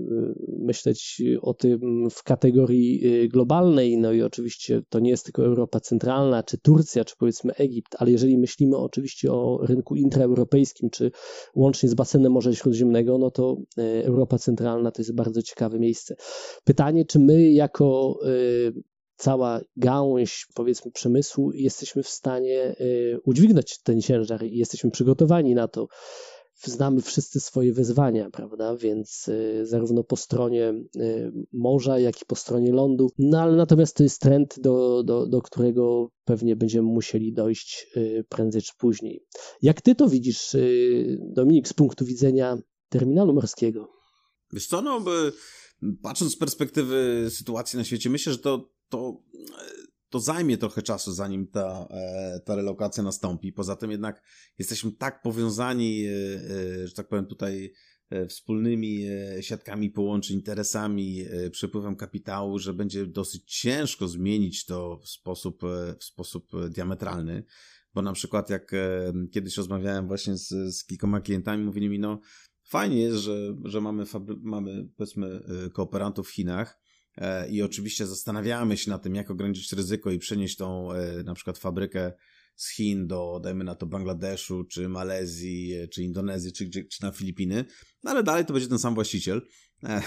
myśleć 0.59 1.23
o 1.43 1.55
tym 1.55 2.09
w 2.11 2.23
kategorii 2.23 3.29
globalnej, 3.29 3.99
no 3.99 4.13
i 4.13 4.23
oczywiście 4.23 4.83
to 4.89 5.01
nie 5.01 5.11
jest 5.11 5.25
tylko 5.25 5.45
Europa 5.45 5.81
Centralna, 5.81 6.43
czy 6.43 6.59
Turcja, 6.59 7.05
czy 7.05 7.15
powiedzmy 7.19 7.55
Egipt, 7.55 7.97
ale 7.99 8.11
jeżeli 8.11 8.36
myślimy 8.37 8.77
oczywiście 8.77 9.33
o 9.33 9.59
rynku 9.63 9.97
intraeuropejskim, 9.97 10.91
czy 10.91 11.11
łącznie 11.55 11.89
z 11.89 11.95
basenem 11.95 12.33
Morza 12.33 12.55
Śródziemnego, 12.55 13.19
no 13.19 13.31
to 13.31 13.57
e, 13.79 14.05
Europa 14.05 14.39
Centralna 14.39 14.91
to 14.91 15.03
jest 15.03 15.15
bardzo 15.15 15.43
ciekawe 15.43 15.79
miejsce. 15.79 16.17
Pytanie, 16.65 17.05
czy 17.05 17.19
my 17.19 17.51
jako 17.51 18.19
e, 18.25 18.29
cała 19.17 19.61
gałąź, 19.77 20.47
powiedzmy, 20.55 20.91
przemysłu, 20.91 21.53
jesteśmy 21.53 22.03
w 22.03 22.09
stanie 22.09 22.63
e, 22.63 22.75
udźwignąć 23.25 23.83
ten 23.83 24.01
ciężar 24.01 24.45
i 24.45 24.59
jesteśmy 24.59 24.91
przygotowani 24.91 25.55
na 25.55 25.69
to, 25.69 25.89
znamy 26.65 27.03
wszyscy 27.03 27.41
swoje 27.41 27.73
wyzwania, 27.73 28.31
prawda? 28.31 28.77
Więc 28.77 29.29
y, 29.29 29.67
zarówno 29.67 30.05
po 30.05 30.17
stronie 30.17 30.75
y, 30.97 31.33
morza, 31.53 31.99
jak 31.99 32.23
i 32.23 32.25
po 32.27 32.37
stronie 32.37 32.73
lądu. 32.73 33.11
No 33.19 33.41
ale 33.41 33.57
natomiast 33.57 33.97
to 33.97 34.03
jest 34.03 34.21
trend, 34.21 34.61
do, 34.61 35.03
do, 35.03 35.27
do 35.27 35.43
którego 35.43 36.11
pewnie 36.25 36.57
będziemy 36.57 36.89
musieli 36.89 37.33
dojść 37.33 37.87
y, 37.97 38.25
prędzej 38.29 38.63
czy 38.63 38.73
później. 38.79 39.25
Jak 39.63 39.83
ty 39.83 39.95
to 39.95 40.09
widzisz, 40.09 40.57
Dominik, 41.19 41.69
z 41.69 41.73
punktu 41.73 42.05
widzenia 42.05 42.59
terminalu 42.89 43.35
morskiego? 43.35 43.89
Wiesz 44.53 44.67
co, 44.67 44.83
no, 44.83 45.05
patrząc 46.03 46.33
z 46.33 46.37
perspektywy 46.37 47.27
sytuacji 47.31 47.77
na 47.77 47.85
świecie, 47.85 48.11
myślę, 48.11 48.33
że 48.33 48.39
to, 48.39 48.71
to 48.89 49.23
to 50.11 50.21
zajmie 50.21 50.59
trochę 50.59 50.83
czasu, 50.83 51.13
zanim 51.13 51.47
ta, 51.47 51.89
e, 51.91 52.41
ta 52.45 52.57
relokacja 52.57 53.03
nastąpi. 53.03 53.53
Poza 53.53 53.77
tym 53.77 53.91
jednak 53.91 54.23
jesteśmy 54.59 54.93
tak 54.93 55.23
powiązani, 55.23 56.07
e, 56.07 56.11
e, 56.11 56.89
że 56.89 56.95
tak 56.95 57.09
powiem 57.09 57.27
tutaj, 57.27 57.73
wspólnymi 58.29 59.07
siatkami 59.41 59.91
połączeń, 59.91 60.37
interesami, 60.37 61.25
przepływem 61.51 61.97
kapitału, 61.97 62.59
że 62.59 62.75
będzie 62.75 63.07
dosyć 63.07 63.61
ciężko 63.61 64.09
zmienić 64.09 64.65
to 64.65 64.97
w 64.97 65.09
sposób, 65.09 65.63
w 65.99 66.05
sposób 66.05 66.51
diametralny. 66.71 67.45
Bo 67.95 68.03
na 68.03 68.13
przykład 68.13 68.51
jak 68.51 68.73
kiedyś 69.33 69.57
rozmawiałem 69.57 70.07
właśnie 70.07 70.37
z, 70.37 70.49
z 70.49 70.85
kilkoma 70.85 71.21
klientami, 71.21 71.65
mówili 71.65 71.89
mi, 71.89 71.99
no 71.99 72.21
fajnie 72.65 73.01
jest, 73.01 73.17
że, 73.17 73.57
że 73.65 73.81
mamy, 73.81 74.05
mamy 74.43 74.89
powiedzmy 74.97 75.41
kooperantów 75.73 76.29
w 76.29 76.33
Chinach, 76.33 76.79
i 77.51 77.63
oczywiście 77.63 78.07
zastanawiamy 78.07 78.77
się 78.77 78.91
na 78.91 78.99
tym, 78.99 79.15
jak 79.15 79.31
ograniczyć 79.31 79.73
ryzyko 79.73 80.11
i 80.11 80.19
przenieść 80.19 80.57
tą 80.57 80.93
e, 80.93 81.23
na 81.23 81.35
przykład 81.35 81.59
fabrykę 81.59 82.13
z 82.57 82.75
Chin 82.75 83.07
do, 83.07 83.41
dajmy 83.43 83.65
na 83.65 83.75
to, 83.75 83.87
Bangladeszu, 83.87 84.65
czy 84.65 84.89
Malezji, 84.89 85.75
e, 85.75 85.89
czy 85.89 86.03
Indonezji, 86.03 86.53
czy, 86.53 86.71
czy 86.71 87.03
na 87.03 87.13
Filipiny, 87.13 87.65
no 88.03 88.11
ale 88.11 88.23
dalej 88.23 88.45
to 88.45 88.53
będzie 88.53 88.69
ten 88.69 88.79
sam 88.79 88.95
właściciel. 88.95 89.43
E, 89.85 90.03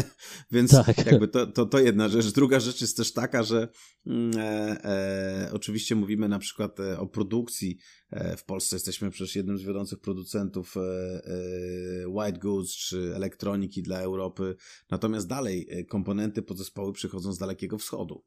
więc 0.52 0.70
tak. 0.70 1.06
jakby 1.06 1.28
to, 1.28 1.46
to, 1.46 1.66
to 1.66 1.78
jedna 1.78 2.08
rzecz. 2.08 2.32
Druga 2.32 2.60
rzecz 2.60 2.80
jest 2.80 2.96
też 2.96 3.12
taka, 3.12 3.42
że 3.42 3.68
mm, 4.06 4.38
e, 4.38 4.84
e, 4.84 5.50
oczywiście 5.52 5.94
mówimy 5.94 6.28
na 6.28 6.38
przykład 6.38 6.80
e, 6.80 6.98
o 6.98 7.06
produkcji. 7.06 7.78
E, 8.10 8.36
w 8.36 8.44
Polsce 8.44 8.76
jesteśmy 8.76 9.10
przecież 9.10 9.36
jednym 9.36 9.58
z 9.58 9.62
wiodących 9.62 10.00
producentów 10.00 10.74
e, 10.76 12.08
white 12.08 12.38
goods 12.38 12.76
czy 12.76 13.12
elektroniki 13.14 13.82
dla 13.82 14.00
Europy. 14.00 14.56
Natomiast 14.90 15.28
dalej 15.28 15.68
komponenty 15.88 16.42
podzespoły 16.42 16.92
przychodzą 16.92 17.32
z 17.32 17.38
Dalekiego 17.38 17.78
Wschodu. 17.78 18.24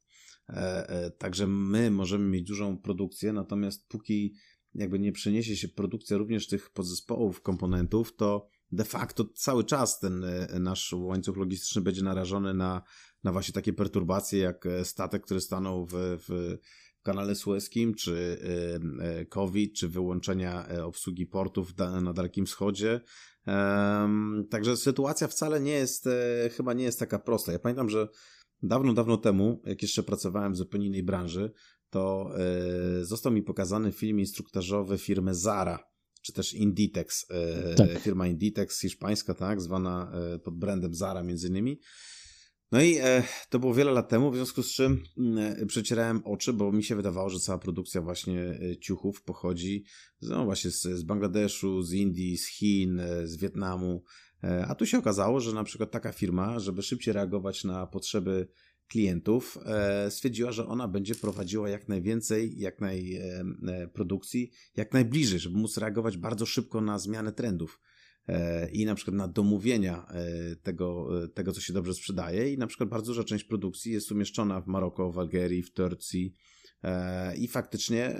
Także 1.18 1.48
my 1.48 1.92
możemy 1.92 2.26
mieć 2.26 2.48
dużą 2.48 2.78
produkcję, 2.78 3.34
natomiast 3.34 3.88
póki 3.88 4.34
jakby 4.76 5.00
nie 5.00 5.12
przeniesie 5.12 5.56
się 5.56 5.68
produkcja 5.68 6.18
również 6.18 6.48
tych 6.48 6.70
podzespołów, 6.70 7.42
komponentów, 7.42 8.16
to 8.16 8.48
de 8.72 8.86
facto 8.86 9.26
cały 9.36 9.64
czas 9.64 10.00
ten 10.00 10.24
e, 10.24 10.60
nasz 10.60 10.94
łańcuch 10.94 11.38
logistyczny 11.38 11.82
będzie 11.82 12.04
narażony 12.04 12.54
na, 12.54 12.82
na 13.24 13.32
właśnie 13.32 13.54
takie 13.54 13.74
perturbacje, 13.74 14.40
jak 14.40 14.66
e, 14.66 14.86
statek, 14.86 15.24
który 15.26 15.42
stanął 15.42 15.86
w, 15.86 15.94
w 16.28 16.58
kanale 17.04 17.36
sueskim, 17.36 17.94
czy 17.94 18.40
e, 19.00 19.26
COVID, 19.26 19.76
czy 19.76 19.88
wyłączenia 19.90 20.68
obsługi 20.84 21.26
portów 21.26 21.78
na 22.02 22.14
Dalekim 22.14 22.46
Wschodzie. 22.46 23.02
Także 24.50 24.78
sytuacja 24.78 25.28
wcale 25.28 25.60
nie 25.60 25.72
jest, 25.72 26.10
chyba 26.58 26.74
nie 26.74 26.84
jest 26.84 27.00
taka 27.00 27.20
prosta. 27.20 27.52
Ja 27.52 27.60
pamiętam, 27.60 27.90
że 27.90 28.08
dawno, 28.64 28.94
dawno 28.94 29.18
temu, 29.18 29.62
jak 29.66 29.82
jeszcze 29.82 30.04
pracowałem 30.04 30.54
w 30.54 30.58
zupełnie 30.58 30.88
innej 30.88 31.04
branży, 31.04 31.52
to 31.90 32.32
został 33.02 33.32
mi 33.32 33.44
pokazany 33.44 33.92
film 33.92 34.20
instruktażowy 34.20 34.98
firmy 34.98 35.36
Zara 35.36 35.80
czy 36.28 36.34
też 36.34 36.54
Inditex, 36.54 37.26
e, 37.30 37.76
tak. 37.76 38.00
firma 38.00 38.28
Inditex 38.28 38.82
hiszpańska, 38.82 39.34
tak, 39.34 39.62
zwana 39.62 40.12
e, 40.36 40.40
pod 40.40 40.58
brandem 40.58 40.94
Zara 40.94 41.24
między 41.24 41.48
innymi. 41.48 41.80
No 42.72 42.82
i 42.82 42.98
e, 42.98 43.24
to 43.50 43.60
było 43.60 43.74
wiele 43.74 43.92
lat 43.92 44.10
temu, 44.10 44.32
w 44.32 44.36
związku 44.36 44.64
z 44.64 44.74
czym 44.74 45.04
mm, 45.18 45.68
przecierałem 45.68 46.22
oczy, 46.26 46.54
bo 46.54 46.72
mi 46.72 46.84
się 46.84 46.96
wydawało, 46.96 47.30
że 47.30 47.40
cała 47.40 47.58
produkcja 47.58 48.02
właśnie 48.02 48.60
ciuchów 48.82 49.24
pochodzi 49.24 49.84
no 50.22 50.46
właśnie 50.46 50.72
z, 50.72 50.82
z 50.82 51.04
Bangladeszu, 51.04 51.82
z 51.82 51.94
Indii, 51.94 52.38
z 52.38 52.48
Chin, 52.48 53.02
z 53.24 53.38
Wietnamu. 53.38 54.04
A 54.68 54.76
tu 54.76 54.86
się 54.86 54.98
okazało, 54.98 55.40
że 55.40 55.54
na 55.54 55.64
przykład 55.64 55.92
taka 55.92 56.12
firma, 56.12 56.60
żeby 56.60 56.82
szybciej 56.82 57.14
reagować 57.14 57.64
na 57.64 57.88
potrzeby 57.88 58.48
klientów, 58.88 59.58
e, 59.66 60.12
stwierdziła, 60.12 60.52
że 60.52 60.68
ona 60.68 60.88
będzie 60.88 61.16
prowadziła 61.16 61.70
jak 61.70 61.88
najwięcej, 61.90 62.60
jak 62.60 62.82
naj 62.82 63.16
e, 63.16 63.44
e, 63.68 63.88
produkcji, 63.88 64.52
jak 64.76 64.94
najbliżej, 64.94 65.40
żeby 65.40 65.58
móc 65.58 65.78
reagować 65.78 66.18
bardzo 66.18 66.46
szybko 66.46 66.82
na 66.82 67.00
zmianę 67.00 67.32
trendów 67.32 67.80
i 68.72 68.86
na 68.86 68.96
przykład 68.96 69.16
na 69.16 69.28
domówienia 69.28 70.08
tego, 70.64 71.10
tego, 71.34 71.52
co 71.52 71.62
się 71.62 71.74
dobrze 71.74 71.94
sprzedaje. 71.94 72.54
I 72.54 72.58
na 72.58 72.68
przykład 72.68 72.90
bardzo 72.90 73.06
duża 73.06 73.24
część 73.24 73.44
produkcji 73.44 73.92
jest 73.92 74.12
umieszczona 74.12 74.62
w 74.62 74.68
Maroko, 74.68 75.12
w 75.12 75.20
Algierii, 75.20 75.64
w 75.64 75.74
Turcji 75.74 76.36
i 77.38 77.48
faktycznie 77.48 78.16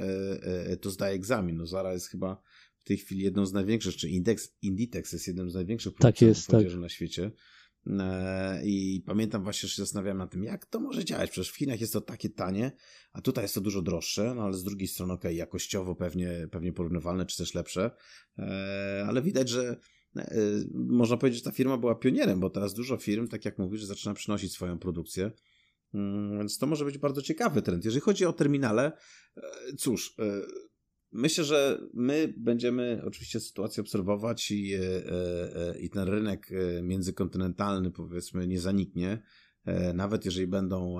to 0.82 0.90
zdaje 0.90 1.16
egzamin. 1.16 1.58
No 1.58 1.66
Zara 1.66 1.94
jest 1.94 2.08
chyba 2.08 2.42
tej 2.88 2.98
chwili 2.98 3.24
jedną 3.24 3.46
z 3.46 3.54
największych, 3.54 3.96
czy 3.96 4.10
Index, 4.10 4.58
Inditex 4.62 5.14
jest 5.14 5.28
jednym 5.28 5.50
z 5.50 5.54
największych 5.54 5.94
tak 6.00 6.22
jest, 6.22 6.48
tak. 6.48 6.76
na 6.76 6.90
świecie. 6.90 7.32
E, 7.88 8.62
I 8.66 9.04
pamiętam 9.06 9.44
właśnie, 9.44 9.70
że 9.70 9.76
się 9.76 9.82
zastanawiałem 9.82 10.18
na 10.18 10.28
tym, 10.28 10.44
jak 10.44 10.66
to 10.66 10.80
może 10.80 11.06
działać. 11.06 11.32
Przecież 11.32 11.52
w 11.52 11.56
Chinach 11.56 11.82
jest 11.82 11.94
to 11.94 12.02
takie 12.02 12.30
tanie, 12.30 12.72
a 13.14 13.22
tutaj 13.22 13.44
jest 13.44 13.56
to 13.56 13.62
dużo 13.62 13.82
droższe, 13.82 14.34
no 14.36 14.44
ale 14.44 14.54
z 14.54 14.64
drugiej 14.64 14.88
strony, 14.88 15.14
okej, 15.14 15.32
okay, 15.32 15.38
jakościowo 15.38 15.96
pewnie, 15.96 16.48
pewnie 16.52 16.74
porównywalne, 16.74 17.26
czy 17.26 17.38
też 17.38 17.54
lepsze. 17.54 17.92
E, 18.40 19.06
ale 19.08 19.22
widać, 19.22 19.50
że 19.50 19.78
e, 20.18 20.38
można 20.74 21.18
powiedzieć, 21.18 21.44
że 21.44 21.52
ta 21.52 21.56
firma 21.56 21.78
była 21.78 21.96
pionierem, 21.96 22.40
bo 22.40 22.50
teraz 22.50 22.74
dużo 22.74 22.98
firm, 22.98 23.28
tak 23.28 23.46
jak 23.46 23.58
mówisz, 23.58 23.84
zaczyna 23.84 24.14
przynosić 24.14 24.52
swoją 24.52 24.80
produkcję 24.80 25.32
Mm, 25.94 26.38
więc 26.38 26.58
to 26.58 26.68
może 26.68 26.86
być 26.86 26.98
bardzo 26.98 27.22
ciekawy 27.22 27.62
trend. 27.62 27.86
Jeżeli 27.86 28.02
chodzi 28.02 28.26
o 28.26 28.34
terminale, 28.34 28.92
cóż, 29.78 30.16
myślę, 31.12 31.44
że 31.44 31.82
my 31.94 32.34
będziemy 32.38 33.02
oczywiście 33.06 33.40
sytuację 33.40 33.82
obserwować 33.82 34.52
i, 34.52 34.74
e, 34.74 35.80
i 35.80 35.90
ten 35.90 36.08
rynek 36.08 36.50
międzykontynentalny 36.82 37.92
powiedzmy 37.92 38.48
nie 38.48 38.60
zaniknie. 38.60 39.22
Nawet 39.94 40.26
jeżeli 40.26 40.48
będą 40.48 40.98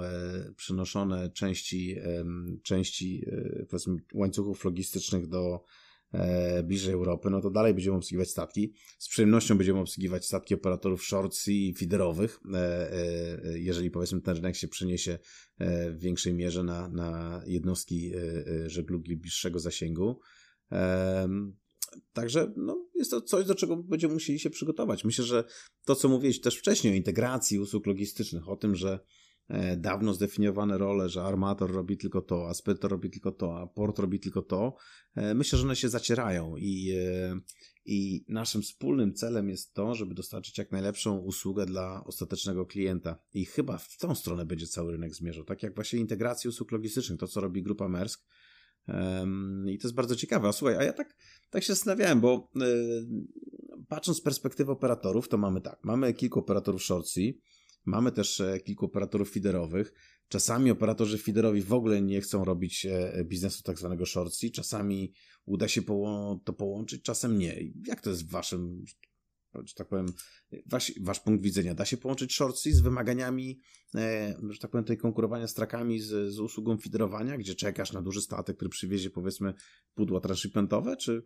przenoszone 0.56 1.30
części, 1.30 1.96
części 2.64 3.26
powiedzmy 3.70 3.98
łańcuchów 4.14 4.66
logistycznych 4.66 5.28
do, 5.28 5.56
e, 5.56 5.87
bliżej 6.64 6.94
Europy, 6.94 7.30
no 7.30 7.42
to 7.42 7.50
dalej 7.50 7.74
będziemy 7.74 7.98
obsługiwać 7.98 8.30
statki. 8.30 8.74
Z 9.00 9.08
przyjemnością 9.08 9.58
będziemy 9.58 9.80
obsługiwać 9.80 10.26
statki 10.26 10.54
operatorów 10.54 11.04
shorts 11.04 11.48
i 11.48 11.74
feederowych, 11.74 12.40
e, 12.54 12.94
e, 12.94 13.60
jeżeli 13.60 13.92
powiedzmy 13.92 14.22
ten 14.22 14.36
rynek 14.36 14.56
się 14.56 14.68
przeniesie 14.68 15.20
e, 15.58 15.92
w 15.92 16.00
większej 16.00 16.34
mierze 16.34 16.64
na, 16.64 16.90
na 16.90 17.42
jednostki 17.46 18.12
e, 18.16 18.20
e, 18.66 18.70
żeglugi 18.70 19.16
bliższego 19.16 19.60
zasięgu. 19.60 20.20
Także 22.14 22.54
no, 22.58 22.90
jest 22.96 23.12
to 23.12 23.22
coś, 23.22 23.46
do 23.46 23.56
czego 23.56 23.78
będziemy 23.78 24.14
musieli 24.14 24.40
się 24.40 24.50
przygotować. 24.50 25.04
Myślę, 25.04 25.26
że 25.26 25.44
to, 25.86 25.96
co 25.96 26.10
mówiłeś 26.10 26.42
też 26.42 26.58
wcześniej 26.58 26.94
o 26.94 26.96
integracji 26.96 27.60
usług 27.60 27.88
logistycznych, 27.88 28.50
o 28.50 28.56
tym, 28.56 28.76
że 28.76 29.00
E, 29.00 29.00
dawno 29.78 30.14
zdefiniowane 30.14 30.78
role, 30.78 31.10
że 31.10 31.24
armator 31.24 31.72
robi 31.72 31.98
tylko 31.98 32.22
to, 32.22 32.50
a 32.50 32.54
spytor 32.54 32.92
robi 32.92 33.10
tylko 33.10 33.32
to, 33.32 33.60
a 33.60 33.68
port 33.68 34.00
robi 34.00 34.20
tylko 34.20 34.42
to, 34.42 34.76
e, 35.16 35.34
myślę, 35.34 35.60
że 35.60 35.66
one 35.66 35.76
się 35.76 35.90
zacierają 35.90 36.56
i, 36.58 36.92
e, 36.92 37.40
i 37.86 38.26
naszym 38.28 38.62
wspólnym 38.62 39.14
celem 39.14 39.50
jest 39.50 39.74
to, 39.74 39.96
żeby 39.96 40.16
dostarczyć 40.16 40.58
jak 40.58 40.72
najlepszą 40.72 41.18
usługę 41.18 41.66
dla 41.66 42.04
ostatecznego 42.04 42.66
klienta. 42.66 43.20
I 43.34 43.46
chyba 43.46 43.78
w 43.78 43.98
tą 43.98 44.16
stronę 44.16 44.46
będzie 44.46 44.68
cały 44.68 44.92
rynek 44.92 45.16
zmierzał. 45.16 45.44
Tak 45.44 45.64
jak 45.64 45.76
właśnie 45.76 46.00
integracji 46.00 46.48
usług 46.48 46.72
logistycznych, 46.72 47.20
to 47.20 47.28
co 47.28 47.42
robi 47.42 47.64
grupa 47.64 47.88
Maersk. 47.88 48.26
I 49.68 49.78
to 49.78 49.88
jest 49.88 49.96
bardzo 49.96 50.16
ciekawe. 50.16 50.48
A 50.48 50.52
słuchaj, 50.52 50.78
a 50.78 50.84
ja 50.84 50.94
tak, 50.94 51.16
tak 51.50 51.64
się 51.64 51.74
zastanawiałem, 51.74 52.22
bo 52.22 52.52
patrząc 53.88 54.18
z 54.18 54.22
perspektywy 54.22 54.72
operatorów, 54.72 55.30
to 55.30 55.38
mamy 55.38 55.62
tak, 55.62 55.80
mamy 55.84 56.14
kilku 56.14 56.40
operatorów 56.40 56.84
shortsea, 56.84 57.34
Mamy 57.88 58.12
też 58.12 58.42
e, 58.42 58.60
kilku 58.60 58.86
operatorów 58.86 59.32
feederowych. 59.32 59.94
Czasami 60.28 60.72
operatorzy 60.72 61.18
feederowi 61.18 61.62
w 61.62 61.74
ogóle 61.74 62.02
nie 62.02 62.22
chcą 62.22 62.46
robić 62.46 62.86
e, 62.86 63.24
biznesu 63.26 63.64
tak 63.64 63.80
zwanego 63.80 64.06
shortsy. 64.06 64.50
Czasami 64.50 65.14
uda 65.46 65.68
się 65.68 65.82
to 66.46 66.54
połączyć, 66.54 67.02
czasem 67.02 67.38
nie. 67.38 67.60
Jak 67.88 68.02
to 68.02 68.10
jest 68.10 68.26
w 68.26 68.30
waszym, 68.30 68.84
że 69.66 69.74
tak 69.74 69.88
powiem, 69.88 70.06
wasz, 70.66 70.92
wasz 71.02 71.20
punkt 71.20 71.44
widzenia? 71.44 71.76
Da 71.76 71.86
się 71.86 71.98
połączyć 71.98 72.34
shortsy 72.34 72.74
z 72.74 72.82
wymaganiami, 72.82 73.60
e, 73.96 74.36
że 74.50 74.60
tak 74.60 74.72
powiem, 74.72 74.86
tej 74.86 74.98
konkurowania 74.98 75.48
z 75.48 75.54
trakami 75.54 76.00
z, 76.00 76.34
z 76.34 76.40
usługą 76.40 76.78
feederowania, 76.78 77.38
gdzie 77.38 77.56
czekasz 77.56 77.94
na 77.94 78.02
duży 78.02 78.22
statek, 78.22 78.56
który 78.56 78.70
przywiezie 78.70 79.10
powiedzmy 79.10 79.54
pudła 79.94 80.20
transshipmentowe, 80.20 80.98
czy, 80.98 81.24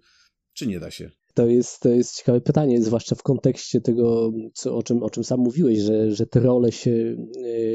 czy 0.54 0.68
nie 0.68 0.80
da 0.80 0.92
się? 0.92 1.12
To 1.34 1.48
jest, 1.48 1.80
to 1.80 1.90
jest 1.90 2.18
ciekawe 2.18 2.42
pytanie, 2.42 2.82
zwłaszcza 2.82 3.16
w 3.16 3.24
kontekście 3.24 3.82
tego, 3.82 4.32
co, 4.54 4.78
o, 4.78 4.84
czym, 4.84 5.04
o 5.04 5.10
czym 5.10 5.24
sam 5.24 5.40
mówiłeś, 5.40 5.80
że, 5.80 6.12
że 6.12 6.28
te 6.28 6.40
role 6.40 6.72
się, 6.72 7.16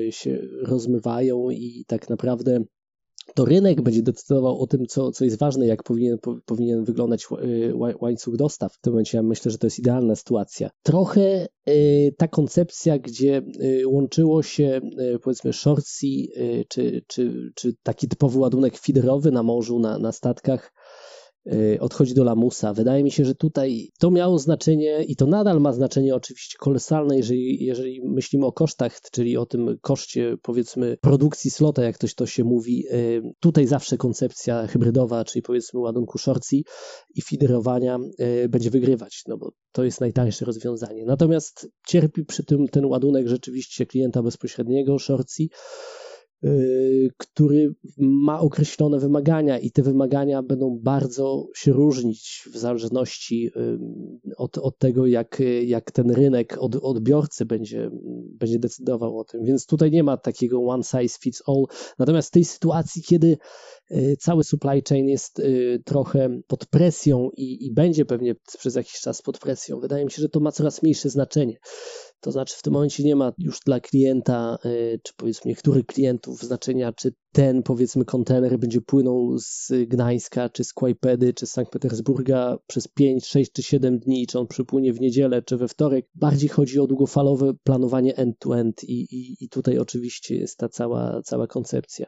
e, 0.07 0.12
się 0.12 0.39
rozmywają 0.62 1.51
i 1.51 1.85
tak 1.87 2.11
naprawdę 2.11 2.64
to 3.35 3.45
rynek 3.45 3.81
będzie 3.81 4.03
decydował 4.03 4.61
o 4.61 4.66
tym, 4.66 4.87
co, 4.87 5.12
co 5.12 5.24
jest 5.24 5.39
ważne, 5.39 5.66
jak 5.66 5.83
powinien, 5.83 6.18
powinien 6.45 6.85
wyglądać 6.85 7.27
e, 7.31 7.74
łańcuch 8.01 8.37
dostaw. 8.37 8.72
W 8.74 8.81
tym 8.81 8.93
momencie 8.93 9.18
ja 9.18 9.22
myślę, 9.22 9.51
że 9.51 9.59
to 9.59 9.66
jest 9.66 9.79
idealna 9.79 10.16
sytuacja. 10.16 10.70
Trochę 10.83 11.47
e, 11.66 11.72
ta 12.12 12.29
koncepcja, 12.29 12.99
gdzie 12.99 13.43
łączyło 13.87 14.43
się 14.43 14.81
powiedzmy 15.22 15.53
shortsea, 15.53 16.27
czy, 16.68 17.03
czy, 17.07 17.53
czy 17.55 17.74
taki 17.83 18.09
typowy 18.09 18.39
ładunek 18.39 18.79
feederowy 18.79 19.31
na 19.31 19.43
morzu, 19.43 19.79
na, 19.79 19.99
na 19.99 20.12
statkach, 20.12 20.72
odchodzi 21.80 22.14
do 22.14 22.24
lamusa. 22.24 22.72
Wydaje 22.72 23.05
mi 23.05 23.11
się, 23.11 23.24
że 23.24 23.34
tutaj 23.34 23.88
to 23.99 24.11
miało 24.11 24.38
znaczenie 24.38 25.05
i 25.05 25.16
to 25.16 25.26
nadal 25.26 25.61
ma 25.61 25.72
znaczenie 25.72 26.14
oczywiście 26.14 26.59
kolosalne, 26.59 27.16
jeżeli, 27.16 27.64
jeżeli 27.64 28.01
myślimy 28.05 28.47
o 28.47 28.53
kosztach, 28.53 29.01
czyli 29.12 29.36
o 29.36 29.47
tym 29.47 29.78
koszcie 29.80 30.36
powiedzmy 30.42 30.97
produkcji 31.01 31.51
slota, 31.51 31.84
jak 31.84 31.94
ktoś 31.94 32.14
to 32.14 32.26
się 32.26 32.44
mówi. 32.44 32.84
Y, 32.92 33.22
tutaj 33.40 33.66
zawsze 33.66 33.97
koncepcja 33.97 34.66
hybrydowa, 34.66 35.24
czyli 35.24 35.42
powiedzmy 35.42 35.80
ładunku 35.80 36.18
shortsy 36.18 36.57
i 37.14 37.22
feederowania 37.22 37.99
y, 38.20 38.49
będzie 38.49 38.70
wygrywać, 38.70 39.22
no 39.28 39.36
bo 39.36 39.53
to 39.72 39.84
jest 39.84 40.01
najtańsze 40.01 40.44
rozwiązanie. 40.44 41.05
Natomiast 41.05 41.68
cierpi 41.86 42.24
przy 42.24 42.44
tym 42.44 42.68
ten 42.68 42.84
ładunek 42.84 43.28
rzeczywiście 43.28 43.86
klienta 43.86 44.22
bezpośredniego 44.22 44.97
Y, 44.99 45.49
który 47.16 47.74
ma 47.99 48.40
określone 48.40 48.99
wymagania 48.99 49.59
i 49.59 49.70
te 49.70 49.82
wymagania 49.82 50.42
będą 50.42 50.78
bardzo 50.82 51.49
się 51.55 51.72
różnić 51.72 52.49
w 52.53 52.57
zależności 52.57 53.51
y, 53.57 53.78
od, 54.36 54.59
od 54.59 54.78
tego, 54.78 55.07
jak, 55.07 55.42
jak 55.64 55.90
ten 55.90 56.11
rynek 56.11 56.57
od, 56.61 56.76
odbiorcy 56.76 57.44
będzie, 57.44 57.90
będzie 58.38 58.59
decydował 58.59 59.18
o 59.18 59.24
tym. 59.24 59.44
Więc 59.44 59.66
tutaj 59.66 59.90
nie 59.90 60.03
ma 60.03 60.16
takiego 60.16 60.62
one 60.62 60.82
size 60.82 61.18
fits 61.20 61.42
all. 61.47 61.64
Natomiast 61.99 62.28
w 62.28 62.32
tej 62.32 62.44
sytuacji, 62.44 63.03
kiedy 63.03 63.38
y, 63.90 64.16
cały 64.20 64.44
supply 64.44 64.82
chain 64.88 65.09
jest 65.09 65.42
trochę 65.84 66.40
pod 66.47 66.66
presją 66.66 67.30
i, 67.36 67.66
i 67.66 67.72
będzie 67.72 68.05
pewnie 68.05 68.34
przez 68.59 68.74
jakiś 68.74 69.01
czas 69.01 69.22
pod 69.22 69.38
presją, 69.38 69.80
wydaje 69.80 70.05
mi 70.05 70.11
się, 70.11 70.22
że 70.22 70.28
to 70.28 70.40
ma 70.40 70.53
coraz 70.53 70.82
mniejsze 70.82 71.11
znaczenie. 71.11 71.57
To 72.21 72.33
znaczy 72.33 72.57
w 72.59 72.62
tym 72.62 72.73
momencie 72.73 73.05
nie 73.05 73.17
ma 73.17 73.33
już 73.39 73.61
dla 73.61 73.81
klienta, 73.81 74.59
y, 74.64 75.01
czy 75.03 75.12
powiedzmy 75.17 75.49
niektórych 75.49 75.87
klientów 75.87 76.43
znaczenia, 76.43 76.93
czy 76.93 77.14
ten 77.33 77.62
powiedzmy 77.62 78.05
kontener 78.05 78.59
będzie 78.59 78.81
płynął 78.81 79.39
z 79.39 79.73
Gdańska, 79.87 80.49
czy 80.49 80.64
z 80.64 80.73
Kłajpedy, 80.73 81.35
czy 81.35 81.47
z 81.47 81.51
Sankt 81.51 81.73
Petersburga 81.73 82.59
przez 82.67 82.89
5, 82.89 83.27
6 83.27 83.53
czy 83.53 83.62
7 83.62 83.99
dni, 83.99 84.27
czy 84.27 84.39
on 84.39 84.47
przypłynie 84.47 84.93
w 84.93 85.01
niedzielę, 85.01 85.43
czy 85.43 85.57
we 85.57 85.69
wtorek. 85.69 86.07
Bardziej 86.14 86.49
chodzi 86.49 86.81
o 86.81 86.87
długofalowe 86.87 87.53
planowanie 87.64 88.17
end-to-end 88.17 88.85
i, 88.85 88.93
i, 88.93 89.45
i 89.45 89.49
tutaj 89.49 89.79
oczywiście 89.79 90.37
jest 90.37 90.59
ta 90.59 90.69
cała, 90.69 91.23
cała 91.25 91.47
koncepcja. 91.47 92.07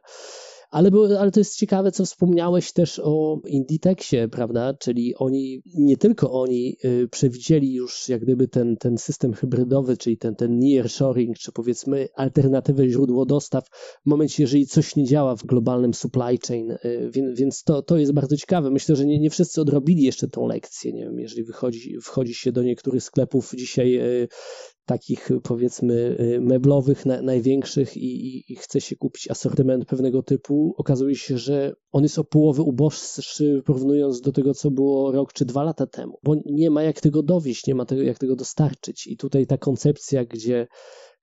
Ale, 0.70 0.90
ale 1.18 1.30
to 1.30 1.40
jest 1.40 1.56
ciekawe, 1.56 1.92
co 1.92 2.04
wspomniałeś 2.04 2.72
też 2.72 3.00
o 3.04 3.40
Inditexie, 3.46 4.28
prawda? 4.28 4.74
Czyli 4.74 5.14
oni, 5.14 5.62
nie 5.74 5.96
tylko 5.96 6.32
oni 6.32 6.76
y, 6.84 7.08
przewidzieli 7.08 7.74
już 7.74 8.08
jak 8.08 8.20
gdyby 8.20 8.48
ten, 8.48 8.76
ten 8.76 8.98
system 8.98 9.32
hybrydowy, 9.32 9.96
czyli 9.96 10.18
ten, 10.18 10.36
ten 10.36 10.58
nearshoring, 10.58 11.38
czy 11.38 11.52
powiedzmy 11.52 12.08
alternatywę 12.14 12.88
źródło 12.88 13.26
dostaw 13.26 13.68
w 14.02 14.06
momencie, 14.06 14.42
jeżeli 14.42 14.66
coś 14.66 14.96
nie 14.96 15.04
działa 15.04 15.36
w 15.36 15.44
globalnym 15.44 15.94
supply 15.94 16.38
chain, 16.48 16.70
y, 16.70 17.10
więc, 17.12 17.38
więc 17.38 17.62
to, 17.62 17.82
to 17.82 17.96
jest 17.96 18.12
bardzo 18.12 18.36
ciekawe. 18.36 18.70
Myślę, 18.70 18.96
że 18.96 19.06
nie, 19.06 19.18
nie 19.18 19.30
wszyscy 19.30 19.60
odrobili 19.60 20.02
jeszcze 20.02 20.28
tą 20.28 20.46
lekcję, 20.46 20.92
nie 20.92 21.04
wiem, 21.04 21.18
jeżeli 21.18 21.44
wychodzi, 21.44 21.96
wchodzi 22.02 22.34
się 22.34 22.52
do 22.52 22.62
niektórych 22.62 23.02
sklepów 23.02 23.52
dzisiaj 23.56 23.96
y, 23.96 24.28
takich 24.88 25.30
powiedzmy 25.42 26.16
y, 26.20 26.40
meblowych, 26.40 27.06
na, 27.06 27.22
największych 27.22 27.96
i, 27.96 28.26
i, 28.26 28.52
i, 28.52 28.56
chce 28.56 28.80
się 28.80 28.96
kupić 28.96 29.30
asortyment 29.30 29.84
pewnego 29.84 30.22
typu, 30.22 30.74
okazuje 30.76 31.14
się, 31.14 31.38
że 31.38 31.74
on 31.92 32.02
jest 32.02 32.18
o 32.18 32.24
połowę 32.24 32.62
uboższy 32.62 33.62
porównując 33.66 34.20
do 34.20 34.32
tego, 34.32 34.54
co 34.54 34.70
było 34.70 35.12
rok 35.12 35.32
czy 35.32 35.44
dwa 35.44 35.62
lata 35.62 35.86
temu, 35.86 36.18
bo 36.22 36.36
nie 36.46 36.70
ma 36.70 36.82
jak 36.82 37.00
tego 37.00 37.22
dowieść, 37.22 37.66
nie 37.66 37.74
ma 37.74 37.84
tego, 37.84 38.02
jak 38.02 38.18
tego 38.18 38.36
dostarczyć. 38.36 39.06
I 39.06 39.16
tutaj 39.16 39.46
ta 39.46 39.58
koncepcja, 39.58 40.24
gdzie 40.24 40.66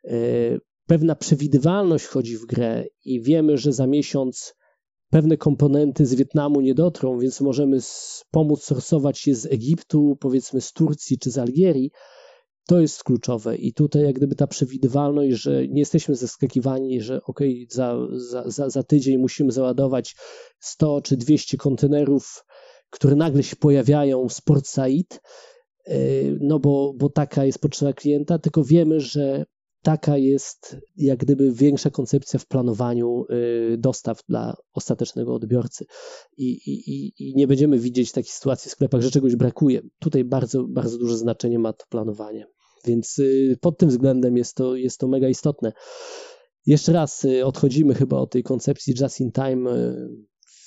y, 0.06 0.60
pewna 0.88 1.16
przewidywalność 1.16 2.06
chodzi 2.06 2.38
w 2.38 2.46
grę 2.46 2.86
i 3.06 3.22
wiemy, 3.22 3.58
że 3.58 3.74
za 3.74 3.88
miesiąc 3.88 4.54
pewne 5.10 5.38
komponenty 5.38 6.06
z 6.06 6.16
Wietnamu 6.16 6.62
nie 6.62 6.74
dotrą, 6.74 7.20
więc 7.20 7.42
możemy 7.42 7.78
pomóc 8.32 8.64
sorsować 8.64 9.28
je 9.28 9.36
z 9.36 9.46
Egiptu, 9.46 10.18
powiedzmy 10.20 10.62
z 10.62 10.74
Turcji 10.74 11.20
czy 11.20 11.32
z 11.32 11.38
Algierii, 11.38 11.92
to 12.68 12.82
jest 12.82 13.04
kluczowe 13.04 13.56
i 13.56 13.74
tutaj 13.74 14.04
jak 14.04 14.16
gdyby 14.16 14.36
ta 14.36 14.48
przewidywalność, 14.48 15.36
że 15.36 15.68
nie 15.68 15.80
jesteśmy 15.80 16.16
zaskakiwani, 16.16 17.02
że 17.02 17.24
ok, 17.24 17.40
za, 17.70 17.98
za, 18.12 18.44
za, 18.50 18.70
za 18.70 18.84
tydzień 18.84 19.18
musimy 19.18 19.52
załadować 19.52 20.16
100 20.60 21.02
czy 21.02 21.18
200 21.18 21.58
kontenerów, 21.58 22.46
które 22.90 23.16
nagle 23.16 23.44
się 23.44 23.56
pojawiają 23.56 24.30
z 24.30 24.42
Port 24.42 24.68
Said, 24.68 25.22
y, 25.88 26.38
no 26.42 26.60
bo, 26.60 26.94
bo 26.98 27.10
taka 27.10 27.46
jest 27.46 27.60
potrzeba 27.60 27.94
klienta, 27.94 28.40
tylko 28.40 28.64
wiemy, 28.64 29.00
że 29.00 29.46
taka 29.86 30.18
jest 30.18 30.78
jak 30.98 31.20
gdyby 31.20 31.52
większa 31.52 31.90
koncepcja 31.90 32.40
w 32.40 32.48
planowaniu 32.48 33.26
y, 33.74 33.78
dostaw 33.78 34.20
dla 34.30 34.56
ostatecznego 34.74 35.34
odbiorcy. 35.34 35.86
I, 36.38 36.52
i, 36.52 37.14
i 37.20 37.36
nie 37.36 37.48
będziemy 37.48 37.80
widzieć 37.80 38.12
takiej 38.12 38.32
sytuacji 38.32 38.70
w 38.70 38.72
sklepach, 38.72 39.02
że 39.02 39.12
czegoś 39.12 39.36
brakuje. 39.36 39.82
Tutaj 40.00 40.24
bardzo, 40.24 40.64
bardzo 40.68 40.98
duże 40.98 41.18
znaczenie 41.18 41.60
ma 41.60 41.74
to 41.74 41.86
planowanie. 41.90 42.48
Więc 42.86 43.20
y, 43.20 43.58
pod 43.62 43.78
tym 43.78 43.90
względem 43.90 44.38
jest 44.38 44.56
to, 44.56 44.76
jest 44.76 45.00
to 45.00 45.08
mega 45.08 45.30
istotne. 45.30 45.72
Jeszcze 46.66 46.94
raz 46.94 47.26
y, 47.26 47.46
odchodzimy 47.46 47.94
chyba 47.94 48.18
od 48.18 48.32
tej 48.32 48.44
koncepcji 48.44 48.94
just 49.02 49.20
in 49.22 49.32
time 49.32 49.70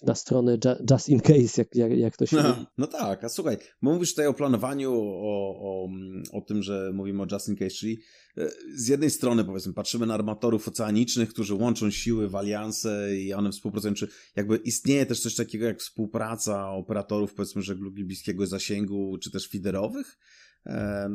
na 0.02 0.14
stronę 0.14 0.58
just 0.90 1.08
in 1.08 1.20
case, 1.20 1.62
jak, 1.62 1.74
jak, 1.74 1.98
jak 1.98 2.16
to 2.16 2.26
się 2.26 2.36
no, 2.36 2.66
no 2.78 2.86
tak, 2.86 3.24
a 3.24 3.28
słuchaj, 3.28 3.56
mówisz 3.82 4.10
tutaj 4.10 4.26
o 4.26 4.34
planowaniu, 4.34 4.92
o, 4.92 5.56
o, 5.60 5.88
o 6.32 6.40
tym, 6.40 6.62
że 6.62 6.90
mówimy 6.94 7.22
o 7.22 7.26
just 7.32 7.48
in 7.48 7.56
case, 7.56 7.70
czyli 7.70 7.98
e, 8.38 8.48
z 8.74 8.88
jednej 8.88 9.10
strony 9.10 9.44
powiedzmy 9.44 9.72
patrzymy 9.72 10.06
na 10.06 10.14
armatorów 10.14 10.68
oceanicznych, 10.68 11.28
którzy 11.28 11.54
łączą 11.54 11.90
siły 11.90 12.28
w 12.28 12.36
alianse 12.36 13.16
i 13.16 13.34
one 13.34 13.52
współpracują, 13.52 13.94
czy 13.94 14.08
jakby 14.36 14.56
istnieje 14.56 15.06
też 15.06 15.20
coś 15.20 15.34
takiego 15.34 15.66
jak 15.66 15.80
współpraca 15.80 16.70
operatorów 16.70 17.34
powiedzmy 17.34 17.62
żeglugi 17.62 18.04
bliskiego 18.04 18.46
zasięgu, 18.46 19.18
czy 19.18 19.30
też 19.30 19.48
fiderowych? 19.48 20.18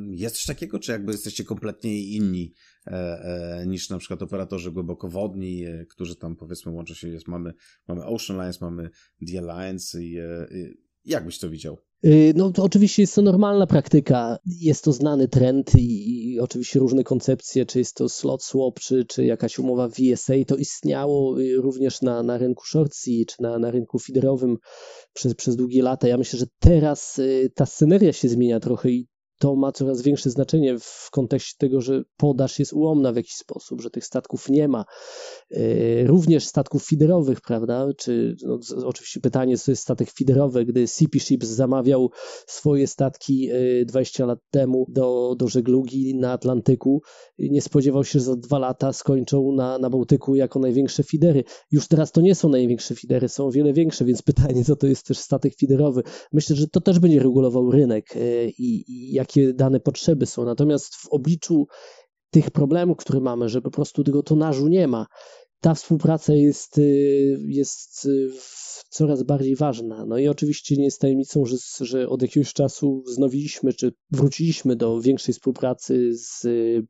Jest 0.09 0.35
coś 0.35 0.45
takiego, 0.45 0.79
czy 0.79 0.91
jakby 0.91 1.11
jesteście 1.11 1.43
kompletnie 1.43 2.03
inni 2.03 2.53
e, 2.87 2.91
e, 2.91 3.67
niż 3.67 3.89
na 3.89 3.97
przykład 3.97 4.21
operatorzy 4.21 4.71
głębokowodni, 4.71 5.65
e, 5.65 5.85
którzy 5.85 6.15
tam 6.15 6.35
powiedzmy 6.35 6.71
łączą 6.71 6.93
się, 6.93 7.07
jest, 7.07 7.27
mamy, 7.27 7.53
mamy 7.87 8.05
Ocean 8.05 8.39
Alliance, 8.39 8.65
mamy 8.65 8.89
The 9.31 9.39
Alliance 9.39 10.03
i, 10.03 10.17
i 10.51 10.73
jak 11.05 11.25
byś 11.25 11.39
to 11.39 11.49
widział? 11.49 11.77
Y, 12.05 12.33
no 12.35 12.51
to 12.51 12.63
oczywiście 12.63 13.03
jest 13.03 13.15
to 13.15 13.21
normalna 13.21 13.67
praktyka, 13.67 14.37
jest 14.45 14.83
to 14.83 14.93
znany 14.93 15.27
trend 15.27 15.75
i, 15.75 16.31
i, 16.33 16.39
oczywiście 16.39 16.79
różne 16.79 17.03
koncepcje, 17.03 17.65
czy 17.65 17.79
jest 17.79 17.95
to 17.95 18.09
slot 18.09 18.43
swap, 18.43 18.79
czy, 18.79 19.05
czy 19.05 19.25
jakaś 19.25 19.59
umowa 19.59 19.87
VSA, 19.87 20.33
to 20.47 20.55
istniało 20.55 21.41
y, 21.41 21.55
również 21.55 22.01
na, 22.01 22.23
na 22.23 22.37
rynku 22.37 22.65
shortsea, 22.65 23.25
czy 23.27 23.41
na, 23.41 23.59
na 23.59 23.71
rynku 23.71 23.99
feederowym 23.99 24.57
przez, 25.13 25.35
przez 25.35 25.55
długie 25.55 25.83
lata. 25.83 26.07
Ja 26.07 26.17
myślę, 26.17 26.39
że 26.39 26.45
teraz 26.59 27.19
y, 27.19 27.51
ta 27.55 27.65
sceneria 27.65 28.13
się 28.13 28.29
zmienia 28.29 28.59
trochę 28.59 28.89
i 28.89 29.07
to 29.39 29.55
ma 29.55 29.71
coraz 29.71 30.01
większe 30.01 30.29
znaczenie 30.29 30.79
w 30.79 31.07
kontekście 31.11 31.55
tego, 31.57 31.81
że 31.81 32.03
podaż 32.17 32.59
jest 32.59 32.73
ułomna 32.73 33.13
w 33.13 33.15
jakiś 33.15 33.35
sposób, 33.35 33.81
że 33.81 33.89
tych 33.89 34.05
statków 34.05 34.49
nie 34.49 34.67
ma. 34.67 34.85
E, 35.51 36.07
również 36.07 36.45
statków 36.45 36.83
fiderowych, 36.83 37.41
prawda? 37.41 37.87
Czy 37.97 38.35
no, 38.43 38.59
oczywiście 38.85 39.19
pytanie, 39.19 39.57
co 39.57 39.71
jest 39.71 39.81
statek 39.81 40.09
fiderowy, 40.11 40.65
gdy 40.65 40.87
CP 40.87 41.19
Ships 41.19 41.47
zamawiał 41.47 42.09
swoje 42.47 42.87
statki 42.87 43.49
20 43.85 44.23
e, 44.23 44.27
lat 44.27 44.39
temu 44.51 44.85
do, 44.89 45.35
do 45.37 45.47
żeglugi 45.47 46.15
na 46.15 46.31
Atlantyku, 46.31 47.01
nie 47.39 47.61
spodziewał 47.61 48.03
się, 48.03 48.19
że 48.19 48.25
za 48.25 48.35
dwa 48.35 48.59
lata 48.59 48.93
skończą 48.93 49.51
na, 49.51 49.77
na 49.77 49.89
Bałtyku 49.89 50.35
jako 50.35 50.59
największe 50.59 51.03
fidery. 51.03 51.43
Już 51.71 51.87
teraz 51.87 52.11
to 52.11 52.21
nie 52.21 52.35
są 52.35 52.49
największe 52.49 52.95
fidery, 52.95 53.29
są 53.29 53.49
wiele 53.49 53.73
większe, 53.73 54.05
więc 54.05 54.21
pytanie, 54.21 54.65
co 54.65 54.75
to 54.75 54.87
jest 54.87 55.05
też 55.05 55.17
statek 55.17 55.55
fiderowy. 55.55 56.03
Myślę, 56.31 56.55
że 56.55 56.67
to 56.67 56.81
też 56.81 56.99
będzie 56.99 57.19
regulował 57.19 57.71
rynek 57.71 58.05
i, 58.57 58.83
i 58.87 59.13
jak 59.13 59.32
jakie 59.35 59.53
dane 59.53 59.79
potrzeby 59.79 60.25
są. 60.25 60.45
Natomiast 60.45 60.95
w 60.95 61.07
obliczu 61.07 61.67
tych 62.29 62.51
problemów, 62.51 62.97
które 62.97 63.19
mamy, 63.19 63.49
że 63.49 63.61
po 63.61 63.71
prostu 63.71 64.03
tego 64.03 64.23
tonażu 64.23 64.67
nie 64.67 64.87
ma, 64.87 65.05
ta 65.61 65.73
współpraca 65.73 66.33
jest, 66.33 66.77
y, 66.77 67.37
jest 67.47 68.05
y, 68.05 68.29
coraz 68.89 69.23
bardziej 69.23 69.55
ważna. 69.55 70.05
No 70.05 70.17
i 70.17 70.27
oczywiście 70.27 70.75
nie 70.75 70.83
jest 70.83 71.01
tajemnicą, 71.01 71.45
że, 71.45 71.57
że 71.79 72.09
od 72.09 72.21
jakiegoś 72.21 72.53
czasu 72.53 73.03
wznowiliśmy, 73.07 73.73
czy 73.73 73.93
wróciliśmy 74.11 74.75
do 74.75 75.01
większej 75.01 75.33
współpracy 75.33 76.13
z, 76.13 76.41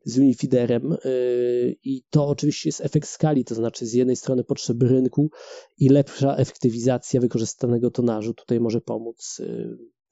z 0.04 0.18
Unifiderem 0.18 0.92
y, 0.92 1.76
i 1.84 2.02
to 2.10 2.26
oczywiście 2.26 2.68
jest 2.68 2.80
efekt 2.80 3.08
skali, 3.08 3.44
to 3.44 3.54
znaczy 3.54 3.86
z 3.86 3.92
jednej 3.92 4.16
strony 4.16 4.44
potrzeby 4.44 4.88
rynku 4.88 5.30
i 5.78 5.88
lepsza 5.88 6.36
efektywizacja 6.36 7.20
wykorzystanego 7.20 7.90
tonażu 7.90 8.34
tutaj 8.34 8.60
może 8.60 8.80
pomóc 8.80 9.40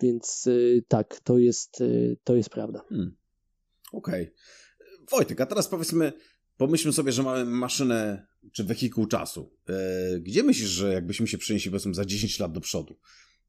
więc 0.00 0.46
y, 0.46 0.84
tak, 0.88 1.20
to 1.24 1.38
jest, 1.38 1.80
y, 1.80 2.16
to 2.24 2.36
jest 2.36 2.50
prawda. 2.50 2.84
Hmm. 2.88 3.16
Okej. 3.92 4.22
Okay. 4.22 4.36
Wojtek, 5.10 5.40
a 5.40 5.46
teraz 5.46 5.68
powiedzmy, 5.68 6.12
pomyślmy 6.56 6.92
sobie, 6.92 7.12
że 7.12 7.22
mamy 7.22 7.44
maszynę 7.44 8.26
czy 8.52 8.64
wehikuł 8.64 9.06
czasu. 9.06 9.50
E, 9.68 10.20
gdzie 10.20 10.42
myślisz, 10.42 10.68
że 10.68 10.92
jakbyśmy 10.92 11.26
się 11.26 11.38
przenieśli 11.38 11.70
powiedzmy 11.70 11.94
za 11.94 12.04
10 12.04 12.38
lat 12.38 12.52
do 12.52 12.60
przodu? 12.60 12.96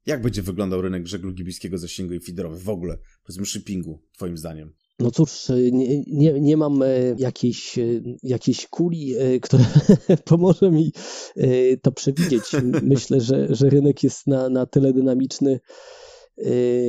Jak 0.06 0.22
będzie 0.22 0.42
wyglądał 0.42 0.82
rynek 0.82 1.06
żeglugi 1.06 1.44
bliskiego 1.44 1.78
zasięgu 1.78 2.14
i 2.14 2.20
feederowy 2.20 2.58
w 2.58 2.68
ogóle, 2.68 2.98
powiedzmy 3.24 3.46
shippingu, 3.46 4.02
twoim 4.12 4.38
zdaniem? 4.38 4.72
No 4.98 5.10
cóż, 5.10 5.50
y, 5.50 5.70
nie, 5.72 6.02
nie, 6.06 6.40
nie 6.40 6.56
mam 6.56 6.80
jakiejś, 7.18 7.78
jakiejś 8.22 8.66
kuli, 8.66 9.14
która 9.42 9.64
pomoże 10.24 10.70
mi 10.70 10.92
to 11.82 11.92
przewidzieć. 11.92 12.42
Myślę, 12.82 13.20
że, 13.20 13.54
że 13.54 13.70
rynek 13.70 14.02
jest 14.02 14.26
na, 14.26 14.48
na 14.48 14.66
tyle 14.66 14.92
dynamiczny, 14.92 15.60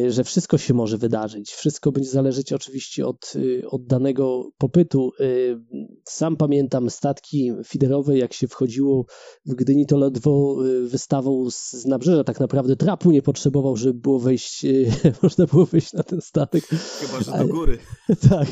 że 0.10 0.24
wszystko 0.24 0.58
się 0.58 0.74
może 0.74 0.98
wydarzyć. 0.98 1.52
Wszystko 1.52 1.92
będzie 1.92 2.10
zależeć 2.10 2.54
oczywiście 2.54 3.08
od, 3.08 3.34
y, 3.36 3.70
od 3.70 3.86
danego 3.86 4.50
popytu. 4.58 5.12
Y, 5.20 5.60
sam 6.04 6.38
pamiętam 6.38 6.90
statki 6.90 7.52
fiderowe, 7.66 8.18
jak 8.18 8.34
się 8.34 8.48
wchodziło 8.48 9.06
w 9.46 9.56
Gdyni, 9.56 9.86
to 9.86 9.98
ledwo 9.98 10.58
wystawą 10.88 11.50
z 11.50 11.86
nabrzeża 11.86 12.24
tak 12.24 12.40
naprawdę 12.40 12.76
trapu 12.76 13.12
nie 13.12 13.22
potrzebował, 13.22 13.78
żeby 13.78 14.00
było 14.00 14.20
wejść, 14.20 14.66
można 15.24 15.46
było 15.46 15.66
wejść 15.66 15.94
na 15.94 16.04
ten 16.04 16.22
statek. 16.22 16.66
Chyba, 16.66 17.24
że 17.24 17.48
do 17.48 17.54
góry. 17.54 17.78
tak. 18.30 18.48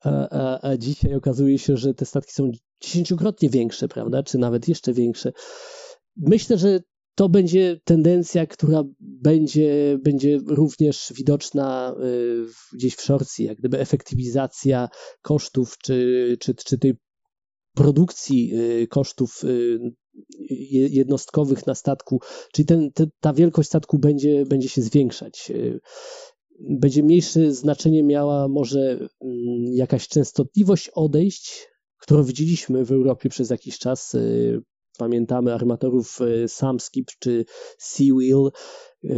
A, 0.00 0.28
a, 0.30 0.68
a 0.70 0.76
dzisiaj 0.76 1.14
okazuje 1.14 1.58
się, 1.58 1.76
że 1.76 1.94
te 1.94 2.04
statki 2.04 2.32
są 2.32 2.50
dziesięciokrotnie 2.80 3.50
większe, 3.50 3.88
prawda? 3.88 4.22
Czy 4.22 4.38
nawet 4.38 4.68
jeszcze 4.68 4.92
większe. 4.92 5.32
Myślę, 6.16 6.58
że 6.58 6.80
to 7.14 7.28
będzie 7.28 7.80
tendencja, 7.84 8.46
która 8.46 8.84
będzie, 9.00 9.98
będzie 10.04 10.40
również 10.46 11.12
widoczna 11.16 11.94
y, 12.04 12.46
gdzieś 12.72 12.94
w 12.94 13.02
shortsy, 13.02 13.42
jak 13.42 13.58
gdyby 13.58 13.80
efektywizacja 13.80 14.88
kosztów, 15.22 15.78
czy, 15.78 16.36
czy, 16.40 16.54
czy 16.54 16.78
tej 16.78 16.94
produkcji 17.74 18.54
y, 18.54 18.86
kosztów 18.86 19.44
y, 19.44 19.78
jednostkowych 20.90 21.66
na 21.66 21.74
statku, 21.74 22.20
czyli 22.52 22.66
ten, 22.66 22.92
te, 22.92 23.06
ta 23.20 23.32
wielkość 23.32 23.68
statku 23.68 23.98
będzie, 23.98 24.46
będzie 24.46 24.68
się 24.68 24.82
zwiększać. 24.82 25.52
Będzie 26.60 27.02
mniejsze 27.02 27.52
znaczenie 27.52 28.02
miała 28.02 28.48
może 28.48 28.90
mm, 28.90 29.08
jakaś 29.74 30.08
częstotliwość 30.08 30.88
odejść, 30.88 31.68
którą 31.98 32.24
widzieliśmy 32.24 32.84
w 32.84 32.92
Europie 32.92 33.28
przez 33.28 33.50
jakiś 33.50 33.78
czas 33.78 34.16
Pamiętamy 35.00 35.54
armatorów 35.54 36.18
e, 36.20 36.48
Samskip 36.48 37.10
czy 37.18 37.44
Seawheel, 37.78 38.50
e, 39.04 39.10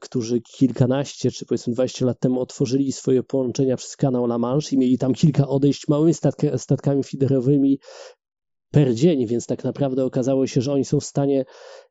którzy 0.00 0.40
kilkanaście 0.40 1.30
czy 1.30 1.46
powiedzmy 1.46 1.72
20 1.72 2.06
lat 2.06 2.20
temu 2.20 2.40
otworzyli 2.40 2.92
swoje 2.92 3.22
połączenia 3.22 3.76
przez 3.76 3.96
kanał 3.96 4.24
La 4.24 4.38
Manche 4.38 4.76
i 4.76 4.78
mieli 4.78 4.98
tam 4.98 5.14
kilka 5.14 5.48
odejść 5.48 5.88
małymi 5.88 6.14
statkami 6.56 7.04
fiderowymi 7.04 7.78
per 8.70 8.94
dzień, 8.94 9.26
więc 9.26 9.46
tak 9.46 9.64
naprawdę 9.64 10.04
okazało 10.04 10.46
się, 10.46 10.60
że 10.60 10.72
oni 10.72 10.84
są 10.84 11.00
w 11.00 11.04
stanie 11.04 11.44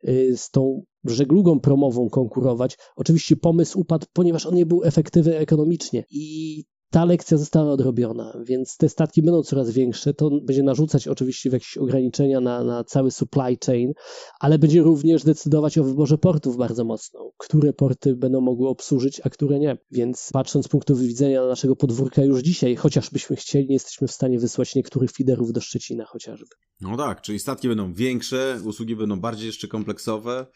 e, 0.04 0.38
z 0.38 0.50
tą 0.50 0.84
żeglugą 1.04 1.60
promową 1.60 2.10
konkurować. 2.10 2.78
Oczywiście 2.96 3.36
pomysł 3.36 3.80
upadł, 3.80 4.06
ponieważ 4.14 4.46
on 4.46 4.56
nie 4.56 4.66
był 4.66 4.84
efektywny 4.84 5.38
ekonomicznie 5.38 6.04
i 6.10 6.64
ta 6.90 7.06
lekcja 7.06 7.38
została 7.38 7.72
odrobiona, 7.72 8.38
więc 8.46 8.78
te 8.78 8.90
statki 8.90 9.22
będą 9.22 9.44
coraz 9.44 9.72
większe. 9.72 10.14
To 10.14 10.30
będzie 10.44 10.64
narzucać 10.64 11.08
oczywiście 11.08 11.50
jakieś 11.50 11.78
ograniczenia 11.78 12.42
na, 12.42 12.64
na 12.64 12.84
cały 12.84 13.12
supply 13.12 13.58
chain, 13.66 13.94
ale 14.40 14.60
będzie 14.60 14.82
również 14.82 15.24
decydować 15.24 15.78
o 15.78 15.84
wyborze 15.84 16.18
portów 16.18 16.58
bardzo 16.58 16.84
mocno, 16.84 17.32
które 17.38 17.74
porty 17.74 18.16
będą 18.16 18.42
mogły 18.42 18.68
obsłużyć, 18.70 19.22
a 19.24 19.30
które 19.30 19.60
nie. 19.60 19.78
Więc 19.92 20.30
patrząc 20.34 20.66
z 20.66 20.70
punktu 20.70 20.96
widzenia 20.96 21.48
naszego 21.48 21.76
podwórka 21.76 22.24
już 22.24 22.42
dzisiaj, 22.42 22.76
chociażbyśmy 22.76 23.36
chcieli, 23.36 23.68
nie 23.68 23.74
jesteśmy 23.74 24.08
w 24.08 24.12
stanie 24.12 24.40
wysłać 24.40 24.76
niektórych 24.76 25.12
fiderów 25.12 25.54
do 25.54 25.62
Szczecina 25.62 26.06
chociażby. 26.06 26.48
No 26.82 26.98
tak, 26.98 27.22
czyli 27.22 27.40
statki 27.40 27.68
będą 27.68 27.94
większe, 27.94 28.60
usługi 28.66 28.96
będą 28.96 29.20
bardziej 29.20 29.48
jeszcze 29.48 29.68
kompleksowe, 29.68 30.48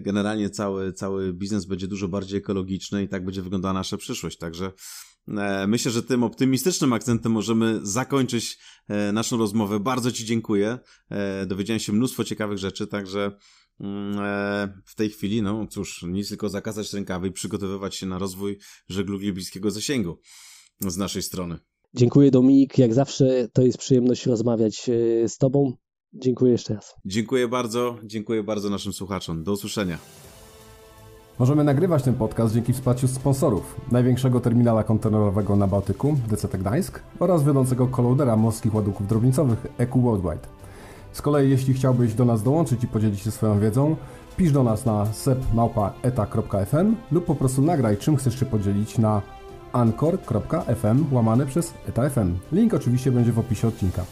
generalnie 0.00 0.50
cały, 0.50 0.92
cały 0.92 1.32
biznes 1.32 1.64
będzie 1.64 1.88
dużo 1.88 2.08
bardziej 2.08 2.38
ekologiczny 2.38 3.02
i 3.02 3.08
tak 3.08 3.24
będzie 3.24 3.42
wyglądała 3.42 3.74
nasza 3.74 3.96
przyszłość. 3.96 4.38
Także 4.38 4.72
e, 5.28 5.66
myślę, 5.66 5.90
że 5.90 6.02
tym 6.02 6.22
optymistycznym 6.22 6.92
akcentem 6.92 7.32
możemy 7.32 7.80
zakończyć 7.82 8.58
e, 8.88 9.12
naszą 9.12 9.36
rozmowę. 9.36 9.80
Bardzo 9.80 10.12
Ci 10.12 10.24
dziękuję. 10.24 10.78
Dowiedziałem 11.46 11.80
się 11.80 11.92
mnóstwo 11.92 12.24
ciekawych 12.24 12.58
rzeczy, 12.58 12.86
także 12.86 13.36
mm, 13.80 14.82
w 14.86 14.94
tej 14.94 15.10
chwili, 15.10 15.42
no 15.42 15.66
cóż, 15.66 16.02
nic 16.08 16.28
tylko 16.28 16.48
zakazać 16.48 16.92
rękawy 16.92 17.28
i 17.28 17.32
przygotowywać 17.32 17.94
się 17.94 18.06
na 18.06 18.18
rozwój 18.18 18.58
żeglugi 18.88 19.32
bliskiego 19.32 19.70
zasięgu 19.70 20.18
z 20.80 20.96
naszej 20.96 21.22
strony. 21.22 21.58
Dziękuję 21.94 22.30
Dominik, 22.30 22.78
jak 22.78 22.94
zawsze 22.94 23.48
to 23.52 23.62
jest 23.62 23.78
przyjemność 23.78 24.26
rozmawiać 24.26 24.90
z 25.26 25.38
Tobą. 25.38 25.76
Dziękuję 26.14 26.52
jeszcze 26.52 26.74
raz. 26.74 26.94
Dziękuję 27.04 27.48
bardzo, 27.48 27.96
dziękuję 28.04 28.42
bardzo 28.42 28.70
naszym 28.70 28.92
słuchaczom. 28.92 29.44
Do 29.44 29.52
usłyszenia. 29.52 29.98
Możemy 31.38 31.64
nagrywać 31.64 32.02
ten 32.02 32.14
podcast 32.14 32.54
dzięki 32.54 32.72
wsparciu 32.72 33.08
sponsorów 33.08 33.80
największego 33.92 34.40
terminala 34.40 34.84
kontenerowego 34.84 35.56
na 35.56 35.66
Bałtyku, 35.66 36.16
DCT 36.28 36.58
Gdańsk 36.58 37.00
oraz 37.18 37.44
wiodącego 37.44 37.86
kolodera 37.86 38.36
morskich 38.36 38.74
ładunków 38.74 39.06
drobnicowych 39.06 39.66
EQ 39.78 40.02
Worldwide. 40.02 40.48
Z 41.12 41.22
kolei 41.22 41.50
jeśli 41.50 41.74
chciałbyś 41.74 42.14
do 42.14 42.24
nas 42.24 42.42
dołączyć 42.42 42.84
i 42.84 42.86
podzielić 42.86 43.20
się 43.20 43.30
swoją 43.30 43.60
wiedzą, 43.60 43.96
pisz 44.36 44.52
do 44.52 44.62
nas 44.62 44.86
na 44.86 45.12
sepmałpa.eta.fm 45.12 46.96
lub 47.12 47.24
po 47.24 47.34
prostu 47.34 47.62
nagraj 47.62 47.96
czym 47.96 48.16
chcesz 48.16 48.40
się 48.40 48.46
podzielić 48.46 48.98
na 48.98 49.22
anchor.fm 49.72 51.04
łamane 51.12 51.46
przez 51.46 51.74
eta.fm. 51.88 52.38
Link 52.52 52.74
oczywiście 52.74 53.12
będzie 53.12 53.32
w 53.32 53.38
opisie 53.38 53.68
odcinka. 53.68 54.04